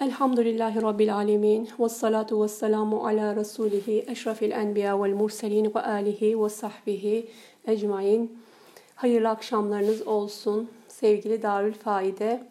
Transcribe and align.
Elhamdülillahi 0.00 0.82
Rabbil 0.82 1.14
Alemin. 1.14 1.68
Ve 1.78 1.88
salatu 1.88 2.42
ve 2.42 2.48
selamu 2.48 3.06
ala 3.06 3.36
Resulihi 3.36 4.04
eşrafil 4.08 4.50
enbiya 4.50 5.02
vel 5.02 5.14
murselin 5.14 5.74
ve 5.74 5.80
alihi 5.80 6.42
ve 6.42 6.48
sahbihi 6.48 7.28
ecmain. 7.66 8.38
Hayırlı 8.94 9.28
akşamlarınız 9.28 10.06
olsun 10.06 10.70
sevgili 10.88 11.42
Darül 11.42 11.72
Faide 11.72 12.42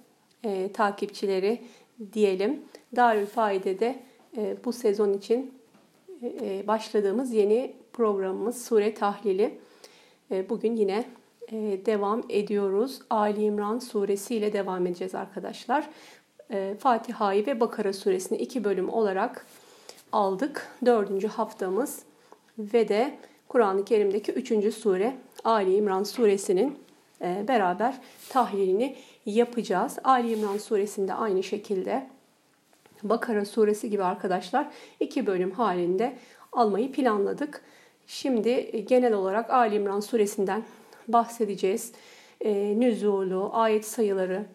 e, 0.44 0.71
takipçileri 0.71 1.62
diyelim. 2.13 2.62
Darül 2.96 3.26
Faide'de 3.26 3.99
e, 4.37 4.57
bu 4.65 4.73
sezon 4.73 5.13
için 5.13 5.53
e, 6.21 6.27
e, 6.27 6.67
başladığımız 6.67 7.33
yeni 7.33 7.73
programımız 7.93 8.65
Sure 8.65 8.93
Tahlili. 8.93 9.57
E, 10.31 10.49
bugün 10.49 10.75
yine 10.75 11.05
e, 11.51 11.55
devam 11.85 12.23
ediyoruz. 12.29 13.01
Ali 13.09 13.43
İmran 13.43 13.79
suresi 13.79 14.35
ile 14.35 14.53
devam 14.53 14.87
edeceğiz 14.87 15.15
arkadaşlar. 15.15 15.89
E, 16.52 16.75
Fatiha'yı 16.80 17.47
ve 17.47 17.59
Bakara 17.59 17.93
suresini 17.93 18.38
iki 18.38 18.63
bölüm 18.63 18.89
olarak 18.89 19.45
aldık. 20.11 20.67
Dördüncü 20.85 21.27
haftamız 21.27 21.99
ve 22.57 22.87
de 22.87 23.17
Kur'an-ı 23.47 23.85
Kerim'deki 23.85 24.31
üçüncü 24.31 24.71
sure 24.71 25.15
Ali 25.43 25.75
İmran 25.75 26.03
suresinin 26.03 26.79
e, 27.21 27.45
beraber 27.47 27.95
tahlilini 28.29 28.95
yapacağız. 29.25 29.99
Ali 30.03 30.34
İmran 30.34 30.57
suresinde 30.57 31.13
aynı 31.13 31.43
şekilde 31.43 32.07
Bakara 33.03 33.45
suresi 33.45 33.89
gibi 33.89 34.03
arkadaşlar 34.03 34.67
iki 34.99 35.27
bölüm 35.27 35.51
halinde 35.51 36.17
almayı 36.51 36.91
planladık. 36.91 37.62
Şimdi 38.07 38.85
genel 38.87 39.13
olarak 39.13 39.49
Ali 39.49 39.75
İmran 39.75 39.99
suresinden 39.99 40.63
bahsedeceğiz. 41.07 41.91
E, 42.41 42.79
nüzulu, 42.79 43.49
ayet 43.53 43.85
sayıları, 43.85 44.45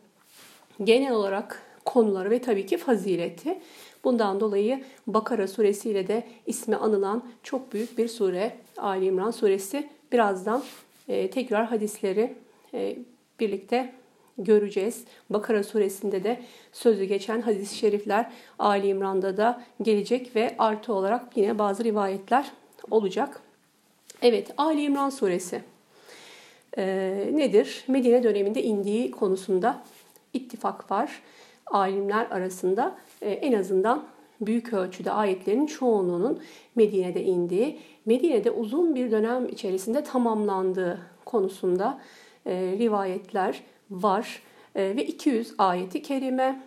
genel 0.84 1.12
olarak 1.12 1.69
konuları 1.90 2.30
ve 2.30 2.38
tabii 2.38 2.66
ki 2.66 2.76
fazileti. 2.76 3.58
Bundan 4.04 4.40
dolayı 4.40 4.84
Bakara 5.06 5.48
suresiyle 5.48 6.08
de 6.08 6.24
ismi 6.46 6.76
anılan 6.76 7.24
çok 7.42 7.72
büyük 7.72 7.98
bir 7.98 8.08
sure 8.08 8.56
Ali 8.76 9.06
İmran 9.06 9.30
suresi. 9.30 9.88
Birazdan 10.12 10.62
e, 11.08 11.30
tekrar 11.30 11.66
hadisleri 11.66 12.34
e, 12.74 12.96
birlikte 13.40 13.92
göreceğiz. 14.38 15.04
Bakara 15.30 15.64
suresinde 15.64 16.24
de 16.24 16.40
sözü 16.72 17.04
geçen 17.04 17.40
hadis-i 17.40 17.76
şerifler 17.76 18.30
Ali 18.58 18.88
İmran'da 18.88 19.36
da 19.36 19.64
gelecek 19.82 20.36
ve 20.36 20.54
artı 20.58 20.92
olarak 20.92 21.36
yine 21.36 21.58
bazı 21.58 21.84
rivayetler 21.84 22.50
olacak. 22.90 23.40
Evet 24.22 24.50
Ali 24.56 24.82
İmran 24.82 25.10
suresi 25.10 25.62
e, 26.78 26.84
nedir? 27.32 27.84
Medine 27.88 28.22
döneminde 28.22 28.62
indiği 28.62 29.10
konusunda 29.10 29.82
ittifak 30.32 30.90
var 30.90 31.22
alimler 31.70 32.26
arasında 32.30 32.96
e, 33.22 33.30
en 33.30 33.52
azından 33.52 34.04
büyük 34.40 34.72
ölçüde 34.72 35.10
ayetlerin 35.10 35.66
çoğunluğunun 35.66 36.40
Medine'de 36.74 37.24
indiği, 37.24 37.78
Medine'de 38.06 38.50
uzun 38.50 38.94
bir 38.94 39.10
dönem 39.10 39.48
içerisinde 39.48 40.04
tamamlandığı 40.04 40.98
konusunda 41.24 42.00
e, 42.46 42.52
rivayetler 42.78 43.62
var. 43.90 44.42
E, 44.74 44.96
ve 44.96 45.04
200 45.06 45.54
ayeti 45.58 46.02
kerime 46.02 46.62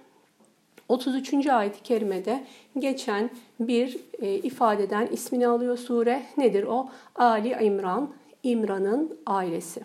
33. 0.90 1.48
ayet-i 1.48 1.84
kerimede 1.84 2.44
geçen 2.80 3.30
bir 3.59 4.00
ifadeden 4.22 5.08
ismini 5.08 5.48
alıyor 5.48 5.78
sure. 5.78 6.24
Nedir 6.38 6.64
o? 6.64 6.90
Ali 7.16 7.56
İmran, 7.62 8.14
İmran'ın 8.44 9.20
ailesi. 9.26 9.81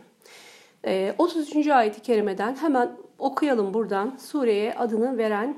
E, 0.86 1.14
33. 1.19 1.66
ayet-i 1.66 2.00
kerimeden 2.00 2.55
hemen 2.55 2.91
okuyalım 3.19 3.74
buradan. 3.74 4.16
Sureye 4.19 4.74
adını 4.74 5.19
veren 5.19 5.56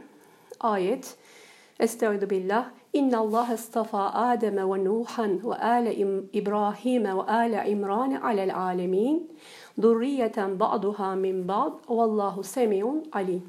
ayet. 0.61 1.17
Estaizu 1.81 2.31
billah. 2.31 2.71
İnna 2.93 3.19
Allah 3.19 3.49
estafa 3.53 4.13
Adem 4.13 4.57
ve 4.57 4.85
Nuhan 4.85 5.51
ve 5.51 5.55
ale 5.55 5.95
İbrahim 6.33 7.05
ve 7.05 7.11
ale 7.11 7.65
İmran 7.71 8.11
alel 8.13 8.57
alemin. 8.57 9.33
Durriyeten 9.83 10.61
ba'duha 10.61 11.15
min 11.15 11.49
ba'd. 11.49 11.73
Vallahu 11.89 12.43
semiun 12.43 13.05
alim. 13.13 13.43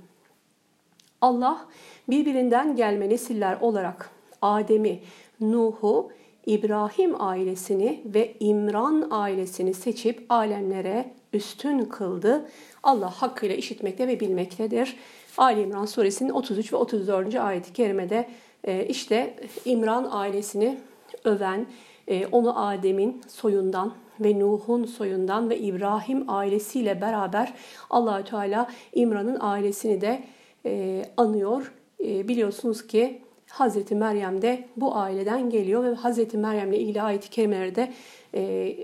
Allah 1.22 1.66
birbirinden 2.10 2.76
gelme 2.76 3.10
nesiller 3.10 3.58
olarak 3.62 4.10
Adem'i, 4.42 5.00
Nuh'u, 5.40 6.12
İbrahim 6.46 7.22
ailesini 7.22 8.04
ve 8.06 8.34
İmran 8.40 9.08
ailesini 9.12 9.74
seçip 9.74 10.26
alemlere 10.30 11.14
üstün 11.34 11.86
kıldı. 11.86 12.50
Allah 12.84 13.10
hakkıyla 13.10 13.56
işitmekte 13.56 14.08
ve 14.08 14.20
bilmektedir. 14.20 14.96
Ali 15.38 15.62
İmran 15.62 15.86
suresinin 15.86 16.30
33 16.30 16.74
ve 16.74 16.78
34. 16.78 17.36
ayet-i 17.36 17.74
kerimede 17.74 18.28
e, 18.64 18.86
işte 18.86 19.36
İmran 19.66 20.08
ailesini 20.12 20.78
öven, 21.24 21.66
e, 22.08 22.26
onu 22.26 22.68
Adem'in 22.68 23.22
soyundan 23.28 23.94
ve 24.20 24.40
Nuh'un 24.40 24.86
soyundan 24.86 25.50
ve 25.50 25.58
İbrahim 25.58 26.30
ailesiyle 26.30 27.02
beraber 27.02 27.54
Allahü 27.90 28.24
Teala 28.24 28.68
İmran'ın 28.94 29.38
ailesini 29.40 30.02
de 30.02 30.24
e, 30.66 31.06
anıyor. 31.18 31.74
Biliyorsunuz 32.00 32.88
ki 32.88 33.22
Hazreti 33.50 33.96
Meryem 33.96 34.42
de 34.42 34.68
bu 34.78 34.96
aileden 34.96 35.50
geliyor 35.50 35.84
ve 35.84 35.96
Hazreti 35.96 36.38
Meryem'le 36.38 36.74
ilgili 36.74 37.02
ayet-i 37.02 37.30
kerimeleri 37.30 37.76
de 37.76 37.94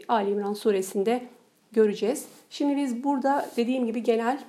Ali 0.07 0.31
İmran 0.31 0.53
suresinde 0.53 1.21
göreceğiz. 1.77 2.25
Şimdi 2.49 2.77
biz 2.77 3.03
burada 3.03 3.49
dediğim 3.57 3.85
gibi 3.85 4.03
genel 4.03 4.39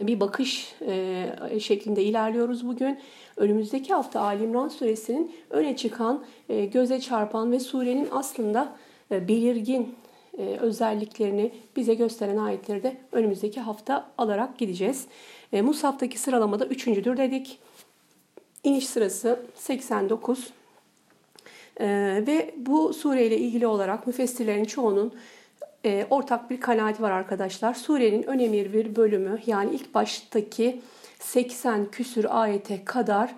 bir 0.00 0.20
bakış 0.20 0.74
e, 0.86 1.60
şeklinde 1.60 2.02
ilerliyoruz 2.02 2.66
bugün. 2.66 2.98
Önümüzdeki 3.36 3.94
hafta 3.94 4.20
Ali 4.20 4.44
İmran 4.44 4.68
suresinin 4.68 5.32
öne 5.50 5.76
çıkan, 5.76 6.24
e, 6.48 6.64
göze 6.64 7.00
çarpan 7.00 7.52
ve 7.52 7.60
surenin 7.60 8.08
aslında 8.10 8.76
e, 9.10 9.28
belirgin 9.28 9.94
özelliklerini 10.60 11.52
bize 11.76 11.94
gösteren 11.94 12.36
ayetleri 12.36 12.82
de 12.82 12.96
önümüzdeki 13.12 13.60
hafta 13.60 14.10
alarak 14.18 14.58
gideceğiz. 14.58 15.06
E, 15.52 15.62
Musaf'taki 15.62 16.18
sıralamada 16.18 16.66
üçüncüdür 16.66 17.16
dedik. 17.16 17.58
İniş 18.64 18.86
sırası 18.86 19.40
89. 19.54 20.50
E, 21.80 21.86
ve 22.26 22.54
bu 22.56 22.94
sureyle 22.94 23.38
ilgili 23.38 23.66
olarak 23.66 24.06
müfessirlerin 24.06 24.64
çoğunun 24.64 25.12
e, 25.84 26.06
ortak 26.10 26.50
bir 26.50 26.60
kanaati 26.60 27.02
var 27.02 27.10
arkadaşlar. 27.10 27.74
Surenin 27.74 28.22
önemli 28.22 28.72
bir 28.72 28.96
bölümü 28.96 29.38
yani 29.46 29.74
ilk 29.74 29.94
baştaki 29.94 30.80
80 31.18 31.90
küsür 31.90 32.26
ayete 32.28 32.84
kadar 32.84 33.34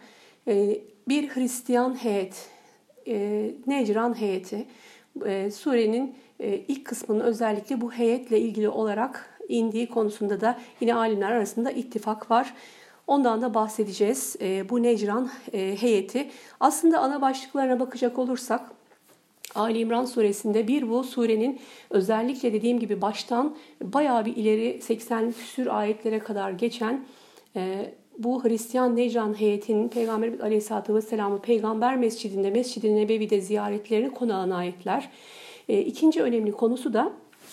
e, 0.49 0.79
bir 1.09 1.29
Hristiyan 1.29 2.05
heyet, 2.05 2.49
e, 3.09 3.51
Necran 3.67 4.21
heyeti, 4.21 4.67
e, 5.27 5.51
surenin 5.51 6.15
e, 6.41 6.57
ilk 6.57 6.85
kısmının 6.85 7.21
özellikle 7.21 7.81
bu 7.81 7.93
heyetle 7.93 8.41
ilgili 8.41 8.69
olarak 8.69 9.39
indiği 9.49 9.89
konusunda 9.89 10.41
da 10.41 10.59
yine 10.81 10.95
alimler 10.95 11.31
arasında 11.31 11.71
ittifak 11.71 12.31
var. 12.31 12.55
Ondan 13.07 13.43
da 13.43 13.55
bahsedeceğiz. 13.55 14.37
E, 14.41 14.69
bu 14.69 14.83
Necran 14.83 15.31
e, 15.53 15.77
heyeti 15.81 16.31
aslında 16.61 16.99
ana 16.99 17.21
başlıklarına 17.21 17.81
bakacak 17.81 18.19
olursak 18.19 18.61
Ali 19.57 19.79
İmran 19.79 20.05
suresinde 20.05 20.69
bir 20.69 20.91
bu 20.91 21.05
surenin 21.05 21.61
özellikle 21.91 22.53
dediğim 22.53 22.79
gibi 22.79 23.03
baştan 23.03 23.57
bayağı 23.83 24.25
bir 24.25 24.37
ileri 24.37 24.83
80 24.83 25.33
küsür 25.33 25.67
ayetlere 25.67 26.19
kadar 26.19 26.51
geçen 26.51 27.05
e, 27.57 27.93
bu 28.19 28.45
Hristiyan 28.45 28.97
Necran 28.97 29.41
heyetinin 29.41 29.89
Peygamber 29.89 30.41
Aleyhisselatü 30.41 30.95
Vesselam'ı 30.95 31.41
Peygamber 31.41 31.97
Mescidinde, 31.97 32.51
Mescid-i 32.51 32.97
Nebevi'de 32.97 33.41
ziyaretlerini 33.41 34.11
konu 34.11 34.35
alan 34.35 34.51
ayetler. 34.51 35.11
E, 35.69 35.81
ikinci 35.81 36.23
önemli 36.23 36.53
konusu 36.53 36.93
da 36.93 37.13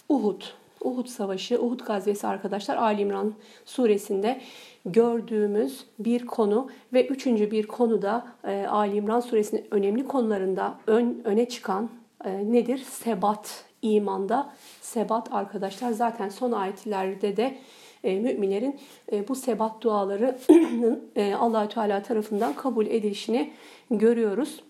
Uhud. 0.09 0.41
Uhud 0.81 1.07
Savaşı, 1.07 1.61
Uhud 1.61 1.79
gazvesi 1.79 2.27
arkadaşlar 2.27 2.75
Ali 2.77 3.01
İmran 3.01 3.33
suresinde 3.65 4.41
gördüğümüz 4.85 5.85
bir 5.99 6.25
konu 6.25 6.69
ve 6.93 7.07
üçüncü 7.07 7.51
bir 7.51 7.67
konu 7.67 8.01
da 8.01 8.27
e, 8.43 8.65
Ali 8.69 8.95
İmran 8.95 9.19
suresinin 9.19 9.65
önemli 9.71 10.07
konularında 10.07 10.79
ön, 10.87 11.21
öne 11.23 11.49
çıkan 11.49 11.89
e, 12.25 12.51
nedir? 12.51 12.77
Sebat, 12.77 13.65
imanda 13.81 14.53
sebat 14.81 15.33
arkadaşlar. 15.33 15.91
Zaten 15.91 16.29
son 16.29 16.51
ayetlerde 16.51 17.37
de 17.37 17.57
e, 18.03 18.19
müminlerin 18.19 18.79
e, 19.11 19.27
bu 19.27 19.35
sebat 19.35 19.81
duaları 19.81 20.37
e, 21.15 21.33
Allahü 21.33 21.69
Teala 21.69 22.03
tarafından 22.03 22.53
kabul 22.53 22.85
edilişini 22.85 23.53
görüyoruz. 23.91 24.63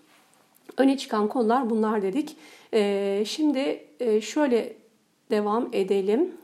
Öne 0.76 0.96
çıkan 0.96 1.28
konular 1.28 1.70
bunlar 1.70 2.02
dedik. 2.02 2.36
E, 2.74 3.22
şimdi 3.26 3.86
e, 4.00 4.20
şöyle 4.20 4.76
devam 5.30 5.68
edelim. 5.72 6.34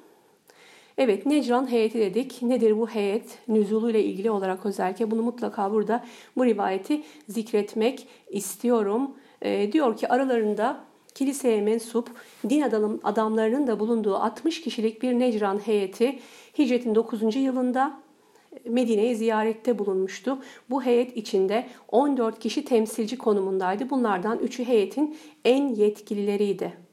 Evet 1.00 1.26
Necran 1.26 1.70
heyeti 1.70 1.99
dedik. 1.99 2.43
Nedir 2.43 2.79
bu 2.79 2.88
heyet? 2.88 3.38
Nüzulu 3.49 3.91
ile 3.91 4.05
ilgili 4.05 4.31
olarak 4.31 4.67
özellikle 4.67 5.11
bunu 5.11 5.23
mutlaka 5.23 5.73
burada 5.73 6.05
bu 6.37 6.44
rivayeti 6.44 7.02
zikretmek 7.29 8.08
istiyorum. 8.31 9.11
E, 9.43 9.73
diyor 9.73 9.97
ki 9.97 10.08
aralarında 10.08 10.81
kiliseye 11.14 11.61
mensup 11.61 12.11
din 12.49 12.61
adam, 12.61 13.00
adamlarının 13.05 13.67
da 13.67 13.81
bulunduğu 13.81 14.17
60 14.17 14.61
kişilik 14.61 15.02
bir 15.02 15.19
Necran 15.19 15.58
heyeti 15.58 16.19
hicretin 16.58 16.94
9. 16.94 17.37
yılında 17.37 18.00
Medine'ye 18.64 19.14
ziyarette 19.14 19.79
bulunmuştu. 19.79 20.38
Bu 20.70 20.82
heyet 20.82 21.17
içinde 21.17 21.67
14 21.88 22.38
kişi 22.38 22.64
temsilci 22.64 23.19
konumundaydı. 23.19 23.91
Bunlardan 23.91 24.38
3'ü 24.38 24.64
heyetin 24.64 25.17
en 25.44 25.69
yetkilileriydi. 25.69 26.90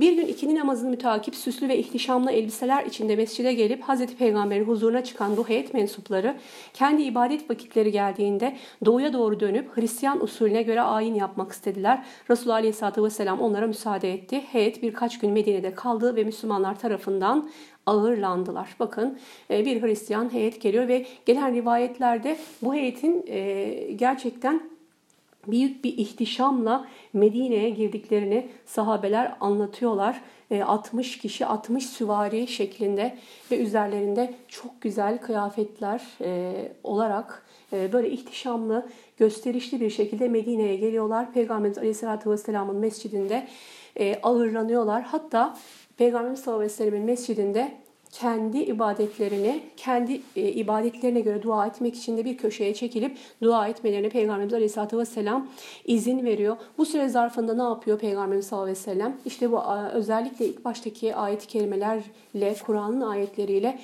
Bir 0.00 0.12
gün 0.12 0.26
ikindi 0.26 0.54
namazını 0.54 0.90
mütakip 0.90 1.34
süslü 1.34 1.68
ve 1.68 1.78
ihtişamlı 1.78 2.32
elbiseler 2.32 2.84
içinde 2.84 3.16
mescide 3.16 3.52
gelip 3.52 3.82
Hazreti 3.82 4.16
Peygamber'in 4.16 4.64
huzuruna 4.64 5.04
çıkan 5.04 5.36
bu 5.36 5.48
heyet 5.48 5.74
mensupları 5.74 6.36
kendi 6.74 7.02
ibadet 7.02 7.50
vakitleri 7.50 7.92
geldiğinde 7.92 8.56
doğuya 8.84 9.12
doğru 9.12 9.40
dönüp 9.40 9.76
Hristiyan 9.76 10.22
usulüne 10.24 10.62
göre 10.62 10.80
ayin 10.80 11.14
yapmak 11.14 11.52
istediler. 11.52 12.04
Resulullah 12.30 12.56
Aleyhisselatü 12.56 13.02
Vesselam 13.02 13.40
onlara 13.40 13.66
müsaade 13.66 14.14
etti. 14.14 14.40
Heyet 14.52 14.82
birkaç 14.82 15.18
gün 15.18 15.30
Medine'de 15.30 15.74
kaldı 15.74 16.16
ve 16.16 16.24
Müslümanlar 16.24 16.78
tarafından 16.78 17.50
ağırlandılar. 17.86 18.76
Bakın 18.80 19.18
e, 19.50 19.64
bir 19.64 19.82
Hristiyan 19.82 20.32
heyet 20.32 20.60
geliyor 20.60 20.88
ve 20.88 21.06
gelen 21.26 21.54
rivayetlerde 21.54 22.36
bu 22.62 22.74
heyetin 22.74 23.24
e, 23.26 23.92
gerçekten 23.96 24.77
büyük 25.50 25.84
bir 25.84 25.98
ihtişamla 25.98 26.88
Medine'ye 27.12 27.70
girdiklerini 27.70 28.48
sahabeler 28.66 29.36
anlatıyorlar. 29.40 30.20
60 30.64 31.16
e, 31.16 31.20
kişi 31.20 31.46
60 31.46 31.86
süvari 31.86 32.48
şeklinde 32.48 33.18
ve 33.50 33.58
üzerlerinde 33.58 34.34
çok 34.48 34.80
güzel 34.80 35.18
kıyafetler 35.18 36.02
e, 36.20 36.52
olarak 36.84 37.46
e, 37.72 37.92
böyle 37.92 38.10
ihtişamlı, 38.10 38.88
gösterişli 39.18 39.80
bir 39.80 39.90
şekilde 39.90 40.28
Medine'ye 40.28 40.76
geliyorlar. 40.76 41.32
Peygamberimiz 41.32 41.78
Aleyhisselatü 41.78 42.30
Vesselam'ın 42.30 42.76
mescidinde 42.76 43.48
ağırlanıyorlar. 44.22 45.02
Hatta 45.02 45.56
Peygamberimiz 45.96 46.40
sallallahu 46.40 46.60
aleyhi 46.60 46.72
ve 46.72 46.76
sellem'in 46.76 47.04
mescidinde 47.04 47.72
kendi 48.12 48.58
ibadetlerini, 48.58 49.62
kendi 49.76 50.20
e, 50.36 50.42
ibadetlerine 50.52 51.20
göre 51.20 51.42
dua 51.42 51.66
etmek 51.66 51.96
için 51.96 52.16
de 52.16 52.24
bir 52.24 52.36
köşeye 52.36 52.74
çekilip 52.74 53.16
dua 53.42 53.68
etmelerine 53.68 54.08
Peygamberimiz 54.08 54.54
Aleyhisselatü 54.54 54.98
Vesselam 54.98 55.48
izin 55.84 56.24
veriyor. 56.24 56.56
Bu 56.78 56.86
süre 56.86 57.08
zarfında 57.08 57.54
ne 57.54 57.62
yapıyor 57.62 57.98
Peygamberimiz 57.98 58.46
sallallahu 58.46 58.64
aleyhi 58.64 58.78
ve 58.78 58.82
sellem? 58.82 59.16
İşte 59.26 59.52
bu 59.52 59.62
özellikle 59.92 60.46
ilk 60.46 60.64
baştaki 60.64 61.14
ayet-i 61.14 61.46
kerimelerle, 61.46 62.56
Kur'an'ın 62.66 63.00
ayetleriyle 63.00 63.78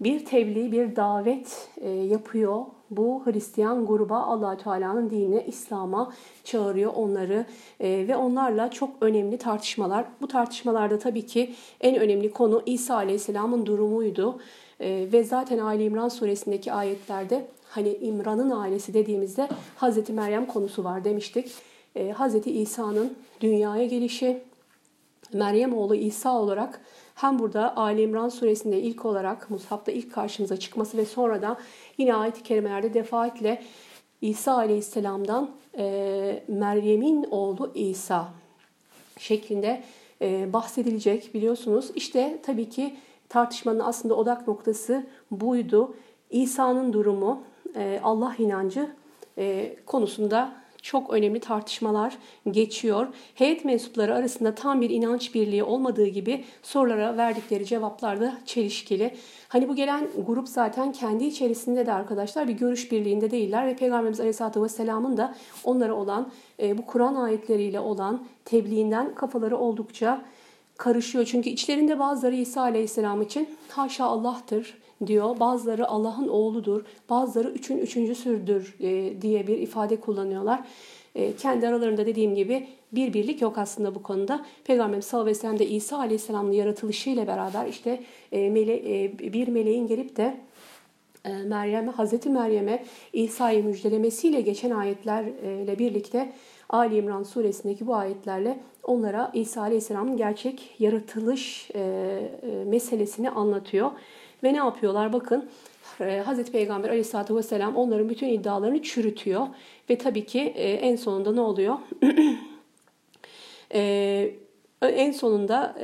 bir 0.00 0.24
tebliğ, 0.24 0.72
bir 0.72 0.96
davet 0.96 1.68
e, 1.80 1.88
yapıyor. 1.90 2.64
Bu 2.90 3.22
Hristiyan 3.24 3.86
gruba 3.86 4.18
allah 4.18 4.56
Teala'nın 4.56 5.10
dinine, 5.10 5.46
İslam'a 5.46 6.12
çağırıyor 6.44 6.92
onları 6.94 7.46
e, 7.80 8.08
ve 8.08 8.16
onlarla 8.16 8.70
çok 8.70 8.90
önemli 9.00 9.38
tartışmalar. 9.38 10.04
Bu 10.20 10.28
tartışmalarda 10.28 10.98
tabii 10.98 11.26
ki 11.26 11.54
en 11.80 11.96
önemli 11.96 12.30
konu 12.30 12.62
İsa 12.66 12.94
Aleyhisselam'ın 12.94 13.66
durumuydu. 13.66 14.40
E, 14.80 15.08
ve 15.12 15.24
zaten 15.24 15.58
Ali 15.58 15.84
İmran 15.84 16.08
suresindeki 16.08 16.72
ayetlerde 16.72 17.46
hani 17.68 17.94
İmran'ın 17.94 18.50
ailesi 18.50 18.94
dediğimizde 18.94 19.48
Hazreti 19.76 20.12
Meryem 20.12 20.46
konusu 20.46 20.84
var 20.84 21.04
demiştik. 21.04 21.52
Hazreti 22.14 22.50
İsa'nın 22.50 23.16
dünyaya 23.40 23.86
gelişi, 23.86 24.42
Meryem 25.32 25.76
oğlu 25.76 25.94
İsa 25.94 26.40
olarak 26.40 26.80
hem 27.16 27.38
burada 27.38 27.76
Ali 27.76 28.02
İmran 28.02 28.28
suresinde 28.28 28.80
ilk 28.80 29.04
olarak 29.04 29.50
Mushaf'ta 29.50 29.92
ilk 29.92 30.12
karşımıza 30.12 30.56
çıkması 30.56 30.96
ve 30.96 31.04
sonra 31.04 31.42
da 31.42 31.56
yine 31.98 32.14
ayet-i 32.14 32.42
kerimelerde 32.42 32.94
defaatle 32.94 33.62
İsa 34.20 34.54
aleyhisselamdan 34.56 35.50
e, 35.78 36.44
Meryem'in 36.48 37.26
oğlu 37.30 37.72
İsa 37.74 38.28
şeklinde 39.18 39.82
e, 40.22 40.52
bahsedilecek 40.52 41.34
biliyorsunuz. 41.34 41.90
İşte 41.94 42.38
tabii 42.42 42.68
ki 42.68 42.96
tartışmanın 43.28 43.80
aslında 43.80 44.14
odak 44.14 44.48
noktası 44.48 45.06
buydu. 45.30 45.94
İsa'nın 46.30 46.92
durumu, 46.92 47.42
e, 47.76 48.00
Allah 48.02 48.34
inancı 48.38 48.90
e, 49.38 49.76
konusunda 49.86 50.52
çok 50.86 51.10
önemli 51.10 51.40
tartışmalar 51.40 52.18
geçiyor. 52.50 53.06
Heyet 53.34 53.64
mensupları 53.64 54.14
arasında 54.14 54.54
tam 54.54 54.80
bir 54.80 54.90
inanç 54.90 55.34
birliği 55.34 55.62
olmadığı 55.62 56.06
gibi 56.06 56.44
sorulara 56.62 57.16
verdikleri 57.16 57.66
cevaplar 57.66 58.20
da 58.20 58.38
çelişkili. 58.44 59.14
Hani 59.48 59.68
bu 59.68 59.76
gelen 59.76 60.08
grup 60.26 60.48
zaten 60.48 60.92
kendi 60.92 61.24
içerisinde 61.24 61.86
de 61.86 61.92
arkadaşlar 61.92 62.48
bir 62.48 62.52
görüş 62.52 62.92
birliğinde 62.92 63.30
değiller 63.30 63.66
ve 63.66 63.76
Peygamberimiz 63.76 64.20
Aleyhisselatü 64.20 64.62
Vesselam'ın 64.62 65.16
da 65.16 65.34
onlara 65.64 65.94
olan 65.94 66.32
e, 66.62 66.78
bu 66.78 66.86
Kur'an 66.86 67.14
ayetleriyle 67.14 67.80
olan 67.80 68.24
tebliğinden 68.44 69.14
kafaları 69.14 69.56
oldukça 69.58 70.24
karışıyor. 70.76 71.24
Çünkü 71.24 71.50
içlerinde 71.50 71.98
bazıları 71.98 72.34
İsa 72.34 72.60
Aleyhisselam 72.60 73.22
için 73.22 73.48
haşa 73.68 74.04
Allah'tır 74.04 74.78
diyor. 75.06 75.40
Bazıları 75.40 75.88
Allah'ın 75.88 76.28
oğludur, 76.28 76.84
bazıları 77.10 77.50
üçün 77.50 77.78
üçüncüsüdür 77.78 78.74
e, 78.80 79.22
diye 79.22 79.46
bir 79.46 79.58
ifade 79.58 80.00
kullanıyorlar. 80.00 80.64
E, 81.14 81.36
kendi 81.36 81.68
aralarında 81.68 82.06
dediğim 82.06 82.34
gibi 82.34 82.68
bir 82.92 83.14
birlik 83.14 83.42
yok 83.42 83.58
aslında 83.58 83.94
bu 83.94 84.02
konuda. 84.02 84.46
Peygamberimiz 84.64 85.04
sallallahu 85.04 85.24
aleyhi 85.24 85.38
ve 85.38 85.40
sellem 85.40 85.58
de 85.58 85.66
İsa 85.66 85.98
aleyhisselamın 85.98 86.52
yaratılışıyla 86.52 87.26
beraber 87.26 87.66
işte 87.66 88.02
e, 88.32 88.50
mele, 88.50 88.82
bir 89.18 89.48
meleğin 89.48 89.86
gelip 89.86 90.16
de 90.16 90.40
Meryem'e, 91.44 91.90
Hazreti 91.90 92.30
Meryem'e 92.30 92.84
İsa'yı 93.12 93.64
müjdelemesiyle 93.64 94.40
geçen 94.40 94.70
ayetlerle 94.70 95.78
birlikte 95.78 96.32
Ali 96.68 96.96
İmran 96.96 97.22
suresindeki 97.22 97.86
bu 97.86 97.94
ayetlerle 97.94 98.58
onlara 98.82 99.30
İsa 99.34 99.60
Aleyhisselam'ın 99.60 100.16
gerçek 100.16 100.74
yaratılış 100.78 101.70
meselesini 102.66 103.30
anlatıyor. 103.30 103.90
Ve 104.44 104.52
ne 104.52 104.56
yapıyorlar? 104.56 105.12
Bakın 105.12 105.48
e, 106.00 106.22
Hazreti 106.26 106.52
Peygamber 106.52 106.88
aleyhissalatü 106.88 107.36
vesselam 107.36 107.76
onların 107.76 108.08
bütün 108.08 108.28
iddialarını 108.28 108.82
çürütüyor. 108.82 109.46
Ve 109.90 109.98
tabii 109.98 110.26
ki 110.26 110.40
e, 110.40 110.72
en 110.72 110.96
sonunda 110.96 111.32
ne 111.32 111.40
oluyor? 111.40 111.76
e, 113.74 114.34
en 114.82 115.12
sonunda 115.12 115.74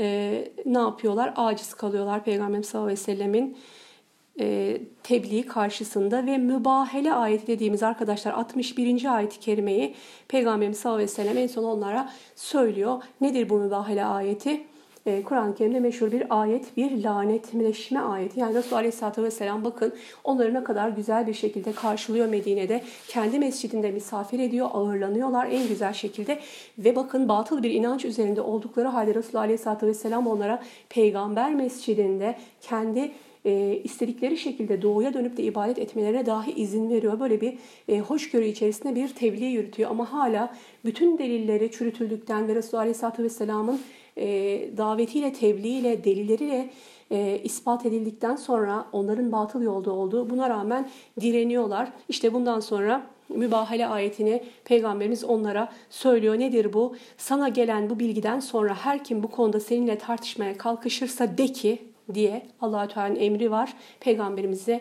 ne 0.66 0.78
yapıyorlar? 0.78 1.32
Aciz 1.36 1.74
kalıyorlar 1.74 2.24
Peygamber 2.24 2.62
sallallahu 2.62 2.86
aleyhi 2.86 3.00
ve 3.00 3.04
sellemin 3.04 3.56
tebliği 5.02 5.46
karşısında 5.46 6.26
ve 6.26 6.38
mübahele 6.38 7.12
ayeti 7.12 7.46
dediğimiz 7.46 7.82
arkadaşlar 7.82 8.32
61. 8.32 9.16
ayet-i 9.16 9.40
kerimeyi 9.40 9.94
Peygamberimiz 10.28 10.78
sallallahu 10.78 10.96
aleyhi 10.96 11.10
ve 11.10 11.14
sellem 11.14 11.38
en 11.38 11.46
son 11.46 11.64
onlara 11.64 12.12
söylüyor. 12.36 13.02
Nedir 13.20 13.48
bu 13.48 13.58
mübahele 13.58 14.04
ayeti? 14.04 14.64
E, 15.06 15.22
Kur'an-ı 15.22 15.54
Kerim'de 15.54 15.80
meşhur 15.80 16.12
bir 16.12 16.40
ayet, 16.40 16.76
bir 16.76 17.04
lanetleşme 17.04 18.00
ayeti. 18.00 18.40
Yani 18.40 18.54
Resulullah 18.54 18.78
Aleyhisselatü 18.78 19.22
Vesselam 19.22 19.64
bakın 19.64 19.92
onları 20.24 20.54
ne 20.54 20.64
kadar 20.64 20.88
güzel 20.88 21.26
bir 21.26 21.34
şekilde 21.34 21.72
karşılıyor 21.72 22.28
Medine'de. 22.28 22.82
Kendi 23.08 23.38
mescidinde 23.38 23.90
misafir 23.90 24.38
ediyor, 24.38 24.68
ağırlanıyorlar 24.72 25.46
en 25.50 25.68
güzel 25.68 25.92
şekilde. 25.92 26.38
Ve 26.78 26.96
bakın 26.96 27.28
batıl 27.28 27.62
bir 27.62 27.70
inanç 27.70 28.04
üzerinde 28.04 28.40
oldukları 28.40 28.88
halde 28.88 29.14
Resulullah 29.14 29.42
Aleyhisselatü 29.42 29.86
Vesselam 29.86 30.26
onlara 30.26 30.62
peygamber 30.88 31.54
mescidinde 31.54 32.36
kendi 32.60 33.12
e, 33.44 33.80
istedikleri 33.84 34.38
şekilde 34.38 34.82
doğuya 34.82 35.14
dönüp 35.14 35.36
de 35.36 35.42
ibadet 35.42 35.78
etmelerine 35.78 36.26
dahi 36.26 36.52
izin 36.52 36.90
veriyor. 36.90 37.20
Böyle 37.20 37.40
bir 37.40 37.58
e, 37.88 37.98
hoşgörü 37.98 38.44
içerisinde 38.44 38.94
bir 38.94 39.08
tebliğ 39.08 39.44
yürütüyor. 39.44 39.90
Ama 39.90 40.12
hala 40.12 40.54
bütün 40.84 41.18
delilleri 41.18 41.70
çürütüldükten 41.70 42.48
ve 42.48 42.54
Resulullah 42.54 42.80
Aleyhisselatü 42.80 43.22
Vesselam'ın 43.22 43.80
e, 44.16 44.26
davetiyle, 44.76 45.32
tebliğiyle, 45.32 46.04
delilleriyle 46.04 46.70
e, 47.10 47.40
ispat 47.44 47.86
edildikten 47.86 48.36
sonra 48.36 48.86
onların 48.92 49.32
batıl 49.32 49.62
yolda 49.62 49.92
olduğu 49.92 50.30
buna 50.30 50.50
rağmen 50.50 50.90
direniyorlar. 51.20 51.92
İşte 52.08 52.32
bundan 52.32 52.60
sonra 52.60 53.06
mübahale 53.28 53.86
ayetini 53.86 54.42
Peygamberimiz 54.64 55.24
onlara 55.24 55.72
söylüyor. 55.90 56.38
Nedir 56.38 56.72
bu? 56.72 56.96
Sana 57.16 57.48
gelen 57.48 57.90
bu 57.90 57.98
bilgiden 57.98 58.40
sonra 58.40 58.74
her 58.74 59.04
kim 59.04 59.22
bu 59.22 59.30
konuda 59.30 59.60
seninle 59.60 59.98
tartışmaya 59.98 60.58
kalkışırsa 60.58 61.38
de 61.38 61.46
ki 61.46 61.78
diye 62.14 62.46
allah 62.60 62.88
Teala'nın 62.88 63.16
emri 63.16 63.50
var. 63.50 63.74
Peygamberimize 64.00 64.80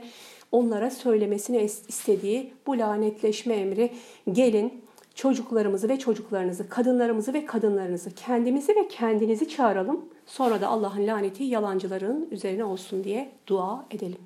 onlara 0.52 0.90
söylemesini 0.90 1.62
istediği 1.64 2.54
bu 2.68 2.78
lanetleşme 2.78 3.54
emri 3.54 3.92
gelin 4.32 4.82
çocuklarımızı 5.22 5.90
ve 5.90 6.00
çocuklarınızı, 6.00 6.70
kadınlarımızı 6.70 7.34
ve 7.34 7.46
kadınlarınızı, 7.46 8.12
kendimizi 8.16 8.76
ve 8.76 8.88
kendinizi 8.88 9.50
çağıralım. 9.50 10.06
Sonra 10.26 10.62
da 10.62 10.68
Allah'ın 10.68 11.08
laneti 11.08 11.44
yalancıların 11.44 12.28
üzerine 12.32 12.64
olsun 12.64 13.04
diye 13.04 13.32
dua 13.48 13.86
edelim. 13.92 14.18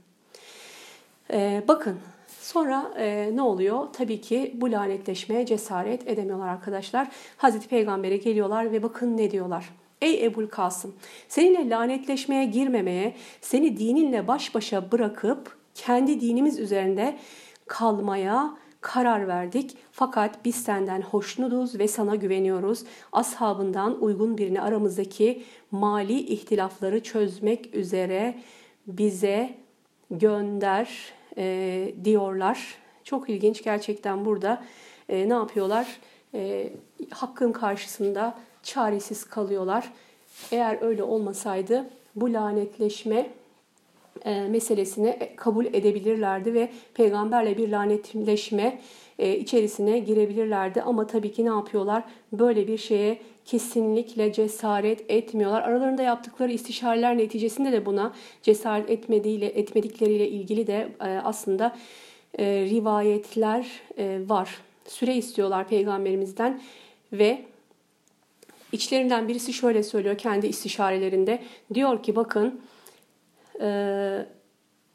Ee, 1.32 1.64
bakın 1.68 2.00
sonra 2.28 2.94
e, 2.98 3.32
ne 3.34 3.42
oluyor? 3.42 3.88
Tabii 3.94 4.22
ki 4.22 4.56
bu 4.56 4.72
lanetleşmeye 4.72 5.46
cesaret 5.46 6.08
edemiyorlar 6.08 6.48
arkadaşlar. 6.48 7.08
Hazreti 7.38 7.68
Peygamber'e 7.68 8.18
geliyorlar 8.18 8.72
ve 8.72 8.84
bakın 8.84 9.18
ne 9.18 9.32
diyorlar. 9.32 9.70
Ey 10.02 10.26
Ebul 10.26 10.48
Kasım, 10.48 10.96
seninle 11.28 11.70
lanetleşmeye 11.70 12.46
girmemeye, 12.46 13.16
seni 13.42 13.78
dininle 13.78 14.28
baş 14.28 14.56
başa 14.56 14.92
bırakıp 14.92 15.58
kendi 15.74 16.22
dinimiz 16.22 16.60
üzerinde 16.60 17.18
kalmaya 17.68 18.58
karar 18.86 19.28
verdik. 19.28 19.78
Fakat 19.98 20.46
biz 20.46 20.56
senden 20.56 21.02
hoşnutuz 21.02 21.80
ve 21.80 21.88
sana 21.88 22.16
güveniyoruz. 22.16 22.84
Ashabından 23.12 24.04
uygun 24.04 24.38
birini 24.38 24.62
aramızdaki 24.62 25.44
mali 25.72 26.20
ihtilafları 26.20 27.04
çözmek 27.04 27.76
üzere 27.76 28.40
bize 28.88 29.56
gönder 30.12 31.14
e, 31.38 31.94
diyorlar. 32.04 32.76
Çok 33.04 33.30
ilginç 33.30 33.64
gerçekten 33.64 34.26
burada 34.26 34.64
e, 35.10 35.30
ne 35.30 35.34
yapıyorlar? 35.34 36.00
E, 36.34 36.74
hakkın 37.10 37.52
karşısında 37.52 38.38
çaresiz 38.64 39.24
kalıyorlar. 39.24 39.92
Eğer 40.52 40.82
öyle 40.82 41.04
olmasaydı 41.04 41.90
bu 42.16 42.34
lanetleşme 42.34 43.30
meselesini 44.26 45.20
kabul 45.36 45.66
edebilirlerdi 45.66 46.54
ve 46.54 46.70
peygamberle 46.94 47.58
bir 47.58 47.70
lanetleşme 47.70 48.80
e, 49.20 49.38
içerisine 49.38 50.00
girebilirlerdi. 50.00 50.82
Ama 50.82 51.08
tabii 51.08 51.32
ki 51.32 51.46
ne 51.46 51.50
yapıyorlar? 51.50 52.04
Böyle 52.34 52.68
bir 52.68 52.78
şeye 52.78 53.20
kesinlikle 53.46 54.34
cesaret 54.34 55.12
etmiyorlar. 55.12 55.62
Aralarında 55.62 56.02
yaptıkları 56.02 56.52
istişareler 56.52 57.18
neticesinde 57.18 57.72
de 57.72 57.86
buna 57.86 58.14
cesaret 58.42 58.90
etmediğiyle 58.90 59.46
etmedikleriyle 59.46 60.30
ilgili 60.30 60.68
de 60.68 60.88
e, 61.02 61.06
aslında 61.06 61.76
e, 62.40 62.46
rivayetler 62.46 63.68
e, 63.98 64.20
var. 64.28 64.58
Süre 64.88 65.16
istiyorlar 65.16 65.68
peygamberimizden 65.68 66.62
ve 67.14 67.42
içlerinden 68.72 69.28
birisi 69.28 69.54
şöyle 69.54 69.84
söylüyor 69.84 70.18
kendi 70.18 70.48
istişarelerinde. 70.48 71.40
Diyor 71.74 72.04
ki 72.04 72.16
bakın 72.16 72.62
e, 73.62 74.26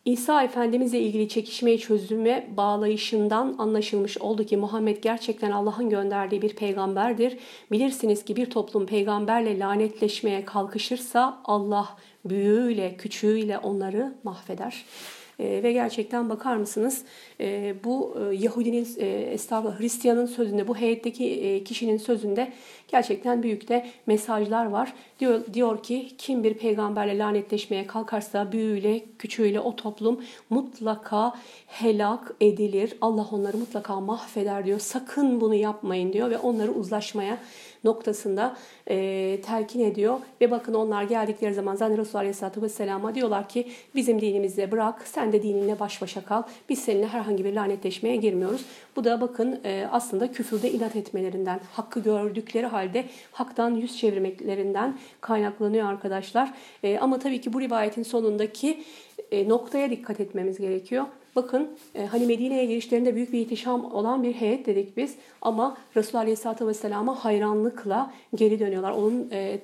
İsa 0.04 0.42
Efendimizle 0.42 1.00
ilgili 1.00 1.28
çekişmeyi 1.28 1.78
çözüme 1.78 2.48
bağlayışından 2.56 3.54
anlaşılmış 3.58 4.18
oldu 4.18 4.44
ki 4.44 4.56
Muhammed 4.56 4.96
gerçekten 5.02 5.50
Allah'ın 5.50 5.90
gönderdiği 5.90 6.42
bir 6.42 6.56
peygamberdir. 6.56 7.38
Bilirsiniz 7.72 8.24
ki 8.24 8.36
bir 8.36 8.50
toplum 8.50 8.86
peygamberle 8.86 9.58
lanetleşmeye 9.58 10.44
kalkışırsa 10.44 11.40
Allah 11.44 11.96
büyüğüyle 12.24 12.96
küçüğüyle 12.96 13.58
onları 13.58 14.14
mahveder. 14.24 14.84
E, 15.40 15.62
ve 15.62 15.72
gerçekten 15.72 16.28
bakar 16.28 16.56
mısınız 16.56 17.04
e, 17.40 17.74
bu 17.84 18.16
e, 18.20 18.34
Yahudinin 18.34 18.88
e, 18.98 19.06
estağfurullah 19.06 19.80
Hristiyanın 19.80 20.26
sözünde 20.26 20.68
bu 20.68 20.76
heyetteki 20.76 21.30
e, 21.30 21.64
kişinin 21.64 21.96
sözünde 21.96 22.52
gerçekten 22.88 23.42
büyük 23.42 23.68
de 23.68 23.86
mesajlar 24.06 24.66
var. 24.66 24.92
Diyor, 25.20 25.40
diyor 25.54 25.82
ki 25.82 26.08
kim 26.18 26.44
bir 26.44 26.54
peygamberle 26.54 27.18
lanetleşmeye 27.18 27.86
kalkarsa 27.86 28.52
büyüğüyle 28.52 29.04
küçüğüyle 29.18 29.60
o 29.60 29.76
toplum 29.76 30.20
mutlaka 30.50 31.34
helak 31.66 32.34
edilir. 32.40 32.96
Allah 33.00 33.26
onları 33.32 33.56
mutlaka 33.56 34.00
mahveder 34.00 34.64
diyor. 34.64 34.78
Sakın 34.78 35.40
bunu 35.40 35.54
yapmayın 35.54 36.12
diyor 36.12 36.30
ve 36.30 36.38
onları 36.38 36.72
uzlaşmaya 36.72 37.38
noktasında 37.84 38.56
e, 38.90 39.40
telkin 39.40 39.84
ediyor. 39.84 40.18
Ve 40.40 40.50
bakın 40.50 40.74
onlar 40.74 41.02
geldikleri 41.02 41.54
zaman 41.54 41.74
zaten 41.74 41.98
Resulullah 41.98 42.20
Aleyhisselatü 42.20 42.62
Vesselam'a 42.62 43.14
diyorlar 43.14 43.48
ki 43.48 43.68
bizim 43.94 44.20
dinimizde 44.20 44.72
bırak 44.72 45.02
sen 45.04 45.32
de 45.32 45.42
dininle 45.42 45.80
baş 45.80 46.02
başa 46.02 46.24
kal. 46.24 46.42
Biz 46.68 46.78
seninle 46.78 47.06
herhangi 47.06 47.44
bir 47.44 47.54
lanetleşmeye 47.54 48.16
girmiyoruz. 48.16 48.64
Bu 48.96 49.04
da 49.04 49.20
bakın 49.20 49.60
e, 49.64 49.88
aslında 49.92 50.32
küfürde 50.32 50.72
inat 50.72 50.96
etmelerinden, 50.96 51.60
hakkı 51.72 52.00
gördükleri 52.00 52.66
halde 52.66 53.04
haktan 53.32 53.74
yüz 53.74 53.98
çevirmeklerinden 53.98 54.98
kaynaklanıyor 55.20 55.86
arkadaşlar. 55.86 56.52
E, 56.82 56.98
ama 56.98 57.18
tabii 57.18 57.40
ki 57.40 57.52
bu 57.52 57.60
rivayetin 57.60 58.02
sonundaki 58.02 58.84
noktaya 59.48 59.90
dikkat 59.90 60.20
etmemiz 60.20 60.58
gerekiyor. 60.58 61.04
Bakın 61.36 61.70
e, 61.94 62.06
hani 62.06 62.26
Medine'ye 62.26 62.64
girişlerinde 62.64 63.14
büyük 63.14 63.32
bir 63.32 63.40
ihtişam 63.40 63.94
olan 63.94 64.22
bir 64.22 64.32
heyet 64.32 64.66
dedik 64.66 64.96
biz 64.96 65.14
ama 65.42 65.76
Resulullah 65.96 66.20
Aleyhisselatü 66.20 66.66
Vesselam'a 66.66 67.24
hayranlıkla 67.24 68.12
geri 68.34 68.58
dönüyorlar. 68.58 68.90
Onun 68.90 69.28
e, 69.32 69.60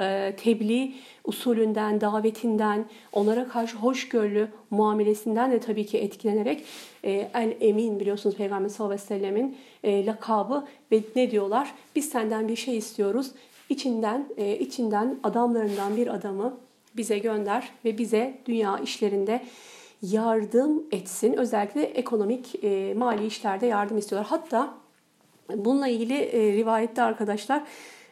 e, 0.00 0.34
tebliğ 0.36 0.94
usulünden, 1.24 2.00
davetinden, 2.00 2.84
onlara 3.12 3.48
karşı 3.48 3.76
hoşgörülü 3.76 4.48
muamelesinden 4.70 5.50
de 5.50 5.60
tabii 5.60 5.86
ki 5.86 5.98
etkilenerek 5.98 6.64
e, 7.04 7.10
El 7.34 7.56
Emin 7.60 8.00
biliyorsunuz 8.00 8.36
Peygamber 8.36 8.68
sallallahu 8.68 8.94
aleyhi 8.94 9.10
ve 9.10 9.18
sellemin 9.18 9.56
e, 9.84 10.06
lakabı 10.06 10.64
ve 10.92 11.00
ne 11.16 11.30
diyorlar? 11.30 11.74
Biz 11.96 12.08
senden 12.08 12.48
bir 12.48 12.56
şey 12.56 12.76
istiyoruz. 12.76 13.30
İçinden, 13.68 14.28
e, 14.36 14.58
içinden 14.58 15.18
adamlarından 15.22 15.96
bir 15.96 16.14
adamı 16.14 16.58
bize 16.96 17.18
gönder 17.18 17.68
ve 17.84 17.98
bize 17.98 18.38
dünya 18.46 18.78
işlerinde 18.78 19.42
yardım 20.02 20.82
etsin. 20.92 21.32
Özellikle 21.32 21.82
ekonomik, 21.82 22.64
e, 22.64 22.94
mali 22.94 23.26
işlerde 23.26 23.66
yardım 23.66 23.98
istiyorlar. 23.98 24.30
Hatta 24.30 24.74
bununla 25.56 25.88
ilgili 25.88 26.14
e, 26.14 26.52
rivayette 26.52 27.02
arkadaşlar 27.02 27.62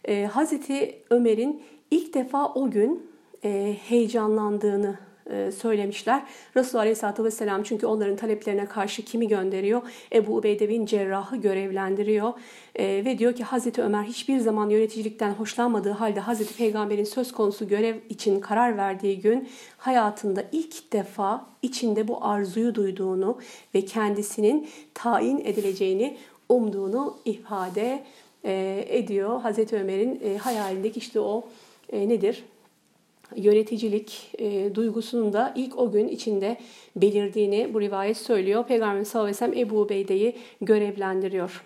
e, 0.05 0.25
Hazreti 0.25 1.03
Ömer'in 1.11 1.63
ilk 1.91 2.15
defa 2.15 2.53
o 2.55 2.71
gün 2.71 3.11
e, 3.45 3.77
heyecanlandığını 3.89 5.10
söylemişler. 5.53 6.23
Resulullah 6.57 6.83
Aleyhisselatü 6.83 7.25
Vesselam 7.25 7.63
çünkü 7.63 7.87
onların 7.87 8.17
taleplerine 8.17 8.67
karşı 8.67 9.03
kimi 9.03 9.29
gönderiyor? 9.29 9.83
Ebu 10.13 10.37
Ubeyde 10.37 10.69
bin 10.69 10.87
Cerrah'ı 10.87 11.37
görevlendiriyor. 11.37 12.33
E, 12.75 12.85
ve 13.05 13.19
diyor 13.19 13.33
ki 13.33 13.45
Hazreti 13.45 13.83
Ömer 13.83 14.03
hiçbir 14.03 14.39
zaman 14.39 14.71
yöneticilikten 14.71 15.31
hoşlanmadığı 15.31 15.91
halde 15.91 16.21
Hazreti 16.21 16.57
Peygamber'in 16.57 17.05
söz 17.05 17.33
konusu 17.33 17.69
görev 17.69 17.97
için 18.09 18.41
karar 18.41 18.77
verdiği 18.77 19.21
gün 19.21 19.49
hayatında 19.77 20.45
ilk 20.53 20.93
defa 20.93 21.47
içinde 21.63 22.09
bu 22.09 22.25
arzuyu 22.25 22.75
duyduğunu 22.75 23.39
ve 23.75 23.85
kendisinin 23.85 24.69
tayin 24.95 25.39
edileceğini 25.45 26.17
umduğunu 26.49 27.19
ifade 27.25 28.03
e, 28.45 28.85
ediyor. 28.89 29.41
Hazreti 29.41 29.77
Ömer'in 29.77 30.39
hayalindeki 30.39 30.99
işte 30.99 31.21
o 31.21 31.45
nedir? 31.93 32.45
Yöneticilik 33.37 34.31
e, 34.39 34.75
duygusunun 34.75 35.33
da 35.33 35.53
ilk 35.57 35.79
o 35.79 35.91
gün 35.91 36.09
içinde 36.09 36.57
belirdiğini 36.97 37.75
bu 37.75 37.81
rivayet 37.81 38.17
söylüyor. 38.17 38.65
Peygamber 38.65 39.05
sallallahu 39.05 39.29
aleyhi 39.29 39.43
ve 39.43 39.53
sellem 39.53 39.67
Ebu 39.67 39.81
Ubeyde'yi 39.81 40.37
görevlendiriyor. 40.61 41.65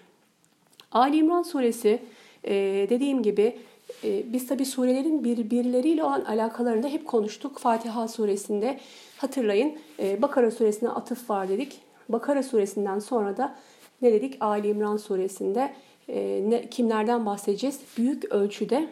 Ali 0.93 1.17
İmran 1.17 1.43
suresi 1.43 1.99
e, 2.45 2.53
dediğim 2.91 3.23
gibi 3.23 3.57
e, 4.05 4.33
biz 4.33 4.47
tabi 4.47 4.65
surelerin 4.65 5.25
birbirleriyle 5.25 6.05
olan 6.05 6.25
alakalarında 6.25 6.89
hep 6.89 7.07
konuştuk. 7.07 7.59
Fatiha 7.59 8.09
suresinde 8.09 8.81
hatırlayın 9.17 9.79
e, 9.99 10.23
Bakara 10.23 10.51
suresine 10.51 10.89
atıf 10.89 11.31
var 11.31 11.49
dedik. 11.49 11.81
Bakara 12.09 12.43
suresinden 12.43 12.99
sonra 12.99 13.37
da 13.37 13.55
ne 14.03 14.13
dedik? 14.13 14.37
Ali 14.41 14.69
İmran 14.69 14.97
suresinde 14.97 15.75
e, 16.09 16.43
ne, 16.49 16.71
kimlerden 16.71 17.27
bahsedeceğiz? 17.27 17.81
Büyük 17.99 18.25
ölçüde 18.25 18.89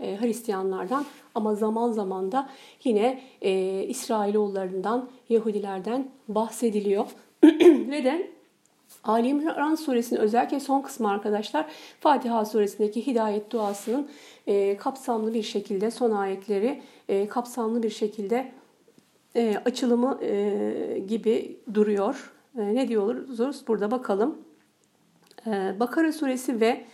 e, 0.00 0.20
Hristiyanlardan 0.20 1.04
ama 1.34 1.54
zaman 1.54 1.92
zaman 1.92 2.32
da 2.32 2.48
yine 2.84 3.20
e, 3.42 3.82
İsrailoğullarından, 3.82 5.08
Yahudilerden 5.28 6.08
bahsediliyor. 6.28 7.06
Ve 7.90 8.04
de 8.04 8.34
Ali 9.04 9.28
İmran 9.28 9.74
suresinin 9.74 10.20
özellikle 10.20 10.60
son 10.60 10.82
kısmı 10.82 11.10
arkadaşlar 11.10 11.66
Fatiha 12.00 12.44
suresindeki 12.44 13.06
hidayet 13.06 13.50
duasının 13.50 14.08
e, 14.46 14.76
kapsamlı 14.76 15.34
bir 15.34 15.42
şekilde 15.42 15.90
son 15.90 16.10
ayetleri 16.10 16.82
e, 17.08 17.28
kapsamlı 17.28 17.82
bir 17.82 17.90
şekilde 17.90 18.52
e, 19.36 19.56
açılımı 19.64 20.18
e, 20.22 21.02
gibi 21.08 21.60
duruyor. 21.74 22.32
E, 22.58 22.74
ne 22.74 22.88
diyoruz 22.88 23.64
burada 23.68 23.90
bakalım. 23.90 24.38
E, 25.46 25.80
Bakara 25.80 26.12
suresi 26.12 26.60
ve 26.60 26.84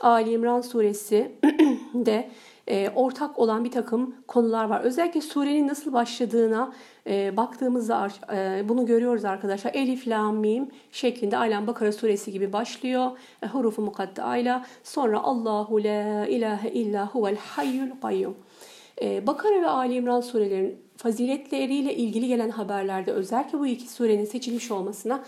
Ali 0.00 0.32
İmran 0.32 0.60
suresi 0.60 1.32
de 1.94 2.28
e, 2.68 2.90
ortak 2.94 3.38
olan 3.38 3.64
bir 3.64 3.70
takım 3.70 4.14
konular 4.28 4.64
var. 4.64 4.80
Özellikle 4.80 5.20
surenin 5.20 5.68
nasıl 5.68 5.92
başladığına 5.92 6.72
e, 7.06 7.36
baktığımızda 7.36 8.08
e, 8.34 8.68
bunu 8.68 8.86
görüyoruz 8.86 9.24
arkadaşlar. 9.24 9.74
Elif, 9.74 10.08
la, 10.08 10.32
mim 10.32 10.68
şeklinde 10.92 11.36
Alem 11.36 11.66
Bakara 11.66 11.92
suresi 11.92 12.32
gibi 12.32 12.52
başlıyor. 12.52 13.10
E, 13.42 13.46
hurufu 13.46 13.82
mukaddayla. 13.82 14.66
Sonra 14.82 15.20
Allahu 15.22 15.84
la 15.84 16.26
ilahe 16.26 16.70
illa 16.70 17.06
huvel 17.06 17.36
hayyul 17.36 17.90
kayyum. 18.02 18.36
Bakara 19.26 19.62
ve 19.62 19.68
Ali 19.68 19.94
İmran 19.94 20.20
surelerin 20.20 20.78
faziletleriyle 20.96 21.94
ilgili 21.94 22.28
gelen 22.28 22.48
haberlerde 22.48 23.12
özellikle 23.12 23.58
bu 23.58 23.66
iki 23.66 23.88
surenin 23.88 24.24
seçilmiş 24.24 24.70
olmasına 24.70 25.24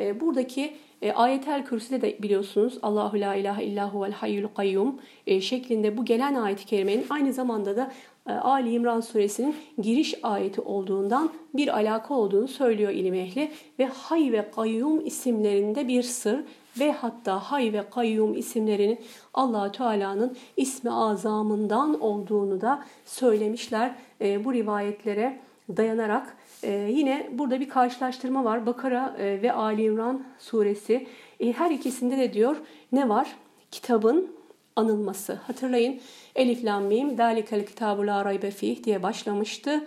e, 0.00 0.20
buradaki 0.20 0.76
e, 1.02 1.12
Ayetel 1.12 1.64
Kürsü'de 1.64 2.02
de 2.02 2.22
biliyorsunuz 2.22 2.78
Allahu 2.82 3.20
la 3.20 3.34
ilahe 3.34 3.64
illa 3.64 3.94
huvel 3.94 4.12
hayyul 4.12 4.48
kayyum 4.56 5.00
e, 5.26 5.40
şeklinde 5.40 5.96
bu 5.96 6.04
gelen 6.04 6.34
ayet-i 6.34 6.66
kerimenin 6.66 7.06
aynı 7.10 7.32
zamanda 7.32 7.76
da 7.76 7.92
e, 8.28 8.32
Ali 8.32 8.72
İmran 8.72 9.00
suresinin 9.00 9.56
giriş 9.78 10.14
ayeti 10.22 10.60
olduğundan 10.60 11.30
bir 11.54 11.68
alaka 11.76 12.14
olduğunu 12.14 12.48
söylüyor 12.48 12.90
ilim 12.90 13.14
ehli 13.14 13.50
ve 13.78 13.86
Hay 13.86 14.32
ve 14.32 14.50
Kayyum 14.50 15.06
isimlerinde 15.06 15.88
bir 15.88 16.02
sır 16.02 16.40
ve 16.80 16.92
hatta 16.92 17.38
Hay 17.38 17.72
ve 17.72 17.82
Kayyum 17.90 18.34
isimlerinin 18.34 18.98
allah 19.34 19.72
Teala'nın 19.72 20.36
ismi 20.56 20.90
azamından 20.90 22.00
olduğunu 22.00 22.60
da 22.60 22.84
söylemişler. 23.04 23.94
E, 24.20 24.44
bu 24.44 24.52
rivayetlere 24.52 25.40
dayanarak. 25.76 26.36
Ee, 26.62 26.88
yine 26.90 27.30
burada 27.32 27.60
bir 27.60 27.68
karşılaştırma 27.68 28.44
var. 28.44 28.66
Bakara 28.66 29.16
e, 29.18 29.42
ve 29.42 29.52
Ali 29.52 29.82
İmran 29.82 30.24
suresi. 30.38 31.06
E, 31.40 31.52
her 31.52 31.70
ikisinde 31.70 32.18
de 32.18 32.32
diyor 32.32 32.56
ne 32.92 33.08
var? 33.08 33.36
Kitabın 33.70 34.36
anılması. 34.76 35.32
Hatırlayın 35.32 36.00
Elif 36.34 36.64
Lam 36.64 36.84
Mim 36.84 37.18
Dalikel 37.18 37.66
Kitabu 37.66 38.06
La 38.06 38.38
Fih 38.50 38.84
diye 38.84 39.02
başlamıştı. 39.02 39.84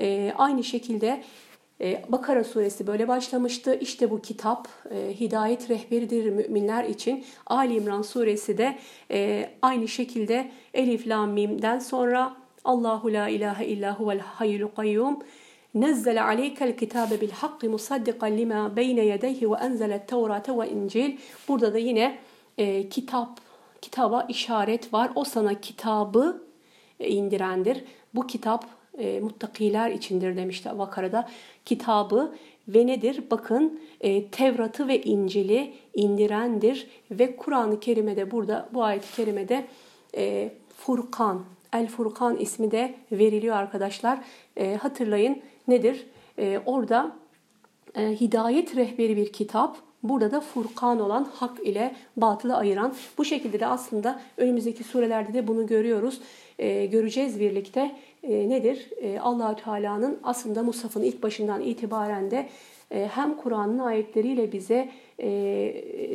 E, 0.00 0.32
aynı 0.36 0.64
şekilde 0.64 1.22
Ee, 1.80 2.02
Bakara 2.08 2.44
suresi 2.44 2.86
böyle 2.86 3.08
başlamıştı. 3.08 3.78
İşte 3.80 4.10
bu 4.10 4.22
kitap 4.22 4.68
e, 4.90 5.20
hidayet 5.20 5.70
rehberidir 5.70 6.30
müminler 6.30 6.84
için. 6.84 7.24
Ali 7.46 7.74
İmran 7.74 8.02
suresi 8.02 8.58
de 8.58 8.78
e, 9.10 9.50
aynı 9.62 9.88
şekilde 9.88 10.50
Elif 10.74 11.08
Lam 11.08 11.30
Mim'den 11.30 11.78
sonra 11.78 12.36
Allahu 12.66 13.12
la 13.12 13.28
ilahe 13.28 13.66
illa 13.66 13.98
huvel 13.98 14.18
hayyul 14.18 14.68
kayyum. 14.76 15.18
Nezzele 15.74 16.22
aleykel 16.22 16.76
kitabe 16.76 17.20
bil 17.20 17.30
hakkı 17.30 17.70
musaddiqan 17.70 18.38
lima 18.38 18.76
beyne 18.76 19.04
yedeyhi 19.04 19.50
ve 19.50 19.56
enzelet 19.56 20.08
tevrate 20.08 20.58
ve 20.58 20.70
incil. 20.70 21.16
Burada 21.48 21.74
da 21.74 21.78
yine 21.78 22.18
e, 22.58 22.88
kitap, 22.88 23.40
kitaba 23.82 24.26
işaret 24.28 24.92
var. 24.92 25.10
O 25.14 25.24
sana 25.24 25.60
kitabı 25.60 26.42
e, 27.00 27.08
indirendir. 27.08 27.84
Bu 28.14 28.26
kitap 28.26 28.64
e, 28.98 29.20
muttakiler 29.20 29.90
içindir 29.90 30.36
demişti 30.36 30.70
Vakara'da. 30.74 31.28
Kitabı 31.64 32.34
ve 32.68 32.86
nedir? 32.86 33.24
Bakın 33.30 33.80
e, 34.00 34.26
Tevrat'ı 34.26 34.88
ve 34.88 35.02
İncil'i 35.02 35.74
indirendir 35.94 36.86
ve 37.10 37.36
Kur'an-ı 37.36 37.80
Kerim'de 37.80 38.30
burada 38.30 38.68
bu 38.74 38.84
ayet-i 38.84 39.16
kerimede 39.16 39.66
e, 40.16 40.52
Furkan 40.76 41.44
El 41.72 41.86
Furkan 41.86 42.36
ismi 42.36 42.70
de 42.70 42.94
veriliyor 43.12 43.56
arkadaşlar. 43.56 44.18
E, 44.56 44.74
hatırlayın 44.74 45.42
nedir? 45.68 46.06
E, 46.38 46.60
orada 46.66 47.12
e, 47.94 48.20
hidayet 48.20 48.76
rehberi 48.76 49.16
bir 49.16 49.32
kitap. 49.32 49.76
Burada 50.02 50.30
da 50.30 50.40
Furkan 50.40 51.00
olan 51.00 51.24
hak 51.34 51.66
ile 51.66 51.94
batılı 52.16 52.56
ayıran. 52.56 52.94
Bu 53.18 53.24
şekilde 53.24 53.60
de 53.60 53.66
aslında 53.66 54.20
önümüzdeki 54.36 54.84
surelerde 54.84 55.34
de 55.34 55.48
bunu 55.48 55.66
görüyoruz. 55.66 56.20
E, 56.58 56.86
göreceğiz 56.86 57.40
birlikte. 57.40 57.96
E, 58.22 58.48
nedir? 58.48 58.90
E, 59.02 59.18
allah 59.20 59.56
Teala'nın 59.56 60.18
aslında 60.22 60.62
Musaf'ın 60.62 61.02
ilk 61.02 61.22
başından 61.22 61.62
itibaren 61.62 62.30
de 62.30 62.48
e, 62.90 63.08
hem 63.14 63.36
Kur'an'ın 63.36 63.78
ayetleriyle 63.78 64.52
bize 64.52 64.88
e, 65.18 65.28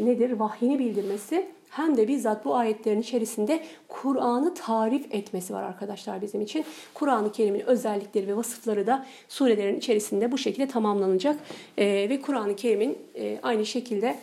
nedir? 0.05 0.31
Vahyini 0.31 0.79
bildirmesi 0.79 1.47
hem 1.71 1.97
de 1.97 2.07
bizzat 2.07 2.45
bu 2.45 2.55
ayetlerin 2.55 3.01
içerisinde 3.01 3.63
Kur'an'ı 3.87 4.53
tarif 4.53 5.15
etmesi 5.15 5.53
var 5.53 5.63
arkadaşlar 5.63 6.21
bizim 6.21 6.41
için. 6.41 6.65
Kur'an-ı 6.93 7.31
Kerim'in 7.31 7.59
özellikleri 7.59 8.27
ve 8.27 8.37
vasıfları 8.37 8.87
da 8.87 9.05
surelerin 9.29 9.77
içerisinde 9.77 10.31
bu 10.31 10.37
şekilde 10.37 10.67
tamamlanacak. 10.67 11.39
E, 11.77 11.85
ve 11.85 12.21
Kur'an-ı 12.21 12.55
Kerim'in 12.55 12.97
e, 13.15 13.39
aynı 13.43 13.65
şekilde 13.65 14.17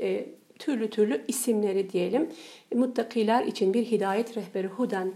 e, 0.00 0.26
türlü 0.58 0.90
türlü 0.90 1.24
isimleri 1.28 1.92
diyelim. 1.92 2.30
Muttakiler 2.74 3.44
için 3.44 3.74
bir 3.74 3.84
hidayet 3.84 4.36
rehberi 4.36 4.66
huden 4.66 5.12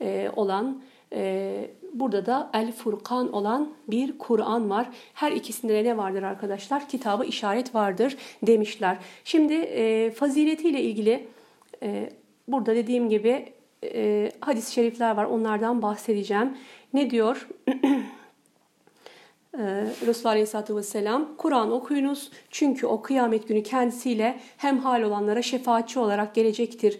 e, 0.00 0.30
olan 0.36 0.82
e, 1.12 1.70
burada 1.92 2.26
da 2.26 2.50
El 2.54 2.72
Furkan 2.72 3.32
olan 3.32 3.72
bir 3.88 4.18
Kur'an 4.18 4.70
var. 4.70 4.90
Her 5.14 5.32
ikisinde 5.32 5.74
de 5.74 5.84
ne 5.84 5.96
vardır 5.96 6.22
arkadaşlar? 6.22 6.88
Kitabı 6.88 7.24
işaret 7.24 7.74
vardır 7.74 8.16
demişler. 8.42 8.98
Şimdi 9.24 9.54
e, 9.54 10.10
faziletiyle 10.10 10.80
ilgili 10.80 11.26
e, 11.82 12.10
burada 12.48 12.74
dediğim 12.74 13.08
gibi 13.08 13.52
e, 13.84 14.30
hadis-i 14.40 14.72
şerifler 14.72 15.16
var. 15.16 15.24
Onlardan 15.24 15.82
bahsedeceğim. 15.82 16.56
Ne 16.94 17.10
diyor? 17.10 17.48
Ee, 19.58 19.86
Resulullah 20.06 20.30
Aleyhisselatü 20.30 20.76
Vesselam 20.76 21.36
Kur'an 21.36 21.72
okuyunuz 21.72 22.30
çünkü 22.50 22.86
o 22.86 23.02
kıyamet 23.02 23.48
günü 23.48 23.62
kendisiyle 23.62 24.40
hem 24.56 24.78
hal 24.78 25.02
olanlara 25.02 25.42
şefaatçi 25.42 25.98
olarak 25.98 26.34
gelecektir 26.34 26.98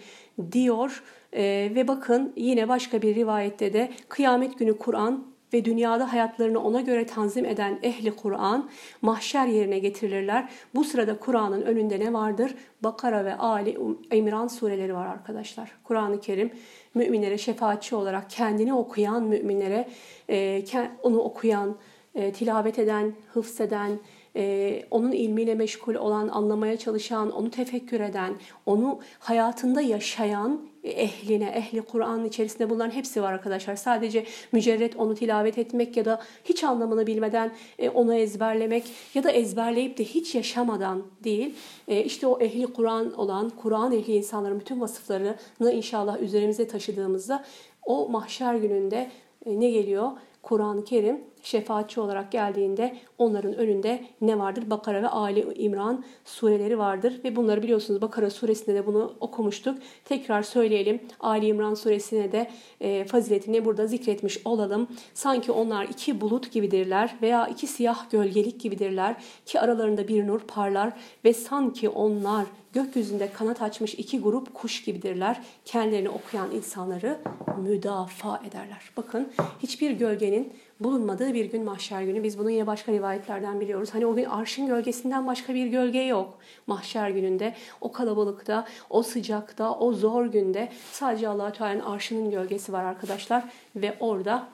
diyor. 0.53 1.03
Ee, 1.37 1.73
ve 1.75 1.89
bakın 1.89 2.33
yine 2.37 2.69
başka 2.69 3.03
bir 3.03 3.15
rivayette 3.15 3.73
de 3.73 3.91
kıyamet 4.09 4.59
günü 4.59 4.79
Kur'an 4.79 5.33
ve 5.53 5.65
dünyada 5.65 6.13
hayatlarını 6.13 6.63
ona 6.63 6.81
göre 6.81 7.07
tanzim 7.07 7.45
eden 7.45 7.79
ehli 7.83 8.17
Kur'an 8.17 8.71
mahşer 9.03 9.47
yerine 9.47 9.79
getirilirler. 9.79 10.49
Bu 10.75 10.85
sırada 10.85 11.19
Kur'an'ın 11.19 11.63
önünde 11.63 12.01
ne 12.01 12.13
vardır? 12.13 12.55
Bakara 12.83 13.25
ve 13.25 13.35
Ali 13.35 13.79
İmran 14.13 14.47
sureleri 14.47 14.95
var 14.95 15.07
arkadaşlar. 15.07 15.73
Kur'an-ı 15.85 16.21
Kerim 16.21 16.51
müminlere 16.95 17.39
şefaatçi 17.39 17.95
olarak 17.95 18.31
kendini 18.31 18.75
okuyan 18.75 19.23
müminlere, 19.23 19.89
e, 20.31 20.65
onu 21.03 21.19
okuyan, 21.19 21.77
e, 22.15 22.33
tilavet 22.33 22.79
eden, 22.79 23.13
hıfzeden, 23.33 23.99
e, 24.37 24.83
onun 24.91 25.13
ilmiyle 25.13 25.55
meşgul 25.55 25.95
olan, 25.95 26.29
anlamaya 26.29 26.77
çalışan, 26.77 27.31
onu 27.31 27.51
tefekkür 27.51 28.01
eden, 28.01 28.35
onu 28.67 29.01
hayatında 29.19 29.81
yaşayan 29.81 30.72
ehline, 30.85 31.45
ehli 31.45 31.83
Kur'an'ın 31.83 32.25
içerisinde 32.25 32.71
bunların 32.71 32.91
hepsi 32.91 33.23
var 33.23 33.33
arkadaşlar. 33.33 33.77
Sadece 33.77 34.25
mücerret 34.53 34.97
onu 34.97 35.15
tilavet 35.15 35.59
etmek 35.59 35.97
ya 35.97 36.05
da 36.05 36.21
hiç 36.45 36.65
anlamını 36.65 37.07
bilmeden 37.07 37.53
e, 37.79 37.89
onu 37.89 38.15
ezberlemek 38.15 38.85
ya 39.15 39.25
da 39.25 39.31
ezberleyip 39.31 39.99
de 39.99 40.05
hiç 40.05 40.35
yaşamadan 40.35 41.03
değil. 41.25 41.55
E, 41.89 42.05
işte 42.05 42.27
o 42.27 42.41
ehli 42.41 42.67
Kur'an 42.67 43.13
olan, 43.13 43.51
Kur'an 43.51 43.93
ehli 43.93 44.13
insanların 44.13 44.61
bütün 44.61 44.81
vasıflarını 44.81 45.73
inşallah 45.73 46.21
üzerimize 46.21 46.69
taşıdığımızda 46.69 47.45
o 47.83 48.09
mahşer 48.09 48.55
gününde 48.55 49.11
e, 49.47 49.61
ne 49.61 49.71
geliyor? 49.71 50.11
Kur'an-ı 50.43 50.85
Kerim 50.85 51.21
şefaatçi 51.43 52.01
olarak 52.01 52.33
geldiğinde 52.33 52.97
onların 53.19 53.55
önünde 53.55 54.05
ne 54.21 54.39
vardır? 54.39 54.71
Bakara 54.71 55.03
ve 55.03 55.09
Ali 55.09 55.55
İmran 55.55 56.05
sureleri 56.25 56.79
vardır 56.79 57.21
ve 57.25 57.37
bunları 57.37 57.63
biliyorsunuz 57.63 58.03
Bakara 58.03 58.31
suresinde 58.31 58.75
de 58.75 58.87
bunu 58.87 59.15
okumuştuk. 59.21 59.79
Tekrar 60.05 60.43
söyleyelim. 60.43 61.01
Ali 61.21 61.47
İmran 61.47 61.75
suresine 61.75 62.33
de 62.33 62.51
e, 62.81 63.05
faziletini 63.05 63.65
burada 63.65 63.87
zikretmiş 63.87 64.39
olalım. 64.45 64.89
Sanki 65.15 65.53
onlar 65.53 65.85
iki 65.85 66.21
bulut 66.21 66.53
gibidirler 66.53 67.17
veya 67.23 67.47
iki 67.47 67.67
siyah 67.67 68.11
gölgelik 68.11 68.61
gibidirler 68.61 69.17
ki 69.47 69.61
aralarında 69.61 70.09
bir 70.09 70.27
nur 70.27 70.41
parlar 70.41 70.93
ve 71.25 71.35
sanki 71.35 71.89
onlar 71.89 72.47
gökyüzünde 72.73 73.33
kanat 73.33 73.63
açmış 73.63 73.95
iki 73.95 74.21
grup 74.21 74.55
kuş 74.55 74.85
gibidirler. 74.85 75.41
Kendilerini 75.65 76.09
okuyan 76.09 76.51
insanları 76.51 77.19
müdafaa 77.63 78.43
ederler. 78.49 78.91
Bakın 78.97 79.33
hiçbir 79.63 79.91
gölgenin 79.91 80.53
bulunmadığı 80.81 81.35
bir 81.35 81.45
gün 81.45 81.65
mahşer 81.65 82.03
günü. 82.03 82.23
Biz 82.23 82.39
bunu 82.39 82.51
yine 82.51 82.67
başka 82.67 82.93
rivayetlerden 82.93 83.61
biliyoruz. 83.61 83.89
Hani 83.93 84.07
o 84.07 84.15
gün 84.15 84.25
arşın 84.25 84.67
gölgesinden 84.67 85.27
başka 85.27 85.55
bir 85.55 85.67
gölge 85.67 86.01
yok 86.01 86.39
mahşer 86.67 87.11
gününde. 87.11 87.55
O 87.81 87.93
kalabalıkta, 87.93 88.67
o 88.91 89.03
sıcakta, 89.03 89.79
o 89.79 89.93
zor 89.93 90.27
günde 90.27 90.69
sadece 90.93 91.29
allah 91.29 91.53
Teala'nın 91.53 91.81
arşının 91.81 92.31
gölgesi 92.31 92.73
var 92.73 92.85
arkadaşlar. 92.85 93.45
Ve 93.77 93.95
orada 94.01 94.49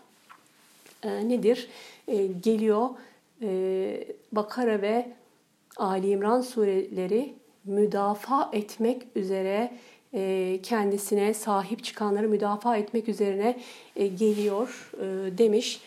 e, 1.03 1.29
nedir? 1.29 1.69
E, 2.09 2.27
geliyor 2.27 2.89
e, 3.43 4.05
Bakara 4.33 4.83
ve 4.83 5.13
Ali 5.77 6.11
İmran 6.11 6.41
sureleri 6.41 7.35
müdafaa 7.65 8.51
etmek 8.53 9.03
üzere 9.15 9.73
e, 10.15 10.59
kendisine 10.63 11.35
sahip 11.35 11.85
çıkanları 11.85 12.29
müdafaa 12.29 12.77
etmek 12.77 13.09
üzerine 13.09 13.61
e, 13.97 14.07
geliyor 14.07 14.91
e, 14.95 15.39
demiş. 15.39 15.81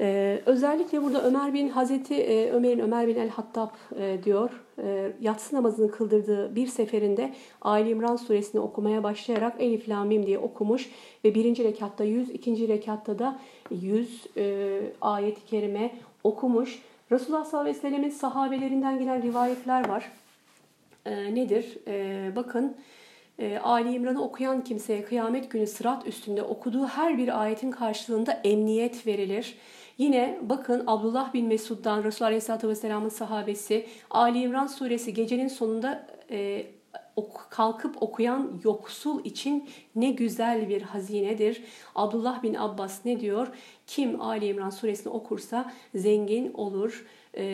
Ee, 0.00 0.42
özellikle 0.46 1.02
burada 1.02 1.24
Ömer 1.24 1.54
bin 1.54 1.68
Hazreti 1.68 2.14
e, 2.14 2.50
Ömer'in 2.50 2.78
Ömer 2.78 3.08
bin 3.08 3.16
el 3.16 3.28
Hattab 3.28 3.70
e, 4.00 4.18
diyor. 4.24 4.50
E, 4.82 5.12
yatsı 5.20 5.56
namazını 5.56 5.90
kıldırdığı 5.90 6.56
bir 6.56 6.66
seferinde 6.66 7.34
Ali 7.62 7.90
İmran 7.90 8.16
suresini 8.16 8.60
okumaya 8.60 9.02
başlayarak 9.02 9.56
Elif 9.58 9.88
Lam 9.88 10.06
Mim 10.08 10.26
diye 10.26 10.38
okumuş 10.38 10.90
ve 11.24 11.34
birinci 11.34 11.64
rekatta 11.64 12.04
100, 12.04 12.30
ikinci 12.30 12.68
rekatta 12.68 13.18
da 13.18 13.38
100 13.70 14.26
e, 14.36 14.80
ayet-i 15.00 15.46
kerime 15.46 15.90
okumuş. 16.24 16.82
Resulullah 17.12 17.44
sallallahu 17.44 17.68
aleyhi 17.68 17.76
ve 17.76 17.88
sellemin 17.88 18.10
sahabelerinden 18.10 18.98
gelen 18.98 19.22
rivayetler 19.22 19.88
var. 19.88 20.12
E, 21.06 21.34
nedir? 21.34 21.78
E, 21.86 22.36
bakın 22.36 22.76
e, 23.38 23.58
Ali 23.58 23.94
İmran'ı 23.94 24.22
okuyan 24.22 24.64
kimseye 24.64 25.04
kıyamet 25.04 25.50
günü 25.50 25.66
sırat 25.66 26.06
üstünde 26.06 26.42
okuduğu 26.42 26.86
her 26.86 27.18
bir 27.18 27.42
ayetin 27.42 27.70
karşılığında 27.70 28.32
emniyet 28.32 29.06
verilir. 29.06 29.54
Yine 29.98 30.38
bakın 30.42 30.84
Abdullah 30.86 31.34
bin 31.34 31.46
Mesud'dan 31.46 32.04
Resulullah 32.04 32.26
Aleyhisselatü 32.26 32.68
Vesselam'ın 32.68 33.08
sahabesi 33.08 33.86
Ali 34.10 34.40
İmran 34.40 34.66
suresi 34.66 35.14
gecenin 35.14 35.48
sonunda 35.48 36.06
e, 36.30 36.66
kalkıp 37.50 38.02
okuyan 38.02 38.60
yoksul 38.64 39.24
için 39.24 39.68
ne 39.96 40.10
güzel 40.10 40.68
bir 40.68 40.82
hazinedir. 40.82 41.64
Abdullah 41.94 42.42
bin 42.42 42.54
Abbas 42.54 43.04
ne 43.04 43.20
diyor? 43.20 43.48
Kim 43.86 44.20
Ali 44.20 44.46
İmran 44.46 44.70
suresini 44.70 45.12
okursa 45.12 45.72
zengin 45.94 46.52
olur 46.52 47.06
e, 47.34 47.44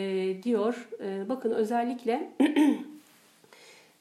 diyor. 0.43 0.89
E, 1.03 1.29
bakın 1.29 1.51
özellikle 1.51 2.31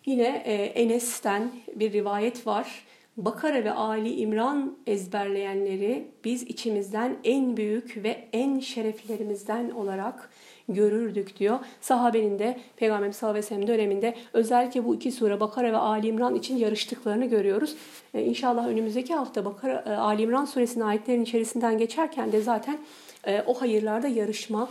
yine 0.06 0.42
e, 0.44 0.54
Enes'ten 0.54 1.50
bir 1.74 1.92
rivayet 1.92 2.46
var. 2.46 2.84
Bakara 3.16 3.64
ve 3.64 3.72
Ali 3.72 4.14
İmran 4.14 4.76
ezberleyenleri 4.86 6.06
biz 6.24 6.42
içimizden 6.42 7.16
en 7.24 7.56
büyük 7.56 8.04
ve 8.04 8.28
en 8.32 8.58
şereflerimizden 8.60 9.70
olarak 9.70 10.30
görürdük 10.68 11.38
diyor. 11.38 11.58
Sahabenin 11.80 12.38
de 12.38 12.58
Peygamber 12.76 13.12
sallallahu 13.12 13.38
aleyhi 13.38 13.44
ve 13.44 13.48
sellem 13.48 13.66
döneminde 13.66 14.14
özellikle 14.32 14.84
bu 14.84 14.94
iki 14.94 15.12
sure 15.12 15.40
Bakara 15.40 15.72
ve 15.72 15.76
Ali 15.76 16.06
İmran 16.06 16.34
için 16.34 16.56
yarıştıklarını 16.56 17.26
görüyoruz. 17.26 17.76
Ee, 18.14 18.22
inşallah 18.22 18.68
önümüzdeki 18.68 19.14
hafta 19.14 19.44
Bakara, 19.44 19.84
e, 19.86 19.90
Ali 19.90 20.22
İmran 20.22 20.44
suresinin 20.44 20.84
ayetlerin 20.84 21.22
içerisinden 21.22 21.78
geçerken 21.78 22.32
de 22.32 22.40
zaten 22.40 22.78
e, 23.26 23.42
o 23.46 23.54
hayırlarda 23.54 24.08
yarışma 24.08 24.68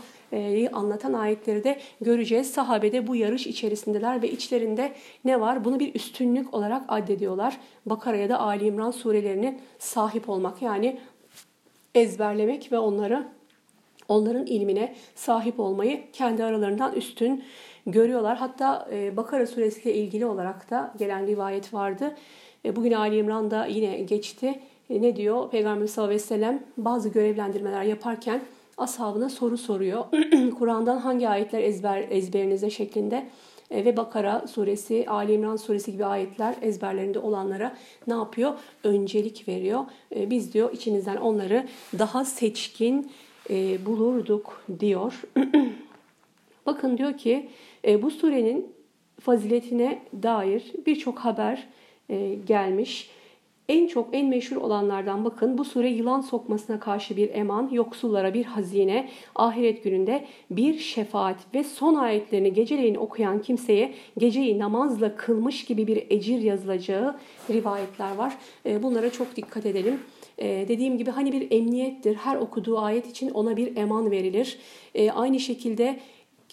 anlatan 0.73 1.13
ayetleri 1.13 1.63
de 1.63 1.79
göreceğiz. 2.01 2.51
Sahabede 2.51 3.07
bu 3.07 3.15
yarış 3.15 3.47
içerisindeler 3.47 4.21
ve 4.21 4.31
içlerinde 4.31 4.91
ne 5.25 5.41
var? 5.41 5.65
Bunu 5.65 5.79
bir 5.79 5.95
üstünlük 5.95 6.53
olarak 6.53 6.83
addediyorlar. 6.87 7.57
Bakara 7.85 8.17
ya 8.17 8.29
da 8.29 8.39
Ali 8.39 8.65
İmran 8.65 8.91
surelerini 8.91 9.59
sahip 9.79 10.29
olmak 10.29 10.61
yani 10.61 10.99
ezberlemek 11.95 12.71
ve 12.71 12.79
onları 12.79 13.27
onların 14.07 14.45
ilmine 14.45 14.95
sahip 15.15 15.59
olmayı 15.59 16.01
kendi 16.13 16.43
aralarından 16.43 16.93
üstün 16.93 17.43
görüyorlar. 17.87 18.37
Hatta 18.37 18.87
e, 18.91 19.17
Bakara 19.17 19.47
suresiyle 19.47 19.97
ilgili 19.97 20.25
olarak 20.25 20.69
da 20.69 20.93
gelen 20.97 21.27
rivayet 21.27 21.73
vardı. 21.73 22.15
E, 22.65 22.75
bugün 22.75 22.91
Ali 22.91 23.17
İmran'da 23.17 23.65
yine 23.65 23.97
geçti. 23.97 24.59
E, 24.89 25.01
ne 25.01 25.15
diyor? 25.15 25.49
Peygamber 25.49 25.87
sallallahu 25.87 26.09
aleyhi 26.09 26.23
ve 26.23 26.27
sellem 26.27 26.63
bazı 26.77 27.09
görevlendirmeler 27.09 27.83
yaparken 27.83 28.41
ashabına 28.77 29.29
soru 29.29 29.57
soruyor. 29.57 30.05
Kur'an'dan 30.59 30.97
hangi 30.97 31.29
ayetler 31.29 31.63
ezber 31.63 32.05
ezberinize 32.09 32.69
şeklinde 32.69 33.25
ve 33.71 33.97
Bakara 33.97 34.47
suresi, 34.47 35.05
Ali 35.07 35.33
İmran 35.33 35.55
suresi 35.55 35.91
gibi 35.91 36.05
ayetler 36.05 36.55
ezberlerinde 36.61 37.19
olanlara 37.19 37.77
ne 38.07 38.13
yapıyor? 38.13 38.53
Öncelik 38.83 39.47
veriyor. 39.47 39.85
Biz 40.15 40.53
diyor 40.53 40.73
içinizden 40.73 41.17
onları 41.17 41.67
daha 41.99 42.25
seçkin 42.25 43.11
bulurduk 43.85 44.63
diyor. 44.79 45.21
Bakın 46.65 46.97
diyor 46.97 47.17
ki 47.17 47.49
bu 48.01 48.11
surenin 48.11 48.73
faziletine 49.19 50.01
dair 50.23 50.71
birçok 50.85 51.19
haber 51.19 51.67
gelmiş. 52.45 53.09
En 53.69 53.87
çok 53.87 54.09
en 54.13 54.25
meşhur 54.25 54.55
olanlardan 54.55 55.25
bakın 55.25 55.57
bu 55.57 55.65
sure 55.65 55.89
yılan 55.89 56.21
sokmasına 56.21 56.79
karşı 56.79 57.17
bir 57.17 57.29
eman, 57.29 57.69
yoksullara 57.71 58.33
bir 58.33 58.45
hazine, 58.45 59.09
ahiret 59.35 59.83
gününde 59.83 60.25
bir 60.51 60.79
şefaat 60.79 61.37
ve 61.53 61.63
son 61.63 61.95
ayetlerini 61.95 62.53
geceleyin 62.53 62.95
okuyan 62.95 63.41
kimseye 63.41 63.93
geceyi 64.17 64.59
namazla 64.59 65.15
kılmış 65.15 65.65
gibi 65.65 65.87
bir 65.87 66.03
ecir 66.09 66.39
yazılacağı 66.39 67.15
rivayetler 67.49 68.15
var. 68.15 68.37
E, 68.65 68.83
bunlara 68.83 69.11
çok 69.11 69.35
dikkat 69.35 69.65
edelim. 69.65 69.99
Ee, 70.37 70.65
dediğim 70.67 70.97
gibi 70.97 71.11
hani 71.11 71.31
bir 71.31 71.51
emniyettir. 71.51 72.15
Her 72.15 72.35
okuduğu 72.35 72.79
ayet 72.79 73.09
için 73.09 73.29
ona 73.29 73.57
bir 73.57 73.77
eman 73.77 74.11
verilir. 74.11 74.57
Ee, 74.95 75.11
aynı 75.11 75.39
şekilde 75.39 75.99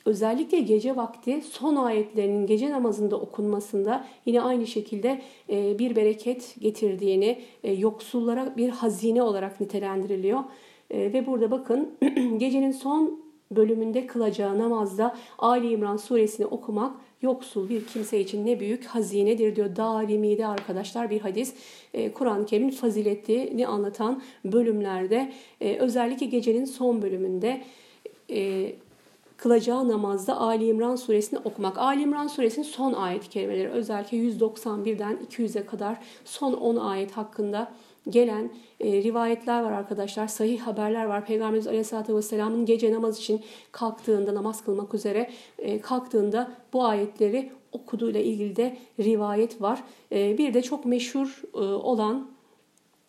özellikle 0.05 0.61
gece 0.61 0.97
vakti 0.97 1.43
son 1.51 1.77
ayetlerinin 1.77 2.47
gece 2.47 2.71
namazında 2.71 3.17
okunmasında 3.17 4.07
yine 4.27 4.41
aynı 4.43 4.67
şekilde 4.67 5.21
e, 5.51 5.79
bir 5.79 5.97
bereket 5.97 6.57
getirdiğini, 6.61 7.39
e, 7.65 7.73
yoksullara 7.73 8.57
bir 8.57 8.69
hazine 8.69 9.23
olarak 9.23 9.61
nitelendiriliyor. 9.61 10.41
E, 10.91 11.13
ve 11.13 11.27
burada 11.27 11.51
bakın 11.51 11.91
gecenin 12.37 12.73
son 12.73 13.21
bölümünde 13.51 14.07
kılacağı 14.07 14.59
namazda 14.59 15.17
Ali 15.39 15.71
İmran 15.71 15.97
suresini 15.97 16.47
okumak 16.47 16.97
yoksul 17.23 17.69
bir 17.69 17.87
kimse 17.87 18.21
için 18.21 18.47
ne 18.47 18.61
büyük 18.61 18.85
hazinedir 18.85 19.57
diyor. 19.57 19.77
Darimi'de 19.77 20.47
arkadaşlar 20.47 21.11
bir 21.11 21.21
hadis. 21.21 21.55
Kur'an-ı 22.15 22.47
Kerim'in 22.47 22.71
faziletini 22.71 23.67
anlatan 23.67 24.23
bölümlerde 24.45 25.33
özellikle 25.61 26.27
gecenin 26.27 26.65
son 26.65 27.03
bölümünde 27.03 27.61
kılacağı 29.43 29.89
namazda 29.89 30.41
Ali 30.41 30.67
İmran 30.67 30.97
suresini 30.97 31.39
okumak. 31.39 31.79
Ali 31.79 32.03
İmran 32.03 32.27
suresinin 32.27 32.65
son 32.65 32.93
ayet 32.93 33.29
kelimeleri 33.29 33.69
özellikle 33.69 34.19
191'den 34.19 35.19
200'e 35.31 35.67
kadar 35.67 35.99
son 36.25 36.53
10 36.53 36.77
ayet 36.77 37.13
hakkında 37.13 37.73
gelen 38.09 38.51
e, 38.81 39.03
rivayetler 39.03 39.63
var 39.63 39.73
arkadaşlar. 39.73 40.29
Sahih 40.29 40.61
haberler 40.61 41.05
var. 41.05 41.27
Peygamberimiz 41.27 41.67
Aleyhisselatü 41.67 42.17
Vesselam'ın 42.17 42.67
gece 42.67 42.93
namaz 42.93 43.19
için 43.19 43.41
kalktığında, 43.73 44.35
namaz 44.35 44.65
kılmak 44.65 44.95
üzere 44.95 45.31
e, 45.59 45.81
kalktığında 45.81 46.51
bu 46.73 46.85
ayetleri 46.85 47.51
okuduğuyla 47.73 48.21
ilgili 48.21 48.57
de 48.57 48.77
rivayet 48.99 49.63
var. 49.63 49.83
E, 50.13 50.39
bir 50.39 50.55
de 50.55 50.63
çok 50.63 50.85
meşhur 50.85 51.43
e, 51.55 51.59
olan 51.59 52.31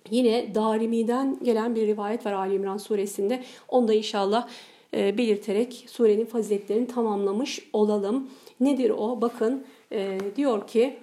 Yine 0.09 0.55
Darimi'den 0.55 1.39
gelen 1.43 1.75
bir 1.75 1.87
rivayet 1.87 2.25
var 2.25 2.31
Ali 2.31 2.55
İmran 2.55 2.77
suresinde. 2.77 3.43
Onu 3.67 3.87
da 3.87 3.93
inşallah 3.93 4.47
e, 4.93 5.17
belirterek 5.17 5.85
surenin 5.87 6.25
faziletlerini 6.25 6.87
tamamlamış 6.87 7.69
olalım. 7.73 8.29
Nedir 8.59 8.89
o? 8.89 9.21
Bakın 9.21 9.63
e, 9.91 10.17
diyor 10.35 10.67
ki 10.67 10.97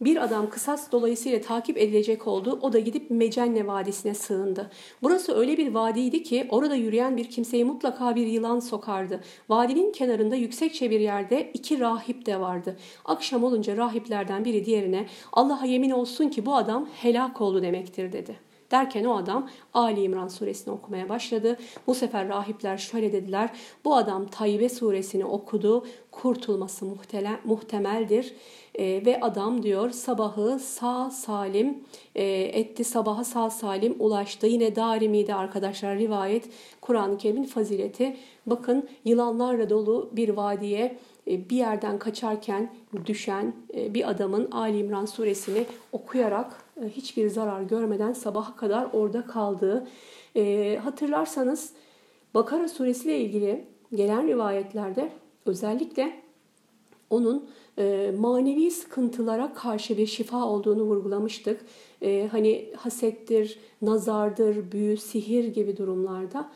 bir 0.00 0.24
adam 0.24 0.50
kısas 0.50 0.92
dolayısıyla 0.92 1.40
takip 1.40 1.78
edilecek 1.78 2.26
oldu. 2.26 2.58
O 2.62 2.72
da 2.72 2.78
gidip 2.78 3.10
Mecenne 3.10 3.66
Vadisi'ne 3.66 4.14
sığındı. 4.14 4.70
Burası 5.02 5.36
öyle 5.36 5.56
bir 5.56 5.74
vadiydi 5.74 6.22
ki 6.22 6.46
orada 6.50 6.74
yürüyen 6.74 7.16
bir 7.16 7.30
kimseyi 7.30 7.64
mutlaka 7.64 8.16
bir 8.16 8.26
yılan 8.26 8.60
sokardı. 8.60 9.20
Vadinin 9.48 9.92
kenarında 9.92 10.36
yüksekçe 10.36 10.90
bir 10.90 11.00
yerde 11.00 11.50
iki 11.54 11.80
rahip 11.80 12.26
de 12.26 12.40
vardı. 12.40 12.76
Akşam 13.04 13.44
olunca 13.44 13.76
rahiplerden 13.76 14.44
biri 14.44 14.64
diğerine 14.64 15.06
Allah'a 15.32 15.66
yemin 15.66 15.90
olsun 15.90 16.28
ki 16.28 16.46
bu 16.46 16.54
adam 16.54 16.88
helak 17.02 17.40
oldu 17.40 17.62
demektir 17.62 18.12
dedi. 18.12 18.49
Derken 18.70 19.04
o 19.04 19.16
adam 19.16 19.48
Ali 19.74 20.02
İmran 20.02 20.28
suresini 20.28 20.74
okumaya 20.74 21.08
başladı. 21.08 21.56
Bu 21.86 21.94
sefer 21.94 22.28
rahipler 22.28 22.78
şöyle 22.78 23.12
dediler. 23.12 23.50
Bu 23.84 23.94
adam 23.96 24.26
Tayyibe 24.26 24.68
suresini 24.68 25.24
okudu. 25.24 25.86
Kurtulması 26.10 26.86
muhtemeldir. 27.44 28.34
E, 28.74 29.06
ve 29.06 29.20
adam 29.20 29.62
diyor 29.62 29.90
sabahı 29.90 30.58
sağ 30.58 31.10
salim 31.10 31.84
e, 32.14 32.24
etti. 32.42 32.84
Sabaha 32.84 33.24
sağ 33.24 33.50
salim 33.50 33.96
ulaştı. 33.98 34.46
Yine 34.46 34.76
Darimi'de 34.76 35.34
arkadaşlar 35.34 35.98
rivayet 35.98 36.48
Kur'an-ı 36.80 37.18
Kerim'in 37.18 37.44
fazileti. 37.44 38.16
Bakın 38.46 38.88
yılanlarla 39.04 39.70
dolu 39.70 40.10
bir 40.12 40.28
vadiye 40.28 40.98
e, 41.26 41.50
bir 41.50 41.56
yerden 41.56 41.98
kaçarken 41.98 42.72
düşen 43.06 43.54
e, 43.74 43.94
bir 43.94 44.10
adamın 44.10 44.50
Ali 44.50 44.78
İmran 44.78 45.06
suresini 45.06 45.64
okuyarak 45.92 46.69
hiçbir 46.88 47.28
zarar 47.28 47.62
görmeden 47.62 48.12
sabaha 48.12 48.56
kadar 48.56 48.88
orada 48.92 49.26
kaldığı. 49.26 49.86
Hatırlarsanız 50.78 51.72
Bakara 52.34 52.68
suresiyle 52.68 53.20
ilgili 53.20 53.64
gelen 53.94 54.28
rivayetlerde 54.28 55.12
özellikle 55.46 56.12
onun 57.10 57.48
manevi 58.18 58.70
sıkıntılara 58.70 59.52
karşı 59.54 59.96
bir 59.96 60.06
şifa 60.06 60.44
olduğunu 60.44 60.82
vurgulamıştık. 60.82 61.60
Hani 62.30 62.72
hasettir, 62.76 63.58
nazardır, 63.82 64.72
büyü, 64.72 64.96
sihir 64.96 65.44
gibi 65.44 65.76
durumlarda 65.76 66.50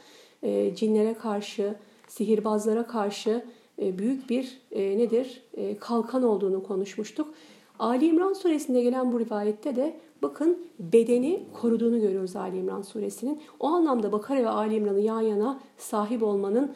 cinlere 0.74 1.14
karşı, 1.14 1.74
sihirbazlara 2.08 2.86
karşı 2.86 3.44
e, 3.82 3.98
büyük 3.98 4.30
bir 4.30 4.58
e, 4.72 4.98
nedir 4.98 5.42
e, 5.54 5.76
kalkan 5.76 6.22
olduğunu 6.22 6.62
konuşmuştuk. 6.62 7.34
Ali 7.78 8.06
İmran 8.06 8.32
suresinde 8.32 8.82
gelen 8.82 9.12
bu 9.12 9.20
rivayette 9.20 9.76
de 9.76 9.96
bakın 10.22 10.58
bedeni 10.78 11.42
koruduğunu 11.60 12.00
görüyoruz 12.00 12.36
Ali 12.36 12.58
İmran 12.58 12.82
suresinin. 12.82 13.40
O 13.60 13.66
anlamda 13.66 14.12
Bakara 14.12 14.42
ve 14.42 14.48
Ali 14.48 14.74
İmran'ı 14.74 15.00
yan 15.00 15.20
yana 15.20 15.60
sahip 15.76 16.22
olmanın 16.22 16.74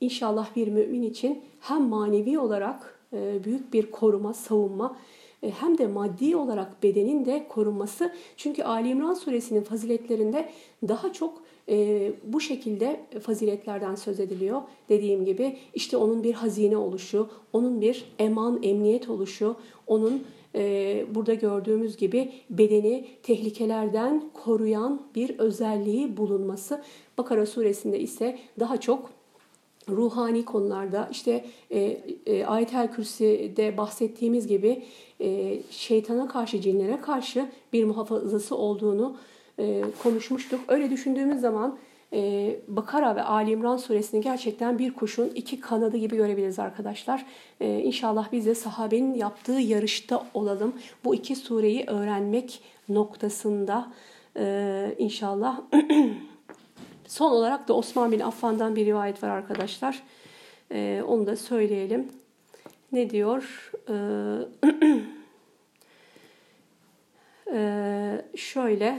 inşallah 0.00 0.56
bir 0.56 0.68
mümin 0.68 1.02
için 1.02 1.42
hem 1.60 1.82
manevi 1.82 2.38
olarak 2.38 2.98
büyük 3.44 3.72
bir 3.72 3.90
koruma, 3.90 4.34
savunma 4.34 4.96
hem 5.40 5.78
de 5.78 5.86
maddi 5.86 6.36
olarak 6.36 6.82
bedenin 6.82 7.24
de 7.24 7.46
korunması. 7.48 8.12
Çünkü 8.36 8.62
Ali 8.62 8.88
İmran 8.88 9.14
suresinin 9.14 9.62
faziletlerinde 9.62 10.48
daha 10.88 11.12
çok 11.12 11.41
e, 11.68 12.12
bu 12.24 12.40
şekilde 12.40 13.00
faziletlerden 13.22 13.94
söz 13.94 14.20
ediliyor. 14.20 14.62
Dediğim 14.88 15.24
gibi 15.24 15.56
işte 15.74 15.96
onun 15.96 16.22
bir 16.22 16.34
hazine 16.34 16.76
oluşu, 16.76 17.28
onun 17.52 17.80
bir 17.80 18.04
eman, 18.18 18.62
emniyet 18.62 19.08
oluşu, 19.08 19.56
onun 19.86 20.24
e, 20.54 21.04
burada 21.14 21.34
gördüğümüz 21.34 21.96
gibi 21.96 22.32
bedeni 22.50 23.06
tehlikelerden 23.22 24.22
koruyan 24.34 25.02
bir 25.14 25.38
özelliği 25.38 26.16
bulunması. 26.16 26.82
Bakara 27.18 27.46
suresinde 27.46 28.00
ise 28.00 28.38
daha 28.60 28.76
çok 28.76 29.10
ruhani 29.88 30.44
konularda 30.44 31.08
işte 31.12 31.44
e, 31.70 31.80
e, 32.26 32.44
Ayet-el 32.44 32.92
Kürsi'de 32.92 33.76
bahsettiğimiz 33.76 34.46
gibi 34.46 34.82
e, 35.20 35.58
şeytana 35.70 36.28
karşı, 36.28 36.60
cinlere 36.60 37.00
karşı 37.00 37.50
bir 37.72 37.84
muhafazası 37.84 38.56
olduğunu 38.56 39.16
e, 39.58 39.84
konuşmuştuk. 40.02 40.60
Öyle 40.68 40.90
düşündüğümüz 40.90 41.40
zaman 41.40 41.78
e, 42.12 42.56
Bakara 42.68 43.16
ve 43.16 43.22
Ali 43.22 43.50
İmran 43.50 43.76
suresini 43.76 44.20
gerçekten 44.20 44.78
bir 44.78 44.94
kuşun 44.94 45.28
iki 45.34 45.60
kanadı 45.60 45.96
gibi 45.96 46.16
görebiliriz 46.16 46.58
arkadaşlar. 46.58 47.26
E, 47.60 47.78
inşallah 47.78 48.32
biz 48.32 48.46
de 48.46 48.54
sahabenin 48.54 49.14
yaptığı 49.14 49.52
yarışta 49.52 50.26
olalım. 50.34 50.74
Bu 51.04 51.14
iki 51.14 51.36
sureyi 51.36 51.84
öğrenmek 51.86 52.62
noktasında 52.88 53.92
e, 54.36 54.94
inşallah. 54.98 55.60
Son 57.06 57.30
olarak 57.30 57.68
da 57.68 57.74
Osman 57.74 58.12
bin 58.12 58.20
Affan'dan 58.20 58.76
bir 58.76 58.86
rivayet 58.86 59.22
var 59.22 59.28
arkadaşlar. 59.28 60.02
E, 60.72 61.02
onu 61.06 61.26
da 61.26 61.36
söyleyelim. 61.36 62.08
Ne 62.92 63.10
diyor? 63.10 63.70
E, 63.88 63.94
e, 67.56 68.24
şöyle 68.36 68.98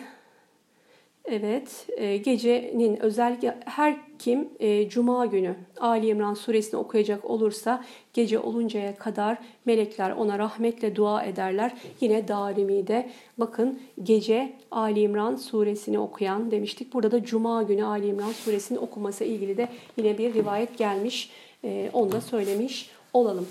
Evet, 1.26 1.88
e, 1.98 2.18
gecenin 2.18 3.00
özellikle 3.04 3.58
her 3.66 3.98
kim 4.20 4.50
e, 4.60 4.90
Cuma 4.90 5.26
günü 5.26 5.56
Ali 5.80 6.08
İmran 6.08 6.34
suresini 6.34 6.80
okuyacak 6.80 7.26
olursa 7.26 7.84
gece 8.14 8.40
oluncaya 8.40 8.96
kadar 8.96 9.38
melekler 9.66 10.12
ona 10.12 10.40
rahmetle 10.40 10.96
dua 10.96 11.24
ederler. 11.24 11.74
Yine 12.02 12.28
Darimi'de 12.28 13.10
bakın 13.38 13.80
gece 14.04 14.54
Ali 14.72 15.00
İmran 15.00 15.36
suresini 15.36 16.00
okuyan 16.00 16.52
demiştik. 16.52 16.94
Burada 16.94 17.12
da 17.12 17.24
Cuma 17.24 17.64
günü 17.64 17.86
Ali 17.86 18.08
İmran 18.08 18.32
suresini 18.32 18.80
okuması 18.80 19.24
ilgili 19.24 19.58
de 19.58 19.68
yine 19.98 20.18
bir 20.18 20.34
rivayet 20.34 20.78
gelmiş. 20.78 21.30
E, 21.64 21.90
onu 21.94 22.12
da 22.12 22.22
söylemiş 22.22 22.90
olalım. 23.14 23.48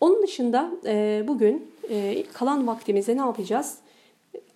Onun 0.00 0.22
dışında 0.22 0.70
bugün 1.28 1.70
kalan 2.32 2.66
vaktimizde 2.66 3.16
ne 3.16 3.20
yapacağız? 3.20 3.78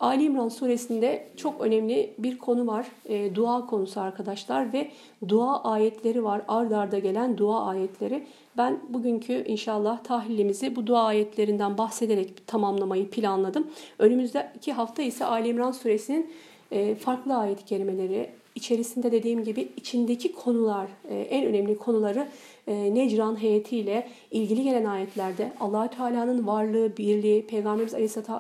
Ali 0.01 0.25
İmran 0.25 0.49
suresinde 0.49 1.29
çok 1.37 1.61
önemli 1.61 2.15
bir 2.19 2.39
konu 2.39 2.67
var. 2.67 2.87
E, 3.07 3.35
dua 3.35 3.67
konusu 3.67 4.01
arkadaşlar 4.01 4.73
ve 4.73 4.91
dua 5.29 5.63
ayetleri 5.63 6.25
var. 6.25 6.43
Ard 6.49 6.71
arda 6.71 6.99
gelen 6.99 7.39
dua 7.39 7.67
ayetleri. 7.67 8.27
Ben 8.57 8.81
bugünkü 8.89 9.45
inşallah 9.47 10.05
tahlilimizi 10.05 10.77
bu 10.77 10.87
dua 10.87 11.03
ayetlerinden 11.03 11.79
bahsederek 11.79 12.47
tamamlamayı 12.47 13.11
planladım. 13.11 13.67
Önümüzdeki 13.99 14.73
hafta 14.73 15.03
ise 15.03 15.25
Ali 15.25 15.49
İmran 15.49 15.73
suresinin 15.73 16.31
e, 16.71 16.95
farklı 16.95 17.37
ayet 17.37 17.65
kelimeleri, 17.65 18.31
içerisinde 18.55 19.13
dediğim 19.13 19.45
gibi 19.45 19.69
içindeki 19.77 20.33
konular, 20.33 20.89
e, 21.09 21.19
en 21.19 21.47
önemli 21.47 21.79
konuları 21.79 22.29
e, 22.69 22.95
Necran 22.95 23.43
heyetiyle 23.43 24.09
ilgili 24.31 24.63
gelen 24.63 24.85
ayetlerde 24.85 25.53
allah 25.61 25.91
Teala'nın 25.91 26.47
varlığı, 26.47 26.97
birliği, 26.97 27.47
Peygamberimiz 27.47 27.95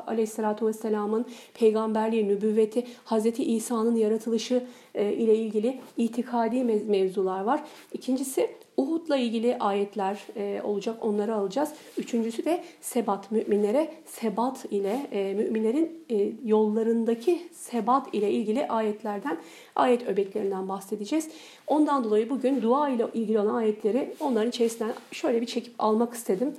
Aleyhisselatü 0.07 0.67
Vesselam'ın 0.67 1.27
peygamberliği, 1.55 2.29
nübüvveti, 2.29 2.85
Hazreti 3.05 3.45
İsa'nın 3.45 3.97
yaratılışı 3.97 4.65
e, 4.95 5.13
ile 5.13 5.37
ilgili 5.37 5.81
itikadi 5.97 6.65
mevzular 6.65 7.41
var. 7.41 7.61
İkincisi 7.93 8.51
Uhud'la 8.79 9.17
ilgili 9.17 9.59
ayetler 9.59 10.27
e, 10.37 10.63
olacak 10.65 11.05
onları 11.05 11.35
alacağız. 11.35 11.73
Üçüncüsü 11.99 12.45
de 12.45 12.65
sebat 12.81 13.31
müminlere 13.31 13.91
sebat 14.07 14.65
ile 14.71 15.07
e, 15.13 15.35
müminlerin 15.35 16.05
e, 16.11 16.33
yollarındaki 16.45 17.43
sebat 17.53 18.15
ile 18.15 18.31
ilgili 18.31 18.69
ayetlerden 18.69 19.39
ayet 19.77 20.09
öbeklerinden 20.09 20.69
bahsedeceğiz. 20.69 21.29
Ondan 21.67 22.05
dolayı 22.05 22.31
bugün 22.31 22.63
dua 22.63 22.89
ile 22.89 23.07
ilgili 23.15 23.39
olan 23.39 23.55
ayetleri 23.55 24.15
onların 24.21 24.49
içerisinden 24.49 24.93
şöyle 25.13 25.41
bir 25.41 25.47
çekip 25.47 25.75
almak 25.79 26.15
istedim. 26.15 26.55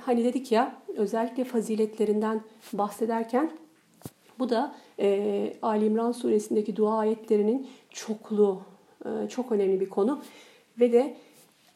Hani 0.00 0.24
dedik 0.24 0.52
ya 0.52 0.76
özellikle 0.96 1.44
faziletlerinden 1.44 2.40
bahsederken 2.72 3.50
bu 4.38 4.48
da 4.48 4.74
e, 5.00 5.52
Ali 5.62 5.86
İmran 5.86 6.12
suresindeki 6.12 6.76
dua 6.76 6.98
ayetlerinin 6.98 7.68
çokluğu 7.90 8.60
e, 9.04 9.28
çok 9.28 9.52
önemli 9.52 9.80
bir 9.80 9.88
konu 9.88 10.20
ve 10.80 10.92
de 10.92 11.16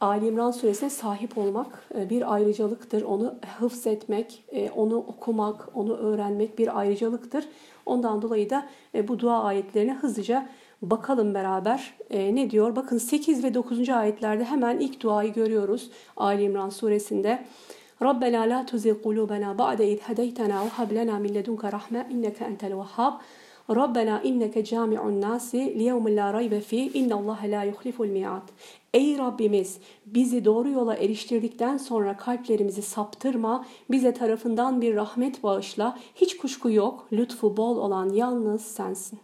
Ali 0.03 0.27
İmran 0.27 0.51
suresine 0.51 0.91
sahip 0.91 1.39
olmak 1.39 1.85
e, 1.95 2.11
bir 2.11 2.35
ayrıcalıktır. 2.35 3.03
Onu 3.03 3.35
hıfz 3.59 3.87
e, 3.87 4.71
onu 4.77 4.97
okumak, 4.97 5.69
onu 5.75 5.97
öğrenmek 5.97 6.59
bir 6.59 6.79
ayrıcalıktır. 6.79 7.45
Ondan 7.87 8.23
dolayı 8.23 8.51
da 8.51 8.67
e, 8.95 9.09
bu 9.09 9.19
dua 9.19 9.43
ayetlerine 9.43 9.95
hızlıca 9.95 10.49
bakalım 10.83 11.35
beraber. 11.35 11.95
Ne 12.11 12.51
diyor? 12.51 12.77
Bakın 12.77 12.99
8 12.99 13.45
ve 13.45 13.55
9. 13.55 13.89
ayetlerde 13.89 14.45
hemen 14.45 14.79
ilk 14.79 15.01
duayı 15.01 15.33
görüyoruz 15.33 15.91
Ali 16.17 16.43
İmran 16.43 16.69
suresinde. 16.69 17.45
Rabbena 18.03 18.41
la 18.41 18.67
tuzigh 18.67 19.03
kulubena 19.03 19.59
ba'de 19.59 19.89
iz 19.89 20.01
hedeytena 20.01 20.65
ve 20.65 20.69
hab 20.69 20.91
lena 20.91 21.19
min 21.19 21.35
ledunke 21.35 21.73
rahme 21.73 22.07
inneke 22.11 22.45
entel 22.45 22.77
vehhab. 22.77 23.13
Rabbena 23.71 24.23
inneke 24.23 24.65
cami'un 24.65 25.21
nasi 25.21 25.79
liyevmin 25.79 26.17
la 26.17 26.33
raybe 26.33 26.61
fi 26.61 26.91
innallaha 26.95 27.47
la 27.47 27.63
yuhliful 27.65 28.07
mi'at. 28.07 28.43
Ey 28.95 29.19
Rabbimiz 29.19 29.79
bizi 30.07 30.45
doğru 30.45 30.71
yola 30.71 30.95
eriştirdikten 30.95 31.77
sonra 31.77 32.17
kalplerimizi 32.17 32.83
saptırma, 32.83 33.67
bize 33.91 34.15
tarafından 34.15 34.81
bir 34.81 34.95
rahmet 34.95 35.43
bağışla, 35.43 35.99
hiç 36.15 36.37
kuşku 36.37 36.71
yok, 36.71 37.07
lütfu 37.13 37.57
bol 37.57 37.77
olan 37.77 38.09
yalnız 38.09 38.63
sensin. 38.63 39.19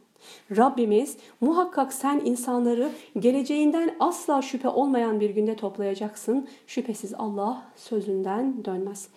Rabbimiz 0.57 1.17
muhakkak 1.41 1.93
sen 1.93 2.23
insanları 2.25 2.91
geleceğinden 3.19 3.97
asla 4.01 4.43
şüphe 4.43 4.69
olmayan 4.69 5.21
bir 5.21 5.31
günde 5.31 5.57
toplayacaksın. 5.57 6.49
Şüphesiz 6.67 7.15
Allah 7.15 7.63
sözünden 7.77 8.65
dönmez. 8.65 9.09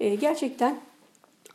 Ee, 0.00 0.14
gerçekten 0.14 0.76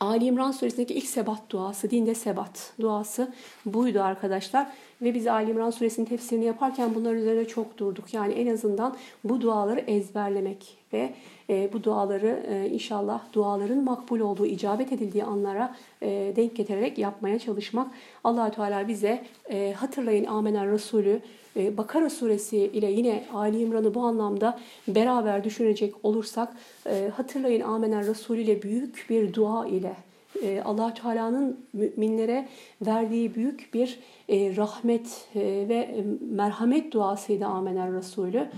Ali 0.00 0.24
İmran 0.24 0.50
suresindeki 0.50 0.94
ilk 0.94 1.06
sebat 1.06 1.50
duası, 1.50 1.90
dinde 1.90 2.14
sebat 2.14 2.72
duası 2.80 3.32
buydu 3.66 4.02
arkadaşlar. 4.02 4.66
Ve 5.02 5.14
biz 5.14 5.26
Ali 5.26 5.50
İmran 5.50 5.70
suresinin 5.70 6.06
tefsirini 6.06 6.44
yaparken 6.44 6.94
bunların 6.94 7.18
üzerine 7.18 7.44
çok 7.48 7.78
durduk. 7.78 8.14
Yani 8.14 8.32
en 8.32 8.46
azından 8.46 8.96
bu 9.24 9.40
duaları 9.40 9.80
ezberlemek 9.80 10.78
ve 10.92 11.14
e, 11.50 11.72
bu 11.72 11.84
duaları 11.84 12.46
e, 12.48 12.68
inşallah 12.68 13.20
duaların 13.32 13.84
makbul 13.84 14.20
olduğu, 14.20 14.46
icabet 14.46 14.92
edildiği 14.92 15.24
anlara 15.24 15.76
e, 16.02 16.32
denk 16.36 16.56
getirerek 16.56 16.98
yapmaya 16.98 17.38
çalışmak. 17.38 17.90
allah 18.24 18.50
Teala 18.50 18.88
bize 18.88 19.24
e, 19.50 19.72
hatırlayın 19.72 20.24
Amener 20.24 20.70
Resulü 20.70 21.20
Bakara 21.56 22.10
suresi 22.10 22.56
ile 22.56 22.90
yine 22.90 23.24
Ali 23.34 23.60
İmran'ı 23.60 23.94
bu 23.94 24.02
anlamda 24.02 24.58
beraber 24.88 25.44
düşünecek 25.44 25.94
olursak 26.02 26.56
e, 26.86 27.10
hatırlayın 27.16 27.60
Amener 27.60 28.06
Resulü 28.06 28.40
ile 28.40 28.62
büyük 28.62 29.06
bir 29.10 29.34
dua 29.34 29.66
ile 29.66 29.96
e, 30.42 30.62
allah 30.64 30.94
Teala'nın 30.94 31.60
müminlere 31.72 32.48
verdiği 32.86 33.34
büyük 33.34 33.74
bir 33.74 33.98
e, 34.28 34.56
rahmet 34.56 35.28
e, 35.34 35.40
ve 35.68 36.04
merhamet 36.30 36.92
duasıydı 36.92 37.46
Amener 37.46 37.92
Resulü. 37.92 38.48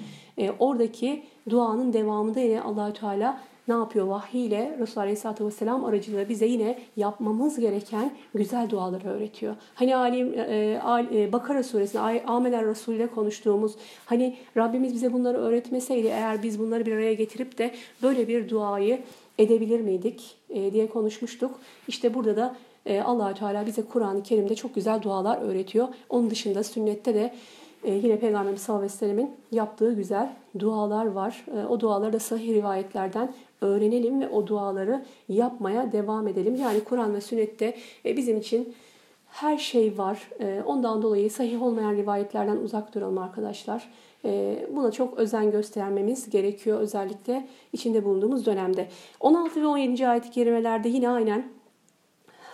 Oradaki 0.59 1.23
duanın 1.51 1.93
devamında 1.93 2.41
yine 2.41 2.61
allah 2.61 2.93
Teala 2.93 3.41
ne 3.69 3.75
yapıyor? 3.75 4.07
Vahiy 4.07 4.47
ile 4.47 4.77
Resulullah 4.81 5.03
Aleyhisselatü 5.03 5.47
Vesselam 5.47 5.85
aracılığıyla 5.85 6.29
bize 6.29 6.47
yine 6.47 6.79
yapmamız 6.97 7.61
gereken 7.61 8.13
güzel 8.35 8.71
duaları 8.71 9.09
öğretiyor. 9.09 9.57
Hani 9.75 9.97
Ali, 9.97 10.39
e, 11.13 11.33
Bakara 11.33 11.63
suresinde 11.63 12.25
Amener 12.27 12.67
Resulü 12.67 12.97
ile 12.97 13.07
konuştuğumuz 13.07 13.75
hani 14.07 14.37
Rabbimiz 14.57 14.95
bize 14.95 15.13
bunları 15.13 15.39
öğretmeseydi 15.39 16.07
eğer 16.07 16.43
biz 16.43 16.59
bunları 16.59 16.87
bir 16.87 16.93
araya 16.93 17.15
getirip 17.15 17.59
de 17.59 17.75
böyle 18.03 18.29
bir 18.29 18.49
duayı 18.49 19.01
edebilir 19.39 19.81
miydik 19.81 20.37
e, 20.51 20.73
diye 20.73 20.87
konuşmuştuk. 20.87 21.61
İşte 21.89 22.15
burada 22.15 22.37
da 22.37 22.57
e, 22.87 23.01
allah 23.01 23.35
Teala 23.35 23.67
bize 23.67 23.83
Kur'an-ı 23.83 24.23
Kerim'de 24.23 24.55
çok 24.55 24.75
güzel 24.75 25.03
dualar 25.03 25.43
öğretiyor. 25.43 25.89
Onun 26.09 26.31
dışında 26.31 26.65
sünnette 26.65 27.15
de 27.15 27.21
e, 27.21 27.33
yine 27.91 28.19
Peygamberimiz 28.19 28.63
sallallahu 28.63 28.85
aleyhi 28.85 28.95
ve 28.95 28.99
sellemin 28.99 29.31
yaptığı 29.53 29.93
güzel 29.93 30.33
dualar 30.59 31.07
var. 31.07 31.45
E, 31.57 31.67
o 31.67 31.81
duaları 31.81 32.13
da 32.13 32.19
sahih 32.19 32.55
rivayetlerden 32.55 33.33
öğrenelim 33.61 34.21
ve 34.21 34.29
o 34.29 34.47
duaları 34.47 35.05
yapmaya 35.29 35.93
devam 35.93 36.29
edelim. 36.29 36.55
Yani 36.55 36.85
Kur'an 36.85 37.15
ve 37.15 37.21
sünnette 37.21 37.77
e, 38.05 38.17
bizim 38.17 38.39
için 38.39 38.75
her 39.29 39.59
şey 39.59 39.99
var. 39.99 40.31
E, 40.41 40.63
ondan 40.67 41.03
dolayı 41.03 41.31
sahih 41.31 41.63
olmayan 41.63 41.95
rivayetlerden 41.95 42.57
uzak 42.57 42.95
duralım 42.95 43.19
arkadaşlar. 43.19 43.91
Buna 44.71 44.93
çok 44.93 45.19
özen 45.19 45.51
göstermemiz 45.51 46.31
gerekiyor 46.31 46.81
özellikle 46.81 47.49
içinde 47.73 48.05
bulunduğumuz 48.05 48.47
dönemde. 48.47 48.89
16 49.21 49.63
ve 49.63 49.67
17. 49.67 50.09
ayet-i 50.09 50.31
kerimelerde 50.31 50.89
yine 50.89 51.09
aynen 51.09 51.45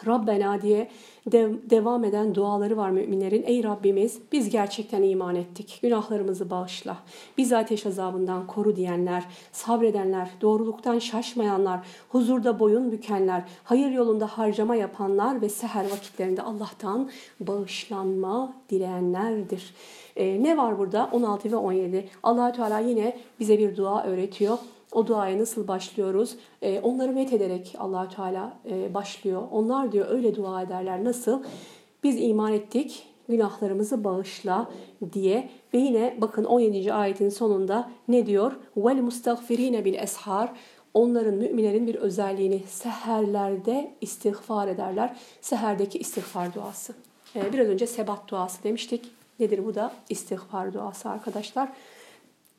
Rabbena 0.06 0.62
diye 0.62 0.88
dev, 1.26 1.54
devam 1.70 2.04
eden 2.04 2.34
duaları 2.34 2.76
var 2.76 2.90
müminlerin. 2.90 3.42
Ey 3.42 3.64
Rabbimiz 3.64 4.18
biz 4.32 4.50
gerçekten 4.50 5.02
iman 5.02 5.34
ettik. 5.34 5.78
Günahlarımızı 5.82 6.50
bağışla. 6.50 6.96
Bizi 7.38 7.56
ateş 7.56 7.86
azabından 7.86 8.46
koru 8.46 8.76
diyenler, 8.76 9.24
sabredenler, 9.52 10.30
doğruluktan 10.40 10.98
şaşmayanlar, 10.98 11.80
huzurda 12.08 12.60
boyun 12.60 12.92
bükenler, 12.92 13.44
hayır 13.64 13.90
yolunda 13.90 14.26
harcama 14.26 14.76
yapanlar 14.76 15.42
ve 15.42 15.48
seher 15.48 15.84
vakitlerinde 15.84 16.42
Allah'tan 16.42 17.10
bağışlanma 17.40 18.52
dileyenlerdir. 18.70 19.74
Ee, 20.16 20.42
ne 20.42 20.56
var 20.56 20.78
burada? 20.78 21.08
16 21.12 21.52
ve 21.52 21.56
17. 21.56 22.08
allah 22.22 22.52
Teala 22.52 22.78
yine 22.78 23.18
bize 23.40 23.58
bir 23.58 23.76
dua 23.76 24.04
öğretiyor. 24.04 24.58
O 24.92 25.06
duaya 25.06 25.38
nasıl 25.38 25.68
başlıyoruz? 25.68 26.36
Ee, 26.62 26.80
onları 26.80 27.12
met 27.12 27.32
ederek 27.32 27.74
allah 27.78 28.08
Teala 28.08 28.58
e, 28.70 28.94
başlıyor. 28.94 29.42
Onlar 29.52 29.92
diyor 29.92 30.06
öyle 30.10 30.36
dua 30.36 30.62
ederler. 30.62 31.04
Nasıl? 31.04 31.42
Biz 32.02 32.16
iman 32.20 32.52
ettik, 32.52 33.06
günahlarımızı 33.28 34.04
bağışla 34.04 34.70
diye 35.12 35.50
ve 35.74 35.78
yine 35.78 36.16
bakın 36.20 36.44
17. 36.44 36.92
ayetin 36.92 37.28
sonunda 37.28 37.90
ne 38.08 38.26
diyor? 38.26 38.52
Vel 38.76 39.02
mustagfirine 39.02 39.84
bil 39.84 39.94
eshar 39.94 40.52
onların 40.94 41.34
müminlerin 41.34 41.86
bir 41.86 41.94
özelliğini 41.94 42.62
seherlerde 42.68 43.94
istiğfar 44.00 44.68
ederler. 44.68 45.16
Seherdeki 45.40 45.98
istiğfar 45.98 46.54
duası. 46.54 46.94
Ee, 47.36 47.52
biraz 47.52 47.66
önce 47.66 47.86
sebat 47.86 48.28
duası 48.28 48.62
demiştik. 48.62 49.10
Nedir 49.40 49.64
bu 49.66 49.74
da? 49.74 49.92
İstiğfar 50.08 50.74
duası 50.74 51.08
arkadaşlar. 51.08 51.68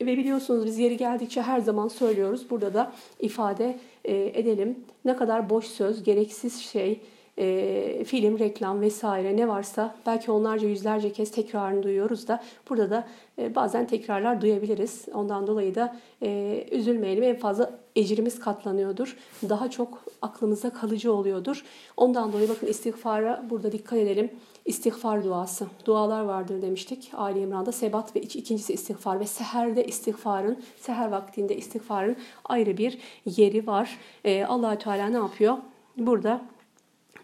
Ve 0.06 0.16
biliyorsunuz 0.18 0.66
biz 0.66 0.78
yeri 0.78 0.96
geldikçe 0.96 1.42
her 1.42 1.60
zaman 1.60 1.88
söylüyoruz. 1.88 2.50
Burada 2.50 2.74
da 2.74 2.92
ifade 3.20 3.78
e, 4.04 4.40
edelim. 4.40 4.78
Ne 5.04 5.16
kadar 5.16 5.50
boş 5.50 5.66
söz, 5.66 6.02
gereksiz 6.02 6.60
şey, 6.60 7.00
e, 7.38 8.04
film, 8.06 8.38
reklam 8.38 8.80
vesaire 8.80 9.36
ne 9.36 9.48
varsa 9.48 9.94
belki 10.06 10.30
onlarca 10.30 10.68
yüzlerce 10.68 11.12
kez 11.12 11.30
tekrarını 11.30 11.82
duyuyoruz 11.82 12.28
da 12.28 12.42
burada 12.68 12.90
da 12.90 13.08
e, 13.38 13.54
bazen 13.54 13.86
tekrarlar 13.86 14.40
duyabiliriz. 14.40 15.06
Ondan 15.14 15.46
dolayı 15.46 15.74
da 15.74 15.96
e, 16.22 16.64
üzülmeyelim. 16.70 17.22
En 17.22 17.36
fazla 17.36 17.70
ecrimiz 17.96 18.40
katlanıyordur. 18.40 19.16
Daha 19.48 19.70
çok 19.70 20.04
aklımızda 20.22 20.70
kalıcı 20.70 21.12
oluyordur. 21.12 21.64
Ondan 21.96 22.32
dolayı 22.32 22.48
bakın 22.48 22.66
istiğfara 22.66 23.44
burada 23.50 23.72
dikkat 23.72 23.98
edelim. 23.98 24.30
İstiğfar 24.64 25.24
duası. 25.24 25.66
Dualar 25.84 26.24
vardır 26.24 26.62
demiştik. 26.62 27.10
Ali 27.14 27.40
İmran'da 27.40 27.72
sebat 27.72 28.16
ve 28.16 28.20
ikincisi 28.20 28.72
istiğfar 28.72 29.20
ve 29.20 29.26
seherde 29.26 29.84
istiğfarın, 29.84 30.62
seher 30.80 31.08
vaktinde 31.08 31.56
istiğfarın 31.56 32.16
ayrı 32.44 32.76
bir 32.76 32.98
yeri 33.24 33.66
var. 33.66 33.98
Ee, 34.24 34.44
allah 34.44 34.78
Teala 34.78 35.06
ne 35.08 35.16
yapıyor? 35.16 35.56
Burada 35.96 36.44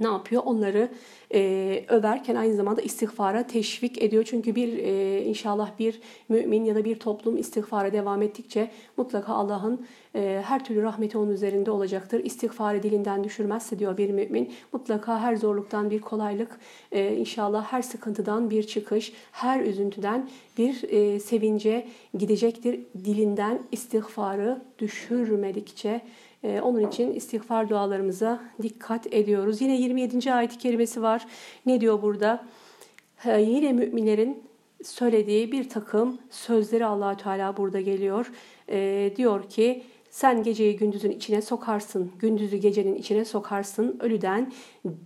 ne 0.00 0.06
yapıyor? 0.06 0.42
Onları 0.44 0.90
e, 1.34 1.84
överken 1.88 2.34
aynı 2.34 2.56
zamanda 2.56 2.80
istiğfara 2.80 3.46
teşvik 3.46 4.02
ediyor. 4.02 4.24
Çünkü 4.24 4.54
bir 4.54 4.78
e, 4.78 5.22
inşallah 5.24 5.70
bir 5.78 6.00
mümin 6.28 6.64
ya 6.64 6.74
da 6.74 6.84
bir 6.84 6.98
toplum 6.98 7.36
istiğfara 7.36 7.92
devam 7.92 8.22
ettikçe 8.22 8.70
mutlaka 8.96 9.34
Allah'ın 9.34 9.86
e, 10.14 10.42
her 10.46 10.64
türlü 10.64 10.82
rahmeti 10.82 11.18
onun 11.18 11.30
üzerinde 11.30 11.70
olacaktır. 11.70 12.24
İstiğfarı 12.24 12.82
dilinden 12.82 13.24
düşürmezse 13.24 13.78
diyor 13.78 13.96
bir 13.96 14.10
mümin 14.10 14.52
mutlaka 14.72 15.20
her 15.20 15.36
zorluktan 15.36 15.90
bir 15.90 16.00
kolaylık, 16.00 16.58
e, 16.92 17.16
inşallah 17.16 17.64
her 17.64 17.82
sıkıntıdan 17.82 18.50
bir 18.50 18.62
çıkış, 18.62 19.12
her 19.32 19.60
üzüntüden 19.60 20.28
bir 20.58 20.82
e, 20.88 21.20
sevince 21.20 21.88
gidecektir. 22.18 22.80
Dilinden 23.04 23.62
istiğfarı 23.72 24.62
düşürmedikçe 24.78 26.00
onun 26.44 26.88
için 26.88 27.12
istiğfar 27.12 27.68
dualarımıza 27.68 28.40
dikkat 28.62 29.14
ediyoruz. 29.14 29.60
Yine 29.60 29.76
27. 29.76 30.32
ayet-i 30.32 30.58
kerimesi 30.58 31.02
var. 31.02 31.26
Ne 31.66 31.80
diyor 31.80 32.02
burada? 32.02 32.44
Yine 33.24 33.72
müminlerin 33.72 34.42
söylediği 34.84 35.52
bir 35.52 35.68
takım 35.68 36.18
sözleri 36.30 36.86
allah 36.86 37.16
Teala 37.16 37.56
burada 37.56 37.80
geliyor. 37.80 38.32
Ee, 38.68 39.12
diyor 39.16 39.48
ki 39.48 39.82
sen 40.10 40.42
geceyi 40.42 40.76
gündüzün 40.76 41.10
içine 41.10 41.42
sokarsın, 41.42 42.12
gündüzü 42.18 42.56
gecenin 42.56 42.94
içine 42.94 43.24
sokarsın, 43.24 43.96
ölüden 44.00 44.52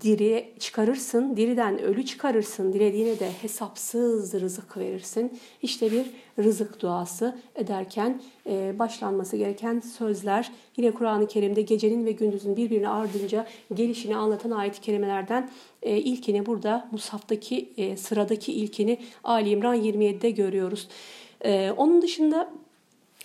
diri 0.00 0.54
çıkarırsın, 0.58 1.36
diriden 1.36 1.82
ölü 1.82 2.04
çıkarırsın, 2.04 2.72
dilediğine 2.72 3.20
de 3.20 3.30
hesapsız 3.42 4.34
rızık 4.34 4.76
verirsin. 4.76 5.38
İşte 5.62 5.92
bir 5.92 6.10
rızık 6.38 6.82
duası 6.82 7.38
ederken 7.54 8.20
e, 8.46 8.78
başlanması 8.78 9.36
gereken 9.36 9.80
sözler. 9.80 10.52
Yine 10.76 10.90
Kur'an-ı 10.90 11.28
Kerim'de 11.28 11.62
gecenin 11.62 12.06
ve 12.06 12.12
gündüzün 12.12 12.56
birbirine 12.56 12.88
ardınca 12.88 13.46
gelişini 13.74 14.16
anlatan 14.16 14.50
ayet-i 14.50 14.80
kerimelerden 14.80 15.50
e, 15.82 15.96
ilkini 15.96 16.46
burada 16.46 16.88
Musaf'taki 16.92 17.72
e, 17.76 17.96
sıradaki 17.96 18.52
ilkini 18.52 18.98
Ali 19.24 19.50
İmran 19.50 19.76
27'de 19.76 20.30
görüyoruz. 20.30 20.88
Onun 21.76 22.02
dışında 22.02 22.52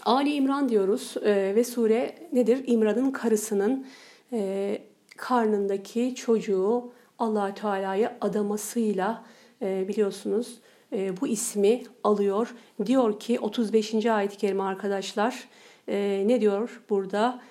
Ali 0.07 0.33
İmran 0.33 0.69
diyoruz 0.69 1.15
e, 1.23 1.55
ve 1.55 1.63
sure 1.63 2.15
nedir? 2.33 2.63
İmran'ın 2.67 3.11
karısının 3.11 3.85
e, 4.33 4.77
karnındaki 5.17 6.15
çocuğu 6.15 6.91
allah 7.19 7.53
Teala'ya 7.53 8.17
adamasıyla 8.21 9.23
e, 9.61 9.87
biliyorsunuz 9.87 10.59
bu 11.21 11.27
ismi 11.27 11.83
alıyor. 12.03 12.55
Diyor 12.85 13.19
ki 13.19 13.39
35. 13.39 14.05
ayet-i 14.05 14.37
kerime 14.37 14.63
arkadaşlar 14.63 15.47
ne 16.27 16.41
diyor 16.41 16.81
burada? 16.89 17.41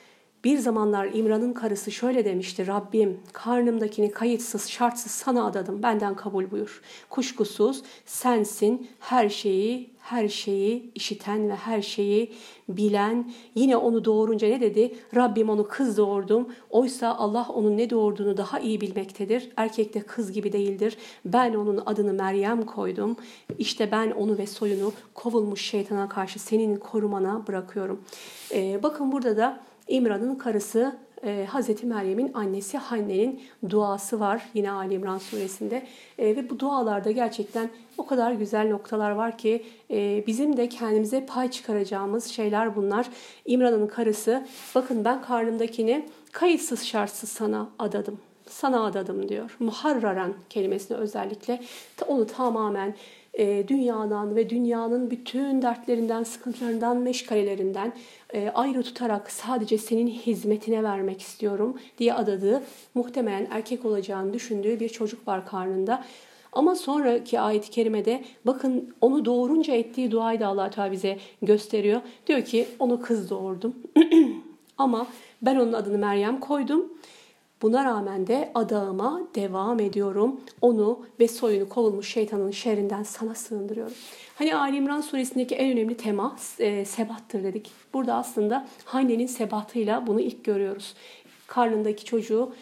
Bir 0.44 0.58
zamanlar 0.58 1.06
İmran'ın 1.12 1.52
karısı 1.52 1.92
şöyle 1.92 2.24
demişti. 2.24 2.66
Rabbim 2.66 3.20
karnımdakini 3.32 4.10
kayıtsız 4.10 4.68
şartsız 4.68 5.12
sana 5.12 5.46
adadım. 5.46 5.82
Benden 5.82 6.16
kabul 6.16 6.50
buyur. 6.50 6.82
Kuşkusuz 7.10 7.82
sensin 8.06 8.88
her 9.00 9.28
şeyi 9.28 9.96
her 10.06 10.28
şeyi 10.28 10.90
işiten 10.94 11.48
ve 11.48 11.54
her 11.54 11.82
şeyi 11.82 12.32
bilen. 12.68 13.32
Yine 13.54 13.76
onu 13.76 14.04
doğurunca 14.04 14.48
ne 14.48 14.60
dedi? 14.60 14.94
Rabbim 15.14 15.50
onu 15.50 15.68
kız 15.68 15.96
doğurdum. 15.96 16.48
Oysa 16.70 17.14
Allah 17.14 17.46
onun 17.54 17.76
ne 17.76 17.90
doğurduğunu 17.90 18.36
daha 18.36 18.60
iyi 18.60 18.80
bilmektedir. 18.80 19.48
Erkek 19.56 19.94
de 19.94 20.00
kız 20.00 20.32
gibi 20.32 20.52
değildir. 20.52 20.96
Ben 21.24 21.54
onun 21.54 21.82
adını 21.86 22.12
Meryem 22.12 22.66
koydum. 22.66 23.16
İşte 23.58 23.90
ben 23.90 24.10
onu 24.10 24.38
ve 24.38 24.46
soyunu 24.46 24.92
kovulmuş 25.14 25.60
şeytana 25.60 26.08
karşı 26.08 26.38
senin 26.38 26.76
korumana 26.76 27.46
bırakıyorum. 27.46 28.00
Ee, 28.52 28.80
bakın 28.82 29.12
burada 29.12 29.36
da 29.36 29.60
İmran'ın 29.88 30.34
karısı 30.34 30.96
e, 31.24 31.46
Hazreti 31.50 31.86
Meryem'in 31.86 32.32
annesi 32.34 32.78
Hanne'nin 32.78 33.42
duası 33.70 34.20
var 34.20 34.42
yine 34.54 34.70
Ali 34.70 34.94
İmran 34.94 35.18
suresinde 35.18 35.86
e, 36.18 36.36
ve 36.36 36.50
bu 36.50 36.58
dualarda 36.58 37.10
gerçekten 37.10 37.70
o 37.98 38.06
kadar 38.06 38.32
güzel 38.32 38.68
noktalar 38.68 39.10
var 39.10 39.38
ki 39.38 39.64
e, 39.90 40.24
bizim 40.26 40.56
de 40.56 40.68
kendimize 40.68 41.26
pay 41.26 41.50
çıkaracağımız 41.50 42.24
şeyler 42.24 42.76
bunlar. 42.76 43.06
İmran'ın 43.44 43.86
karısı 43.86 44.46
bakın 44.74 45.04
ben 45.04 45.22
karnımdakini 45.22 46.06
kayıtsız 46.32 46.84
şartsız 46.84 47.28
sana 47.28 47.68
adadım 47.78 48.18
sana 48.48 48.84
adadım 48.84 49.28
diyor. 49.28 49.56
Muharraran 49.60 50.34
kelimesini 50.50 50.96
özellikle 50.96 51.60
onu 52.06 52.26
tamamen 52.26 52.94
e, 53.36 53.68
dünyadan 53.68 54.36
ve 54.36 54.50
dünyanın 54.50 55.10
bütün 55.10 55.62
dertlerinden, 55.62 56.22
sıkıntılarından, 56.22 56.96
meşgalelerinden 56.96 57.92
e, 58.34 58.50
ayrı 58.54 58.82
tutarak 58.82 59.30
sadece 59.30 59.78
senin 59.78 60.06
hizmetine 60.06 60.82
vermek 60.82 61.20
istiyorum 61.20 61.78
diye 61.98 62.14
adadığı 62.14 62.62
muhtemelen 62.94 63.48
erkek 63.50 63.84
olacağını 63.84 64.34
düşündüğü 64.34 64.80
bir 64.80 64.88
çocuk 64.88 65.28
var 65.28 65.46
karnında. 65.46 66.04
Ama 66.52 66.74
sonraki 66.74 67.40
ayet-i 67.40 67.70
kerimede 67.70 68.24
bakın 68.46 68.94
onu 69.00 69.24
doğurunca 69.24 69.74
ettiği 69.74 70.10
duayı 70.10 70.40
da 70.40 70.46
allah 70.46 70.70
Teala 70.70 70.92
bize 70.92 71.18
gösteriyor. 71.42 72.00
Diyor 72.26 72.44
ki 72.44 72.66
onu 72.78 73.02
kız 73.02 73.30
doğurdum 73.30 73.74
ama 74.78 75.06
ben 75.42 75.56
onun 75.56 75.72
adını 75.72 75.98
Meryem 75.98 76.40
koydum. 76.40 76.92
Buna 77.62 77.84
rağmen 77.84 78.26
de 78.26 78.50
adağıma 78.54 79.22
devam 79.34 79.80
ediyorum. 79.80 80.40
Onu 80.60 81.06
ve 81.20 81.28
soyunu 81.28 81.68
kovulmuş 81.68 82.08
şeytanın 82.08 82.50
şerrinden 82.50 83.02
sana 83.02 83.34
sığındırıyorum. 83.34 83.94
Hani 84.34 84.56
Ali 84.56 84.76
İmran 84.76 85.00
suresindeki 85.00 85.54
en 85.54 85.72
önemli 85.72 85.96
tema 85.96 86.36
e, 86.58 86.84
sebattır 86.84 87.44
dedik. 87.44 87.70
Burada 87.94 88.14
aslında 88.14 88.66
Hanne'nin 88.84 89.26
sebatıyla 89.26 90.06
bunu 90.06 90.20
ilk 90.20 90.44
görüyoruz. 90.44 90.94
Karnındaki 91.46 92.04
çocuğu 92.04 92.52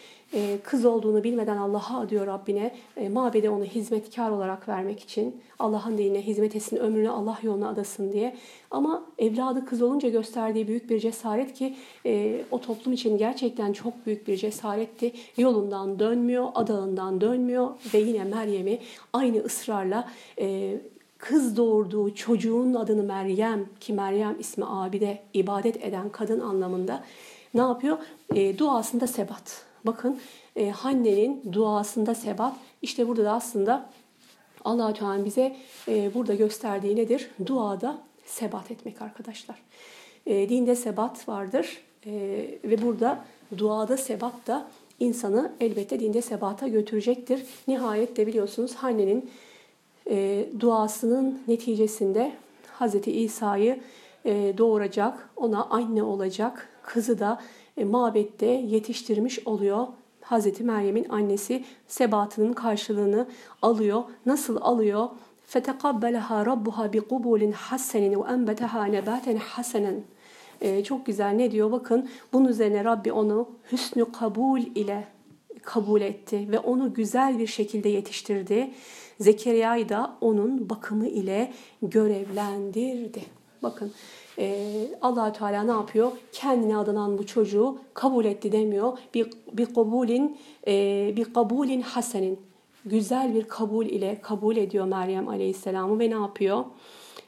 kız 0.63 0.85
olduğunu 0.85 1.23
bilmeden 1.23 1.57
Allah'a 1.57 1.99
adıyor 1.99 2.27
Rabbine. 2.27 2.71
E, 2.97 3.09
mabede 3.09 3.49
onu 3.49 3.63
hizmetkar 3.63 4.29
olarak 4.29 4.67
vermek 4.67 4.99
için. 4.99 5.41
Allah'ın 5.59 5.97
dinine 5.97 6.21
hizmet 6.21 6.55
etsin, 6.55 6.77
ömrünü 6.77 7.09
Allah 7.09 7.39
yoluna 7.43 7.69
adasın 7.69 8.13
diye. 8.13 8.35
Ama 8.71 9.05
evladı 9.17 9.65
kız 9.65 9.81
olunca 9.81 10.09
gösterdiği 10.09 10.67
büyük 10.67 10.89
bir 10.89 10.99
cesaret 10.99 11.53
ki 11.53 11.75
e, 12.05 12.41
o 12.51 12.61
toplum 12.61 12.93
için 12.93 13.17
gerçekten 13.17 13.73
çok 13.73 14.05
büyük 14.05 14.27
bir 14.27 14.37
cesaretti. 14.37 15.11
Yolundan 15.37 15.99
dönmüyor, 15.99 16.47
adağından 16.55 17.21
dönmüyor 17.21 17.69
ve 17.93 17.97
yine 17.97 18.23
Meryem'i 18.23 18.79
aynı 19.13 19.37
ısrarla 19.37 20.09
kız 21.17 21.57
doğurduğu 21.57 22.15
çocuğun 22.15 22.73
adını 22.73 23.03
Meryem 23.03 23.65
ki 23.79 23.93
Meryem 23.93 24.35
ismi 24.39 24.65
abide 24.67 25.19
ibadet 25.33 25.83
eden 25.83 26.09
kadın 26.09 26.39
anlamında 26.39 27.03
ne 27.53 27.61
yapıyor? 27.61 27.97
E, 28.35 28.57
duasında 28.57 29.07
sebat. 29.07 29.65
Bakın 29.85 30.19
e, 30.55 30.69
Hanne'nin 30.69 31.53
duasında 31.53 32.15
sebat. 32.15 32.53
İşte 32.81 33.07
burada 33.07 33.23
da 33.23 33.31
aslında 33.31 33.89
allah 34.63 34.93
Teala 34.93 35.25
bize 35.25 35.55
e, 35.87 36.13
burada 36.13 36.35
gösterdiği 36.35 36.95
nedir? 36.95 37.29
Duada 37.45 37.97
sebat 38.25 38.71
etmek 38.71 39.01
arkadaşlar. 39.01 39.61
E, 40.25 40.49
dinde 40.49 40.75
sebat 40.75 41.27
vardır 41.27 41.77
e, 42.05 42.11
ve 42.63 42.81
burada 42.81 43.25
duada 43.57 43.97
sebat 43.97 44.47
da 44.47 44.67
insanı 44.99 45.51
elbette 45.59 45.99
dinde 45.99 46.21
sebata 46.21 46.67
götürecektir. 46.67 47.45
Nihayet 47.67 48.17
de 48.17 48.27
biliyorsunuz 48.27 48.75
Hanne'nin 48.75 49.29
e, 50.09 50.45
duasının 50.59 51.41
neticesinde 51.47 52.31
Hz. 52.79 53.07
İsa'yı 53.07 53.79
e, 54.25 54.53
doğuracak, 54.57 55.29
ona 55.35 55.63
anne 55.63 56.03
olacak, 56.03 56.69
kızı 56.83 57.19
da 57.19 57.41
mabette 57.84 58.46
yetiştirmiş 58.46 59.46
oluyor. 59.46 59.86
Hazreti 60.20 60.64
Meryem'in 60.64 61.08
annesi 61.08 61.64
sebatının 61.88 62.52
karşılığını 62.52 63.26
alıyor. 63.62 64.02
Nasıl 64.26 64.56
alıyor? 64.60 65.08
فَتَقَبَّلَهَا 65.52 66.44
رَبُّهَا 66.44 66.84
بِقُبُولٍ 66.94 67.52
حَسَّنٍ 67.52 68.14
وَاَنْبَتَهَا 68.14 68.82
نَبَاتًا 68.96 69.38
حَسَنًا 69.38 69.94
ee, 70.60 70.84
çok 70.84 71.06
güzel 71.06 71.30
ne 71.30 71.50
diyor 71.50 71.72
bakın 71.72 72.08
bunun 72.32 72.48
üzerine 72.48 72.84
Rabbi 72.84 73.12
onu 73.12 73.48
hüsnü 73.72 74.12
kabul 74.12 74.60
ile 74.60 75.04
kabul 75.62 76.00
etti 76.00 76.48
ve 76.50 76.58
onu 76.58 76.94
güzel 76.94 77.38
bir 77.38 77.46
şekilde 77.46 77.88
yetiştirdi. 77.88 78.70
Zekeriya'yı 79.20 79.88
da 79.88 80.16
onun 80.20 80.70
bakımı 80.70 81.06
ile 81.06 81.52
görevlendirdi. 81.82 83.22
Bakın 83.62 83.92
e, 84.39 84.67
allah 85.01 85.33
Teala 85.33 85.63
ne 85.63 85.71
yapıyor? 85.71 86.11
Kendine 86.31 86.77
adanan 86.77 87.17
bu 87.17 87.25
çocuğu 87.25 87.77
kabul 87.93 88.25
etti 88.25 88.51
demiyor. 88.51 88.97
Bir, 89.13 89.29
bir 89.53 89.65
kabulin 89.65 90.37
e, 90.67 91.13
bir 91.15 91.33
kabulin 91.33 91.81
hasenin 91.81 92.39
güzel 92.85 93.35
bir 93.35 93.43
kabul 93.43 93.85
ile 93.85 94.19
kabul 94.21 94.57
ediyor 94.57 94.85
Meryem 94.85 95.27
Aleyhisselam'ı 95.27 95.99
ve 95.99 96.09
ne 96.09 96.13
yapıyor? 96.13 96.65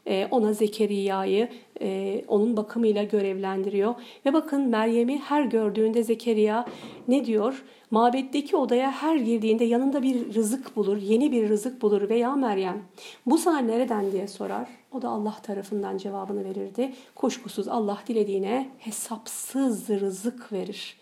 E, 0.07 0.27
ona 0.31 0.53
Zekeriya'yı 0.53 1.49
e, 1.81 2.21
onun 2.27 2.57
bakımıyla 2.57 3.03
görevlendiriyor. 3.03 3.95
Ve 4.25 4.33
bakın 4.33 4.61
Meryem'i 4.61 5.19
her 5.19 5.43
gördüğünde 5.43 6.03
Zekeriya 6.03 6.65
ne 7.07 7.25
diyor? 7.25 7.63
Mabetteki 7.91 8.55
odaya 8.55 8.91
her 8.91 9.15
girdiğinde 9.15 9.63
yanında 9.63 10.03
bir 10.03 10.33
rızık 10.33 10.75
bulur, 10.75 10.97
yeni 10.97 11.31
bir 11.31 11.49
rızık 11.49 11.81
bulur 11.81 12.09
veya 12.09 12.35
Meryem 12.35 12.83
bu 13.25 13.37
sana 13.37 13.59
nereden 13.59 14.11
diye 14.11 14.27
sorar. 14.27 14.67
O 14.91 15.01
da 15.01 15.09
Allah 15.09 15.35
tarafından 15.43 15.97
cevabını 15.97 16.45
verirdi. 16.45 16.93
Kuşkusuz 17.15 17.67
Allah 17.67 17.97
dilediğine 18.07 18.69
hesapsız 18.77 19.89
rızık 19.89 20.51
verir. 20.51 20.97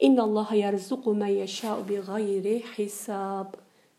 İnna 0.00 0.22
Allah 0.22 0.48
yerzuku 0.54 1.14
men 1.14 1.26
yeşâ'u 1.26 1.88
bi 1.88 1.96
gayri 2.06 2.62
hisab. 2.78 3.46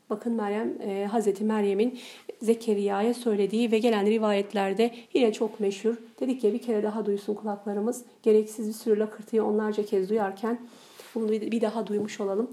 Bakın 0.09 0.34
Meryem, 0.34 0.82
e, 0.82 1.05
Hazreti 1.05 1.43
Meryem'in 1.43 1.99
Zekeriya'ya 2.45 3.13
söylediği 3.13 3.71
ve 3.71 3.79
gelen 3.79 4.05
rivayetlerde 4.05 4.91
yine 5.13 5.33
çok 5.33 5.59
meşhur. 5.59 5.95
Dedik 6.19 6.43
ya 6.43 6.53
bir 6.53 6.61
kere 6.61 6.83
daha 6.83 7.05
duysun 7.05 7.33
kulaklarımız. 7.33 8.05
Gereksiz 8.23 8.67
bir 8.67 8.73
sürü 8.73 8.99
lakırtıyı 8.99 9.43
onlarca 9.43 9.85
kez 9.85 10.09
duyarken 10.09 10.59
bunu 11.15 11.29
bir 11.29 11.61
daha 11.61 11.87
duymuş 11.87 12.19
olalım. 12.19 12.51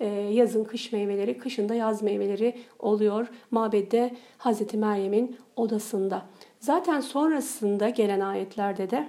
Ee, 0.00 0.06
yazın 0.08 0.64
kış 0.64 0.92
meyveleri, 0.92 1.38
kışında 1.38 1.74
yaz 1.74 2.02
meyveleri 2.02 2.54
oluyor. 2.78 3.26
Mabedde 3.50 4.14
Hazreti 4.38 4.76
Meryem'in 4.76 5.36
odasında. 5.56 6.22
Zaten 6.60 7.00
sonrasında 7.00 7.88
gelen 7.88 8.20
ayetlerde 8.20 8.90
de 8.90 9.08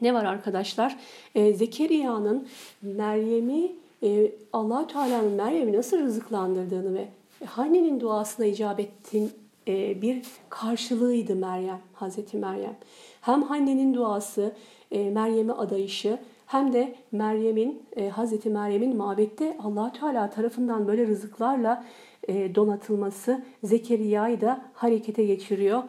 ne 0.00 0.14
var 0.14 0.24
arkadaşlar? 0.24 0.96
Ee, 1.34 1.52
Zekeriya'nın 1.52 2.48
Meryem'i 2.82 3.72
e, 4.02 4.32
allah 4.52 4.86
Teala'nın 4.86 5.32
Meryem'i 5.32 5.72
nasıl 5.72 5.98
rızıklandırdığını 5.98 6.94
ve 6.94 7.08
Hanne'nin 7.44 8.00
duasına 8.00 8.46
icabettin 8.46 9.32
e, 9.68 10.02
bir 10.02 10.22
karşılığıydı 10.48 11.36
Meryem, 11.36 11.80
Hazreti 11.92 12.36
Meryem. 12.36 12.76
Hem 13.20 13.42
Hanne'nin 13.42 13.94
duası, 13.94 14.52
e, 14.90 15.10
Meryem'e 15.10 15.52
adayışı 15.52 16.18
hem 16.46 16.72
de 16.72 16.94
Meryem'in, 17.12 17.82
e, 17.96 18.08
Hazreti 18.08 18.50
Meryem'in 18.50 18.96
mabette 18.96 19.56
allah 19.62 19.92
Teala 19.92 20.30
tarafından 20.30 20.86
böyle 20.86 21.06
rızıklarla 21.06 21.84
donatılması 22.28 23.44
Zekeriya'yı 23.62 24.40
da 24.40 24.64
harekete 24.74 25.24
geçiriyor. 25.24 25.82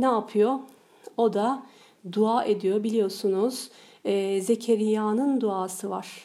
Ne 0.00 0.04
yapıyor? 0.04 0.58
O 1.16 1.32
da 1.32 1.62
dua 2.12 2.44
ediyor 2.44 2.82
biliyorsunuz. 2.82 3.70
E, 4.04 4.40
Zekeriya'nın 4.40 5.40
duası 5.40 5.90
var. 5.90 6.24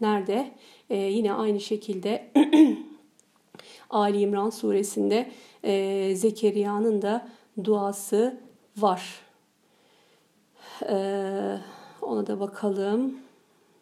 Nerede? 0.00 0.50
Yine 0.90 1.32
aynı 1.32 1.60
şekilde 1.60 2.32
Ali 3.92 4.20
İmran 4.20 4.50
suresinde 4.50 5.30
e, 5.64 6.14
Zekeriya'nın 6.16 7.02
da 7.02 7.28
duası 7.64 8.40
var. 8.76 9.20
Eee 10.82 11.58
ona 12.02 12.26
da 12.26 12.40
bakalım. 12.40 13.14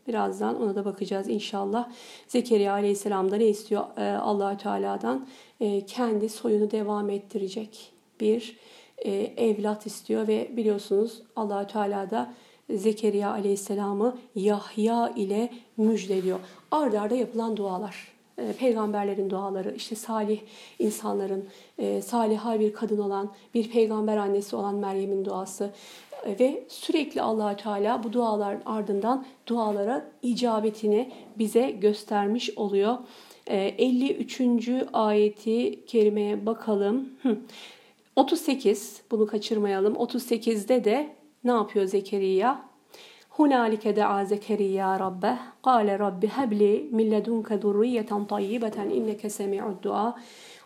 Birazdan 0.08 0.62
ona 0.62 0.74
da 0.74 0.84
bakacağız 0.84 1.28
inşallah. 1.28 1.90
Zekeriya 2.28 2.72
Aleyhisselam 2.72 3.30
da 3.30 3.36
ne 3.36 3.46
istiyor 3.46 3.84
ee, 3.96 4.02
allah 4.02 4.56
Teala'dan? 4.56 5.26
Ee, 5.60 5.86
kendi 5.86 6.28
soyunu 6.28 6.70
devam 6.70 7.10
ettirecek 7.10 7.92
bir 8.20 8.56
e, 8.98 9.10
evlat 9.36 9.86
istiyor 9.86 10.28
ve 10.28 10.50
biliyorsunuz 10.56 11.22
allah 11.36 11.66
Teala 11.66 12.10
da 12.10 12.34
Zekeriya 12.70 13.30
Aleyhisselam'ı 13.30 14.16
Yahya 14.34 15.12
ile 15.16 15.52
müjdeliyor. 15.76 16.38
Arda 16.70 17.00
arda 17.00 17.14
yapılan 17.14 17.56
dualar. 17.56 18.19
E, 18.40 18.52
peygamberlerin 18.52 19.30
duaları, 19.30 19.74
işte 19.76 19.94
salih 19.94 20.40
insanların, 20.78 21.48
e, 21.78 22.02
salihal 22.02 22.60
bir 22.60 22.72
kadın 22.72 22.98
olan, 22.98 23.30
bir 23.54 23.70
peygamber 23.70 24.16
annesi 24.16 24.56
olan 24.56 24.74
Meryem'in 24.74 25.24
duası, 25.24 25.70
ve 26.26 26.64
sürekli 26.68 27.22
allah 27.22 27.56
Teala 27.56 28.04
bu 28.04 28.12
duaların 28.12 28.62
ardından 28.66 29.26
dualara 29.46 30.10
icabetini 30.22 31.12
bize 31.38 31.70
göstermiş 31.70 32.50
oluyor. 32.56 32.98
53. 33.46 34.40
Ee, 34.40 34.86
ayeti 34.92 35.84
kerimeye 35.86 36.46
bakalım. 36.46 37.08
38 38.16 39.02
bunu 39.10 39.26
kaçırmayalım. 39.26 39.94
38'de 39.94 40.84
de 40.84 41.16
ne 41.44 41.50
yapıyor 41.50 41.84
Zekeriya? 41.86 42.69
Hunalike 43.40 43.96
da'a 43.96 44.24
Zekeriya 44.24 45.00
rabbeh. 45.00 45.38
Kale 45.64 45.98
rabbi 45.98 46.26
hebli 46.26 46.88
min 46.92 47.10
ledunke 47.10 47.58
zurriyeten 47.58 48.24
tayyibeten 48.24 48.90
inneke 48.90 49.30
semi'ud 49.30 49.82
dua. 49.82 50.18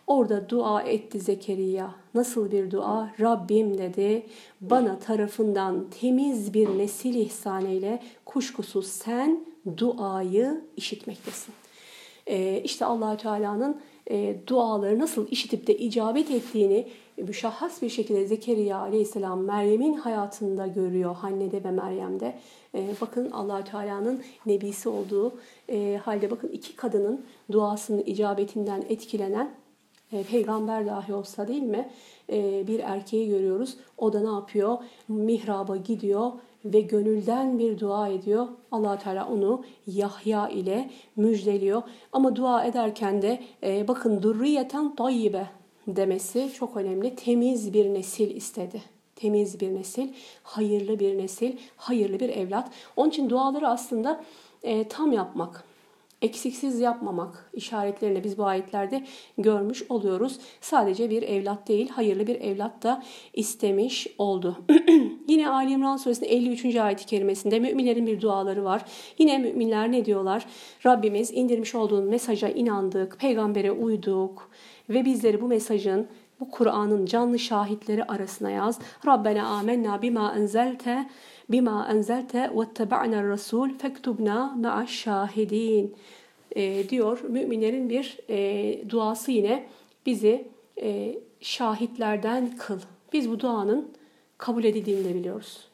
Orada 0.07 0.49
dua 0.49 0.81
etti 0.81 1.19
Zekeriya. 1.19 1.91
Nasıl 2.13 2.51
bir 2.51 2.71
dua? 2.71 3.11
Rabbim 3.19 3.77
dedi. 3.77 4.25
Bana 4.61 4.99
tarafından 4.99 5.85
temiz 6.01 6.53
bir 6.53 6.77
nesil 6.77 7.15
ihsan 7.15 7.65
eyle. 7.65 7.99
Kuşkusuz 8.25 8.87
sen 8.87 9.45
duayı 9.77 10.61
işitmektesin. 10.77 11.53
Ee, 12.27 12.61
işte 12.63 12.85
allah 12.85 13.17
Teala'nın 13.17 13.81
e, 14.11 14.35
duaları 14.47 14.99
nasıl 14.99 15.27
işitip 15.31 15.67
de 15.67 15.77
icabet 15.77 16.31
ettiğini 16.31 16.87
müşahhas 17.17 17.81
bir 17.81 17.89
şekilde 17.89 18.27
Zekeriya 18.27 18.77
aleyhisselam 18.77 19.43
Meryem'in 19.43 19.93
hayatında 19.93 20.67
görüyor. 20.67 21.15
Hanne'de 21.15 21.63
ve 21.63 21.71
Meryem'de. 21.71 22.39
E, 22.75 22.87
bakın 23.01 23.31
allah 23.31 23.63
Teala'nın 23.63 24.21
nebisi 24.45 24.89
olduğu 24.89 25.33
e, 25.69 25.99
halde 26.03 26.31
bakın 26.31 26.47
iki 26.47 26.75
kadının 26.75 27.25
duasının 27.51 28.03
icabetinden 28.05 28.83
etkilenen 28.89 29.51
e, 30.11 30.23
peygamber 30.23 30.85
dahi 30.85 31.13
olsa 31.13 31.47
değil 31.47 31.63
mi 31.63 31.89
e, 32.31 32.67
bir 32.67 32.79
erkeği 32.79 33.29
görüyoruz. 33.29 33.77
O 33.97 34.13
da 34.13 34.19
ne 34.19 34.35
yapıyor? 34.35 34.77
Mihraba 35.07 35.77
gidiyor 35.77 36.31
ve 36.65 36.81
gönülden 36.81 37.59
bir 37.59 37.79
dua 37.79 38.07
ediyor. 38.07 38.47
allah 38.71 38.99
Teala 38.99 39.27
onu 39.27 39.63
Yahya 39.87 40.49
ile 40.49 40.89
müjdeliyor. 41.15 41.81
Ama 42.11 42.35
dua 42.35 42.65
ederken 42.65 43.21
de 43.21 43.43
e, 43.63 43.87
bakın 43.87 44.21
durriyeten 44.21 44.95
tayyibe 44.95 45.47
demesi 45.87 46.51
çok 46.53 46.77
önemli. 46.77 47.15
Temiz 47.15 47.73
bir 47.73 47.93
nesil 47.93 48.35
istedi. 48.35 48.81
Temiz 49.15 49.61
bir 49.61 49.75
nesil, 49.75 50.09
hayırlı 50.43 50.99
bir 50.99 51.17
nesil, 51.17 51.57
hayırlı 51.77 52.19
bir 52.19 52.29
evlat. 52.29 52.71
Onun 52.95 53.09
için 53.09 53.29
duaları 53.29 53.67
aslında 53.67 54.23
e, 54.63 54.87
tam 54.87 55.11
yapmak 55.11 55.63
eksiksiz 56.21 56.79
yapmamak 56.79 57.49
işaretlerini 57.53 58.23
biz 58.23 58.37
bu 58.37 58.45
ayetlerde 58.45 59.03
görmüş 59.37 59.83
oluyoruz. 59.89 60.39
Sadece 60.61 61.09
bir 61.09 61.21
evlat 61.21 61.67
değil, 61.67 61.89
hayırlı 61.89 62.27
bir 62.27 62.41
evlat 62.41 62.83
da 62.83 63.03
istemiş 63.33 64.07
oldu. 64.17 64.57
Yine 65.27 65.49
Ali 65.49 65.71
İmran 65.71 65.97
suresinin 65.97 66.29
53. 66.29 66.75
ayet-i 66.75 67.05
kerimesinde 67.05 67.59
müminlerin 67.59 68.07
bir 68.07 68.21
duaları 68.21 68.63
var. 68.63 68.85
Yine 69.17 69.37
müminler 69.37 69.91
ne 69.91 70.05
diyorlar? 70.05 70.45
Rabbimiz 70.85 71.31
indirmiş 71.31 71.75
olduğun 71.75 72.03
mesaja 72.03 72.47
inandık, 72.47 73.19
peygambere 73.19 73.71
uyduk 73.71 74.49
ve 74.89 75.05
bizleri 75.05 75.41
bu 75.41 75.47
mesajın 75.47 76.07
bu 76.39 76.51
Kur'an'ın 76.51 77.05
canlı 77.05 77.39
şahitleri 77.39 78.03
arasına 78.03 78.49
yaz. 78.49 78.79
Rabbena 79.05 79.47
amenna 79.47 80.01
bima 80.01 80.35
enzelte 80.37 81.09
bima 81.49 81.87
enzelte 81.91 82.51
vettebe'na 82.55 83.23
rasul 83.23 83.69
fektubna 83.77 84.55
ma'aş 84.55 84.89
şahidin 84.89 85.95
diyor. 86.89 87.21
Müminlerin 87.29 87.89
bir 87.89 88.17
e, 88.29 88.89
duası 88.89 89.31
yine 89.31 89.65
bizi 90.05 90.47
e, 90.81 91.15
şahitlerden 91.41 92.57
kıl. 92.57 92.79
Biz 93.13 93.29
bu 93.29 93.39
duanın 93.39 93.91
kabul 94.37 94.63
edildiğini 94.63 95.05
de 95.05 95.15
biliyoruz. 95.15 95.67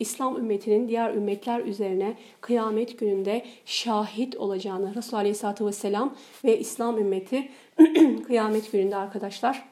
İslam 0.00 0.36
ümmetinin 0.36 0.88
diğer 0.88 1.14
ümmetler 1.14 1.60
üzerine 1.60 2.16
kıyamet 2.40 2.98
gününde 2.98 3.46
şahit 3.64 4.36
olacağını 4.36 4.94
Resulullah 4.94 5.20
Aleyhisselatü 5.20 5.66
Vesselam 5.66 6.14
ve 6.44 6.58
İslam 6.58 6.98
ümmeti 6.98 7.48
kıyamet 8.26 8.72
gününde 8.72 8.96
arkadaşlar 8.96 9.68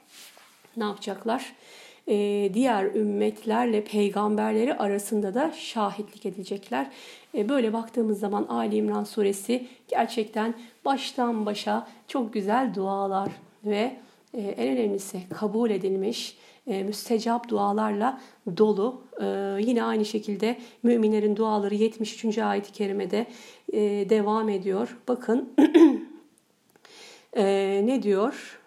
ne 0.77 0.85
yapacaklar? 0.85 1.53
Ee, 2.09 2.51
diğer 2.55 2.85
ümmetlerle 2.85 3.85
peygamberleri 3.85 4.75
arasında 4.75 5.35
da 5.35 5.53
şahitlik 5.53 6.27
edecekler. 6.27 6.87
Ee, 7.35 7.49
böyle 7.49 7.73
baktığımız 7.73 8.21
zaman 8.21 8.47
Ali 8.49 8.77
İmran 8.77 9.05
suresi 9.05 9.67
gerçekten 9.89 10.55
baştan 10.85 11.47
başa 11.47 11.87
çok 12.09 12.33
güzel 12.33 12.75
dualar 12.75 13.31
ve 13.65 13.97
e, 14.35 14.41
en 14.41 14.77
önemlisi 14.77 15.21
kabul 15.35 15.71
edilmiş 15.71 16.37
e, 16.67 16.83
müstecap 16.83 17.49
dualarla 17.49 18.21
dolu. 18.57 19.01
E, 19.21 19.27
yine 19.61 19.85
aynı 19.85 20.05
şekilde 20.05 20.57
müminlerin 20.83 21.37
duaları 21.37 21.75
73. 21.75 22.39
ayet-i 22.39 22.73
kerimede 22.73 23.27
devam 24.11 24.49
ediyor. 24.49 24.97
Bakın 25.09 25.55
ne 27.37 28.03
diyor? 28.03 28.61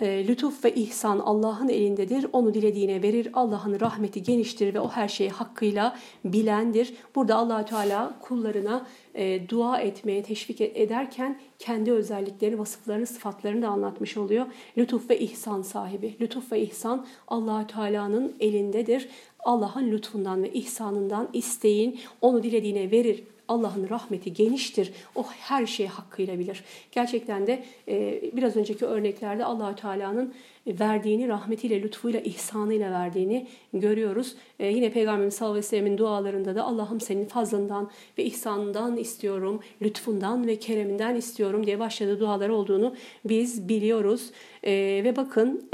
E, 0.00 0.28
lütuf 0.28 0.64
ve 0.64 0.74
ihsan 0.74 1.18
Allah'ın 1.18 1.68
elindedir. 1.68 2.26
Onu 2.32 2.54
dilediğine 2.54 3.02
verir. 3.02 3.28
Allah'ın 3.32 3.80
rahmeti 3.80 4.22
geniştir 4.22 4.74
ve 4.74 4.80
o 4.80 4.88
her 4.88 5.08
şeyi 5.08 5.30
hakkıyla 5.30 5.96
bilendir. 6.24 6.94
Burada 7.14 7.36
allah 7.36 7.64
Teala 7.64 8.18
kullarına 8.20 8.86
e, 9.14 9.48
dua 9.48 9.80
etmeye 9.80 10.22
teşvik 10.22 10.60
ederken 10.60 11.40
kendi 11.58 11.92
özellikleri, 11.92 12.58
vasıflarını, 12.58 13.06
sıfatlarını 13.06 13.62
da 13.62 13.68
anlatmış 13.68 14.16
oluyor. 14.16 14.46
Lütuf 14.78 15.10
ve 15.10 15.18
ihsan 15.18 15.62
sahibi. 15.62 16.16
Lütuf 16.20 16.52
ve 16.52 16.60
ihsan 16.60 17.06
allah 17.28 17.66
Teala'nın 17.66 18.36
elindedir. 18.40 19.08
Allah'ın 19.38 19.90
lütfundan 19.90 20.42
ve 20.42 20.52
ihsanından 20.52 21.28
isteyin. 21.32 22.00
Onu 22.20 22.42
dilediğine 22.42 22.90
verir. 22.90 23.24
Allah'ın 23.48 23.88
rahmeti 23.88 24.32
geniştir. 24.32 24.92
O 25.14 25.22
her 25.22 25.66
şeyi 25.66 25.88
hakkıyla 25.88 26.38
bilir. 26.38 26.64
Gerçekten 26.92 27.46
de 27.46 27.64
e, 27.88 28.20
biraz 28.32 28.56
önceki 28.56 28.86
örneklerde 28.86 29.44
allah 29.44 29.76
Teala'nın 29.76 30.34
verdiğini, 30.66 31.28
rahmetiyle, 31.28 31.82
lütfuyla, 31.82 32.20
ihsanıyla 32.20 32.90
verdiğini 32.90 33.46
görüyoruz. 33.72 34.34
E, 34.58 34.66
yine 34.66 34.90
Peygamberimiz 34.90 35.34
sallallahu 35.34 35.52
aleyhi 35.52 35.66
ve 35.66 35.68
sellemin 35.68 35.98
dualarında 35.98 36.54
da 36.54 36.64
Allah'ım 36.64 37.00
senin 37.00 37.24
fazlından 37.24 37.90
ve 38.18 38.24
ihsanından 38.24 38.96
istiyorum, 38.96 39.60
lütfundan 39.82 40.46
ve 40.46 40.58
kereminden 40.58 41.14
istiyorum 41.14 41.66
diye 41.66 41.78
başladığı 41.78 42.20
dualar 42.20 42.48
olduğunu 42.48 42.94
biz 43.24 43.68
biliyoruz. 43.68 44.30
E, 44.62 44.72
ve 45.04 45.16
bakın 45.16 45.70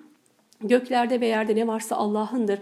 göklerde 0.60 1.20
ve 1.20 1.26
yerde 1.26 1.56
ne 1.56 1.66
varsa 1.66 1.96
Allah'ındır. 1.96 2.58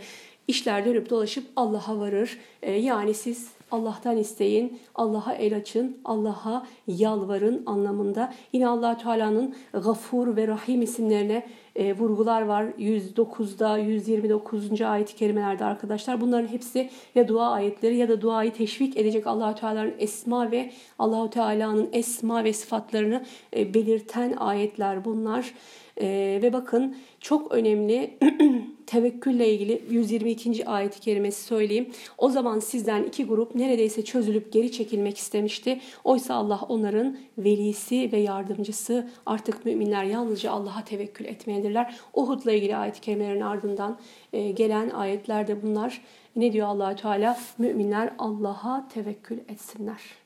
İşler 0.49 0.85
dönüp 0.85 1.11
dolaşıp 1.11 1.45
Allah'a 1.57 1.99
varır. 1.99 2.39
E, 2.63 2.73
yani 2.73 3.15
siz 3.15 3.54
Allah'tan 3.71 4.17
isteyin, 4.17 4.79
Allah'a 4.95 5.35
el 5.35 5.57
açın, 5.57 5.99
Allah'a 6.05 6.67
yalvarın 6.87 7.63
anlamında. 7.67 8.35
Yine 8.53 8.69
allah 8.69 8.99
Teala'nın 8.99 9.55
Gafur 9.73 10.37
ve 10.37 10.49
Rahim 10.49 10.83
isimlerine 10.83 11.47
e, 11.77 11.97
vurgular 11.97 12.43
var. 12.43 12.65
109'da, 12.79 13.79
129. 13.79 14.83
ayet-i 14.83 15.17
kerimelerde 15.17 15.65
arkadaşlar. 15.65 16.21
Bunların 16.21 16.49
hepsi 16.49 16.91
ya 17.15 17.29
dua 17.29 17.51
ayetleri 17.51 17.97
ya 17.97 18.09
da 18.09 18.21
duayı 18.21 18.53
teşvik 18.53 18.97
edecek 18.97 19.27
allah 19.27 19.55
Teala'nın 19.55 19.95
esma 19.99 20.51
ve 20.51 20.71
allah 20.99 21.31
Teala'nın 21.31 21.89
esma 21.93 22.45
ve 22.45 22.53
sıfatlarını 22.53 23.25
e, 23.57 23.75
belirten 23.75 24.33
ayetler 24.33 25.05
bunlar. 25.05 25.55
E, 26.01 26.39
ve 26.43 26.53
bakın 26.53 26.97
çok 27.21 27.53
önemli 27.53 28.19
tevekkülle 28.87 29.53
ilgili 29.53 29.83
122. 29.91 30.67
ayet-i 30.67 31.01
kerimesi 31.01 31.45
söyleyeyim. 31.45 31.91
O 32.19 32.31
zaman 32.31 32.59
sizden 32.59 33.03
iki 33.03 33.27
grup 33.27 33.55
neredeyse 33.55 34.05
çözülüp 34.05 34.53
geri 34.53 34.73
çekilmek 34.73 35.19
istemişti. 35.19 35.81
Oysa 36.05 36.35
Allah 36.35 36.61
onların 36.69 37.17
velisi 37.39 38.13
ve 38.13 38.17
yardımcısı. 38.17 39.09
Artık 39.27 39.65
müminler 39.65 40.05
yalnızca 40.05 40.51
Allah'a 40.51 40.85
tevekkül 40.85 41.25
etmelidirler. 41.25 41.95
Uhud'la 42.15 42.53
ilgili 42.53 42.77
ayet-i 42.77 43.01
kerimelerin 43.01 43.41
ardından 43.41 43.99
e, 44.33 44.51
gelen 44.51 44.91
ayetlerde 44.91 45.63
bunlar. 45.63 46.03
Ne 46.37 46.53
diyor 46.53 46.67
allah 46.67 46.97
Teala? 46.97 47.39
Müminler 47.59 48.13
Allah'a 48.19 48.89
tevekkül 48.89 49.39
etsinler 49.39 50.24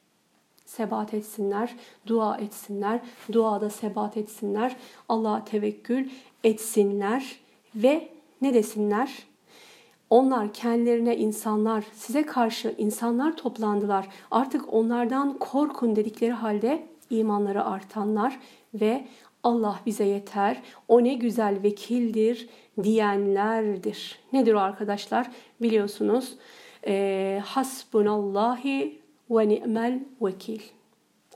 sebat 0.68 1.14
etsinler, 1.14 1.76
dua 2.06 2.36
etsinler, 2.36 3.00
duada 3.32 3.70
sebat 3.70 4.16
etsinler, 4.16 4.76
Allah'a 5.08 5.44
tevekkül 5.44 6.08
etsinler 6.44 7.36
ve 7.74 8.08
ne 8.42 8.54
desinler? 8.54 9.22
Onlar 10.10 10.52
kendilerine 10.52 11.16
insanlar, 11.16 11.84
size 11.94 12.26
karşı 12.26 12.74
insanlar 12.78 13.36
toplandılar. 13.36 14.08
Artık 14.30 14.74
onlardan 14.74 15.38
korkun 15.38 15.96
dedikleri 15.96 16.32
halde 16.32 16.86
imanları 17.10 17.64
artanlar 17.64 18.40
ve 18.74 19.04
Allah 19.42 19.80
bize 19.86 20.04
yeter, 20.04 20.62
o 20.88 21.04
ne 21.04 21.14
güzel 21.14 21.62
vekildir 21.62 22.48
diyenlerdir. 22.82 24.18
Nedir 24.32 24.54
o 24.54 24.60
arkadaşlar? 24.60 25.30
Biliyorsunuz 25.62 26.36
e, 26.86 27.42
hasbunallahi 27.44 28.98
ve 29.30 29.48
ni'mel 29.48 30.00
vekil. 30.20 30.60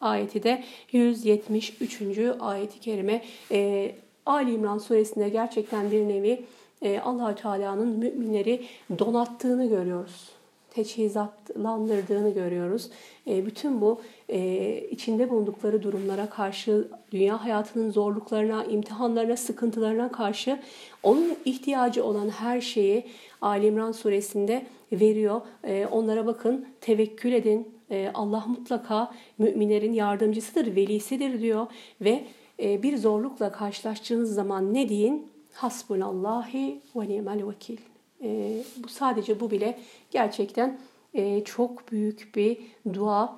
Ayeti 0.01 0.43
de 0.43 0.64
173. 0.93 2.03
ayeti 2.40 2.80
kerime. 2.80 3.22
E, 3.51 3.93
Ali 4.26 4.55
İmran 4.55 4.78
suresinde 4.78 5.28
gerçekten 5.28 5.90
bir 5.90 6.09
nevi 6.09 6.45
e, 6.82 7.01
allah 7.01 7.34
Teala'nın 7.34 7.88
müminleri 7.88 8.64
donattığını 8.99 9.68
görüyoruz. 9.68 10.28
Teçhizatlandırdığını 10.70 12.30
görüyoruz. 12.30 12.90
E, 13.26 13.47
bütün 13.47 13.80
bu 13.80 14.01
e, 14.28 14.80
içinde 14.90 15.30
bulundukları 15.30 15.82
durumlara 15.82 16.30
karşı, 16.30 16.88
dünya 17.12 17.45
hayatının 17.45 17.90
zorluklarına, 17.90 18.64
imtihanlarına, 18.64 19.36
sıkıntılarına 19.36 20.12
karşı 20.12 20.59
onun 21.03 21.36
ihtiyacı 21.45 22.05
olan 22.05 22.28
her 22.28 22.61
şeyi 22.61 23.07
Ali 23.43 23.66
İmran 23.66 23.93
suresinde 23.93 24.66
veriyor. 24.93 25.40
E, 25.64 25.86
onlara 25.86 26.26
bakın, 26.26 26.66
tevekkül 26.80 27.32
edin. 27.32 27.68
E, 27.93 28.11
Allah 28.14 28.45
mutlaka 28.47 29.12
müminlerin 29.38 29.93
yardımcısıdır, 29.93 30.76
velisidir 30.76 31.40
diyor 31.40 31.66
ve 32.01 32.24
e, 32.62 32.82
bir 32.82 32.97
zorlukla 32.97 33.53
karşılaştığınız 33.53 34.34
zaman 34.34 34.74
ne 34.74 34.88
deyin? 34.88 35.32
Hasbunallahi 35.53 36.80
ve 36.97 37.09
ni'mel 37.09 37.49
vekil. 37.49 37.78
E, 38.22 38.59
bu 38.76 38.88
sadece 38.88 39.40
bu 39.40 39.51
bile 39.51 39.78
gerçekten 40.11 40.78
e, 41.14 41.45
çok 41.45 41.93
büyük 41.93 42.32
bir 42.36 42.59
dua. 42.95 43.36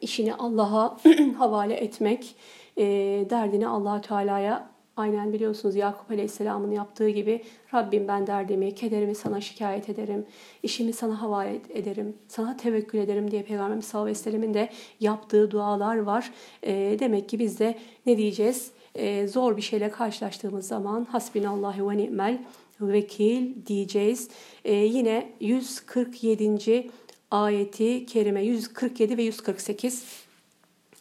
İşini 0.00 0.34
Allah'a 0.34 0.96
havale 1.38 1.74
etmek, 1.74 2.34
e, 2.76 2.84
derdini 3.30 3.68
allah 3.68 4.00
Teala'ya 4.00 4.70
Aynen 4.96 5.32
biliyorsunuz 5.32 5.76
Yakup 5.76 6.10
Aleyhisselam'ın 6.10 6.70
yaptığı 6.70 7.08
gibi 7.08 7.42
Rabbim 7.74 8.08
ben 8.08 8.26
derdimi, 8.26 8.74
kederimi 8.74 9.14
sana 9.14 9.40
şikayet 9.40 9.88
ederim, 9.88 10.26
işimi 10.62 10.92
sana 10.92 11.22
havale 11.22 11.60
ederim, 11.68 12.16
sana 12.28 12.56
tevekkül 12.56 12.98
ederim 12.98 13.30
diye 13.30 13.42
Peygamberimiz 13.42 13.84
sallallahu 13.84 14.04
aleyhi 14.04 14.18
ve 14.18 14.22
sellemin 14.22 14.54
de 14.54 14.68
yaptığı 15.00 15.50
dualar 15.50 15.96
var. 15.96 16.32
E, 16.62 16.96
demek 16.98 17.28
ki 17.28 17.38
biz 17.38 17.58
de 17.58 17.78
ne 18.06 18.16
diyeceğiz? 18.16 18.70
E, 18.94 19.26
zor 19.26 19.56
bir 19.56 19.62
şeyle 19.62 19.90
karşılaştığımız 19.90 20.68
zaman 20.68 21.04
hasbinallahi 21.04 21.88
ve 21.88 21.96
ni'mel 21.96 22.38
vekil 22.80 23.66
diyeceğiz. 23.66 24.28
E, 24.64 24.74
yine 24.74 25.32
147. 25.40 26.90
ayeti 27.30 28.06
kerime 28.06 28.44
147 28.44 29.16
ve 29.16 29.22
148 29.22 30.04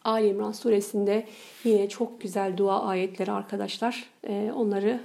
Ali 0.04 0.28
İmran 0.28 0.52
suresinde 0.52 1.26
yine 1.64 1.90
çok 1.90 2.22
güzel 2.22 2.58
dua 2.58 2.82
ayetleri 2.82 3.32
arkadaşlar. 3.32 4.06
Ee, 4.28 4.52
onları 4.56 5.00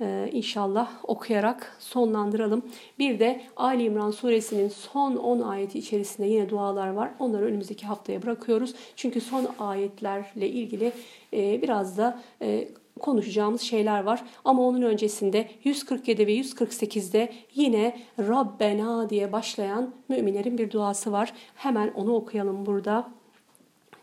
e, 0.00 0.30
inşallah 0.32 0.90
okuyarak 1.02 1.76
sonlandıralım. 1.78 2.62
Bir 2.98 3.18
de 3.18 3.40
Ali 3.56 3.82
İmran 3.82 4.10
suresinin 4.10 4.68
son 4.68 5.16
10 5.16 5.40
ayeti 5.40 5.78
içerisinde 5.78 6.26
yine 6.26 6.48
dualar 6.48 6.88
var. 6.88 7.10
Onları 7.18 7.44
önümüzdeki 7.44 7.86
haftaya 7.86 8.22
bırakıyoruz. 8.22 8.74
Çünkü 8.96 9.20
son 9.20 9.46
ayetlerle 9.58 10.48
ilgili 10.48 10.92
e, 11.32 11.62
biraz 11.62 11.98
da 11.98 12.22
e, 12.42 12.68
konuşacağımız 13.00 13.60
şeyler 13.60 14.04
var. 14.04 14.24
Ama 14.44 14.62
onun 14.62 14.82
öncesinde 14.82 15.48
147 15.64 16.26
ve 16.26 16.36
148'de 16.36 17.32
yine 17.54 17.98
Rabbena 18.18 19.10
diye 19.10 19.32
başlayan 19.32 19.94
müminlerin 20.08 20.58
bir 20.58 20.70
duası 20.70 21.12
var. 21.12 21.32
Hemen 21.54 21.92
onu 21.94 22.14
okuyalım 22.14 22.66
burada. 22.66 23.17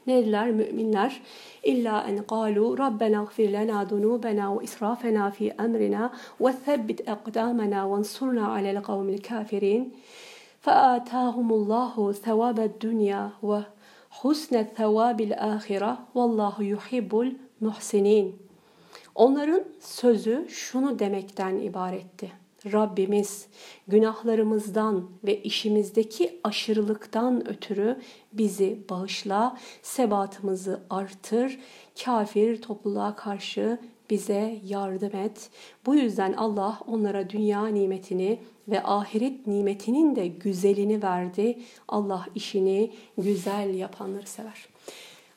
Nediler 0.07 0.51
müminler? 0.51 1.23
İlla 1.63 2.05
en 2.09 2.23
qalu 2.23 2.79
Rabbena 2.79 3.25
gfir 3.25 3.53
lana 3.53 3.91
dunubena 3.91 4.61
ve 4.61 4.65
israfena 4.65 5.31
fi 5.31 5.55
emrina 5.59 6.13
ve 6.41 6.53
thabbit 6.65 7.09
aqdamana 7.09 7.91
ve 7.91 7.95
ansurna 7.95 8.51
alel 8.53 8.83
kavmil 8.83 9.23
kafirin. 9.23 9.95
فآتاهم 10.67 11.49
الله 11.59 12.13
ثواب 12.27 12.59
الدنيا 12.71 13.23
وحسن 13.49 14.55
الثواب 14.65 15.19
الآخرة 15.29 15.93
والله 16.17 16.57
يحب 16.75 17.13
المحسنين. 17.27 18.33
Onların 19.15 19.65
sözü 19.81 20.47
şunu 20.49 20.99
demekten 20.99 21.57
ibaretti. 21.57 22.33
Rabbimiz 22.74 23.48
günahlarımızdan 23.88 25.10
ve 25.24 25.42
işimizdeki 25.42 26.40
aşırılıktan 26.44 27.48
ötürü 27.48 28.00
bizi 28.34 28.80
bağışla, 28.90 29.58
sebatımızı 29.82 30.84
artır, 30.90 31.60
kafir 32.04 32.62
topluluğa 32.62 33.16
karşı 33.16 33.80
bize 34.10 34.60
yardım 34.66 35.16
et. 35.16 35.50
Bu 35.86 35.96
yüzden 35.96 36.34
Allah 36.34 36.80
onlara 36.88 37.30
dünya 37.30 37.68
nimetini 37.68 38.40
ve 38.68 38.84
ahiret 38.84 39.48
nimetinin 39.48 40.16
de 40.16 40.28
güzelini 40.28 41.04
verdi. 41.04 41.60
Allah 41.88 42.26
işini 42.36 42.92
güzel 43.18 43.74
yapanları 43.74 44.28
sever. 44.28 44.75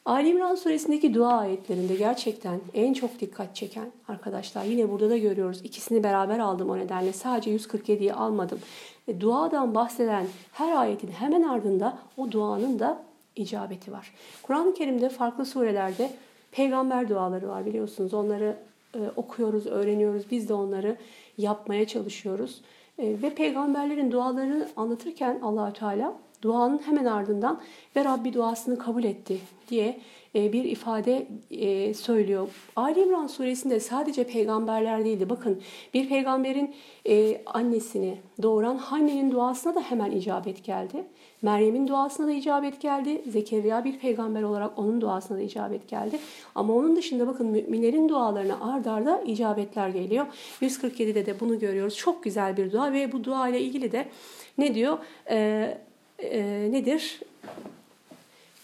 Ali 0.09 0.29
İmran 0.29 0.55
suresindeki 0.55 1.15
dua 1.15 1.39
ayetlerinde 1.39 1.95
gerçekten 1.95 2.61
en 2.75 2.93
çok 2.93 3.21
dikkat 3.21 3.57
çeken 3.57 3.87
arkadaşlar 4.09 4.65
yine 4.65 4.91
burada 4.91 5.11
da 5.11 5.17
görüyoruz. 5.17 5.61
İkisini 5.65 6.03
beraber 6.03 6.39
aldım 6.39 6.71
o 6.71 6.79
nedenle 6.79 7.13
sadece 7.13 7.57
147'yi 7.57 8.13
almadım. 8.13 8.59
E, 9.09 9.21
duadan 9.21 9.75
bahseden 9.75 10.27
her 10.53 10.77
ayetin 10.77 11.09
hemen 11.09 11.43
ardında 11.43 11.99
o 12.17 12.33
duanın 12.33 12.79
da 12.79 13.03
icabeti 13.37 13.93
var. 13.93 14.13
Kur'an-ı 14.43 14.75
Kerim'de 14.75 15.09
farklı 15.09 15.47
surelerde 15.47 16.11
peygamber 16.53 17.09
duaları 17.09 17.49
var 17.49 17.67
biliyorsunuz. 17.67 18.15
Onları 18.15 18.57
e, 18.95 18.99
okuyoruz, 19.17 19.67
öğreniyoruz. 19.67 20.31
Biz 20.31 20.49
de 20.49 20.55
onları 20.55 20.97
yapmaya 21.39 21.87
çalışıyoruz. 21.87 22.61
E, 22.99 23.23
ve 23.23 23.35
peygamberlerin 23.35 24.13
dualarını 24.13 24.69
anlatırken 24.77 25.39
allah 25.43 25.73
Teala 25.73 26.15
duanın 26.43 26.79
hemen 26.79 27.05
ardından 27.05 27.61
ve 27.97 28.05
Rabbi 28.05 28.33
duasını 28.33 28.79
kabul 28.79 29.05
etti 29.05 29.39
diye 29.71 30.01
e, 30.35 30.53
bir 30.53 30.65
ifade 30.65 31.27
e, 31.51 31.95
söylüyor. 31.95 32.49
Ali 32.77 33.01
İmran 33.01 33.27
suresinde 33.27 33.81
sadece 33.81 34.25
peygamberler 34.25 35.05
değildi. 35.05 35.31
Bakın 35.31 35.63
bir 35.95 36.09
peygamberin 36.09 36.75
e, 37.09 37.43
annesini 37.47 38.19
doğuran 38.43 38.77
Hanne'nin 38.77 39.31
duasına 39.31 39.75
da 39.75 39.81
hemen 39.81 40.11
icabet 40.11 40.65
geldi. 40.65 41.05
Meryem'in 41.43 41.89
duasına 41.89 42.27
da 42.27 42.33
icabet 42.33 42.81
geldi. 42.81 43.23
Zekeriya 43.27 43.85
bir 43.85 43.99
peygamber 43.99 44.43
olarak 44.43 44.79
onun 44.79 45.01
duasına 45.01 45.39
da 45.39 45.43
icabet 45.43 45.89
geldi. 45.89 46.19
Ama 46.55 46.75
onun 46.75 46.97
dışında 46.97 47.27
bakın 47.27 47.47
müminlerin 47.47 48.09
dualarına 48.09 48.59
ard 48.61 48.85
arda 48.85 49.23
icabetler 49.23 49.89
geliyor. 49.89 50.27
147'de 50.61 51.27
de 51.27 51.41
bunu 51.41 51.59
görüyoruz. 51.59 51.97
Çok 51.97 52.23
güzel 52.25 52.57
bir 52.57 52.73
dua 52.73 52.93
ve 52.93 53.13
bu 53.13 53.25
dua 53.25 53.49
ile 53.49 53.61
ilgili 53.61 53.93
de 53.93 54.09
ne 54.59 54.75
diyor? 54.75 54.99
Ee, 55.31 55.79
e, 56.19 56.69
nedir? 56.73 57.21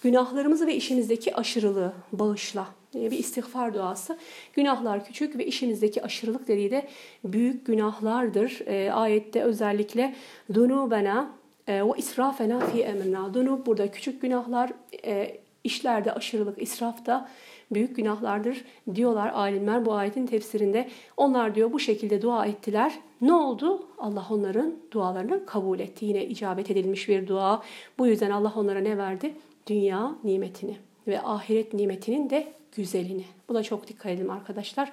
Günahlarımızı 0.03 0.67
ve 0.67 0.75
işimizdeki 0.75 1.37
aşırılığı 1.37 1.93
bağışla. 2.13 2.67
Bir 2.95 3.19
istiğfar 3.19 3.75
duası. 3.75 4.19
Günahlar 4.53 5.05
küçük 5.05 5.39
ve 5.39 5.47
işimizdeki 5.47 6.03
aşırılık 6.03 6.49
dediği 6.49 6.71
de 6.71 6.89
büyük 7.25 7.67
günahlardır. 7.67 8.61
E, 8.67 8.93
ayette 8.93 9.43
özellikle 9.43 10.15
dunubena 10.55 11.31
e, 11.69 11.83
ve 11.83 11.91
israfena 11.97 12.61
fi 12.61 12.83
emrina. 12.83 13.35
Dunub 13.35 13.67
burada 13.67 13.91
küçük 13.91 14.23
günahlar, 14.23 14.71
e, 15.05 15.39
işlerde 15.65 16.13
aşırılık, 16.13 16.63
israf 16.63 17.07
da 17.07 17.29
büyük 17.75 17.97
günahlardır 17.97 18.65
diyorlar 18.95 19.29
alimler 19.29 19.87
bu 19.87 19.95
ayetin 19.95 20.27
tefsirinde. 20.27 20.89
Onlar 21.17 21.55
diyor 21.55 21.73
bu 21.73 21.81
şekilde 21.81 22.23
dua 22.23 22.47
ettiler. 22.47 22.99
Ne 23.21 23.33
oldu? 23.33 23.87
Allah 23.99 24.27
onların 24.31 24.75
dualarını 24.91 25.47
kabul 25.47 25.79
etti. 25.79 26.05
Yine 26.05 26.25
icabet 26.27 26.71
edilmiş 26.71 27.09
bir 27.09 27.27
dua. 27.27 27.63
Bu 27.99 28.07
yüzden 28.07 28.31
Allah 28.31 28.53
onlara 28.57 28.81
ne 28.81 28.99
verdi? 28.99 29.35
Dünya 29.67 30.15
nimetini 30.25 30.77
ve 31.07 31.23
ahiret 31.23 31.75
nimetinin 31.75 32.31
de 32.31 32.53
güzelini. 32.77 33.25
Buna 33.49 33.63
çok 33.63 33.89
dikkat 33.89 34.13
edin 34.13 34.29
arkadaşlar. 34.29 34.93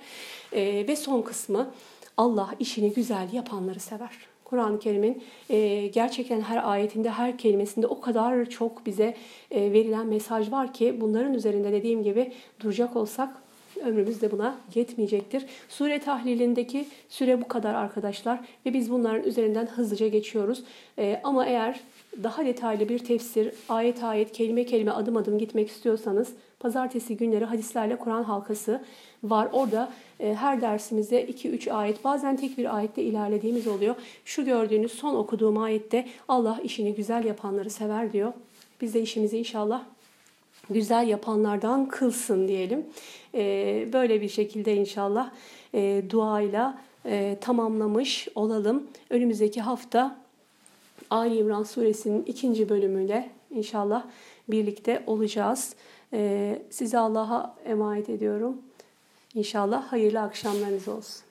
Ee, 0.53 0.85
ve 0.87 0.95
son 0.95 1.21
kısmı 1.21 1.71
Allah 2.17 2.49
işini 2.59 2.93
güzel 2.93 3.33
yapanları 3.33 3.79
sever. 3.79 4.30
Kur'an-ı 4.51 4.79
Kerim'in 4.79 5.23
e, 5.49 5.87
gerçekten 5.87 6.41
her 6.41 6.71
ayetinde, 6.71 7.09
her 7.09 7.37
kelimesinde 7.37 7.87
o 7.87 8.01
kadar 8.01 8.45
çok 8.45 8.85
bize 8.85 9.15
e, 9.51 9.73
verilen 9.73 10.07
mesaj 10.07 10.51
var 10.51 10.73
ki 10.73 10.97
bunların 11.01 11.33
üzerinde 11.33 11.71
dediğim 11.71 12.03
gibi 12.03 12.31
duracak 12.59 12.95
olsak 12.95 13.29
ömrümüz 13.85 14.21
de 14.21 14.31
buna 14.31 14.55
yetmeyecektir. 14.75 15.45
Sure 15.69 15.99
tahlilindeki 15.99 16.85
süre 17.09 17.41
bu 17.41 17.47
kadar 17.47 17.73
arkadaşlar 17.73 18.39
ve 18.65 18.73
biz 18.73 18.91
bunların 18.91 19.23
üzerinden 19.23 19.65
hızlıca 19.65 20.07
geçiyoruz. 20.07 20.63
E, 20.99 21.21
ama 21.23 21.45
eğer 21.45 21.79
daha 22.23 22.45
detaylı 22.45 22.89
bir 22.89 22.99
tefsir, 22.99 23.53
ayet 23.69 24.03
ayet, 24.03 24.31
kelime 24.31 24.65
kelime 24.65 24.91
adım 24.91 25.17
adım 25.17 25.37
gitmek 25.37 25.69
istiyorsanız 25.69 26.33
pazartesi 26.59 27.17
günleri 27.17 27.45
hadislerle 27.45 27.95
Kur'an 27.95 28.23
halkası 28.23 28.81
var. 29.23 29.49
Orada 29.53 29.91
her 30.21 30.61
dersimizde 30.61 31.29
2-3 31.29 31.71
ayet 31.71 32.03
bazen 32.03 32.37
tek 32.37 32.57
bir 32.57 32.75
ayette 32.75 33.03
ilerlediğimiz 33.03 33.67
oluyor. 33.67 33.95
Şu 34.25 34.45
gördüğünüz 34.45 34.91
son 34.91 35.15
okuduğum 35.15 35.57
ayette 35.57 36.07
Allah 36.27 36.59
işini 36.63 36.95
güzel 36.95 37.25
yapanları 37.25 37.69
sever 37.69 38.13
diyor. 38.13 38.33
Biz 38.81 38.93
de 38.93 39.01
işimizi 39.01 39.37
inşallah 39.37 39.83
güzel 40.69 41.07
yapanlardan 41.07 41.87
kılsın 41.87 42.47
diyelim. 42.47 42.85
E, 43.35 43.87
böyle 43.93 44.21
bir 44.21 44.29
şekilde 44.29 44.75
inşallah 44.75 45.31
e, 45.73 46.03
duayla 46.09 46.81
e, 47.05 47.37
tamamlamış 47.41 48.27
olalım. 48.35 48.87
Önümüzdeki 49.09 49.61
hafta 49.61 50.21
Ali 51.09 51.37
İmran 51.37 51.63
suresinin 51.63 52.23
ikinci 52.23 52.69
bölümüyle 52.69 53.29
inşallah 53.51 54.03
birlikte 54.49 55.03
olacağız. 55.07 55.75
Size 56.69 56.97
Allah'a 56.97 57.55
emanet 57.65 58.09
ediyorum. 58.09 58.61
İnşallah 59.35 59.91
hayırlı 59.91 60.21
akşamlarınız 60.21 60.87
olsun. 60.87 61.30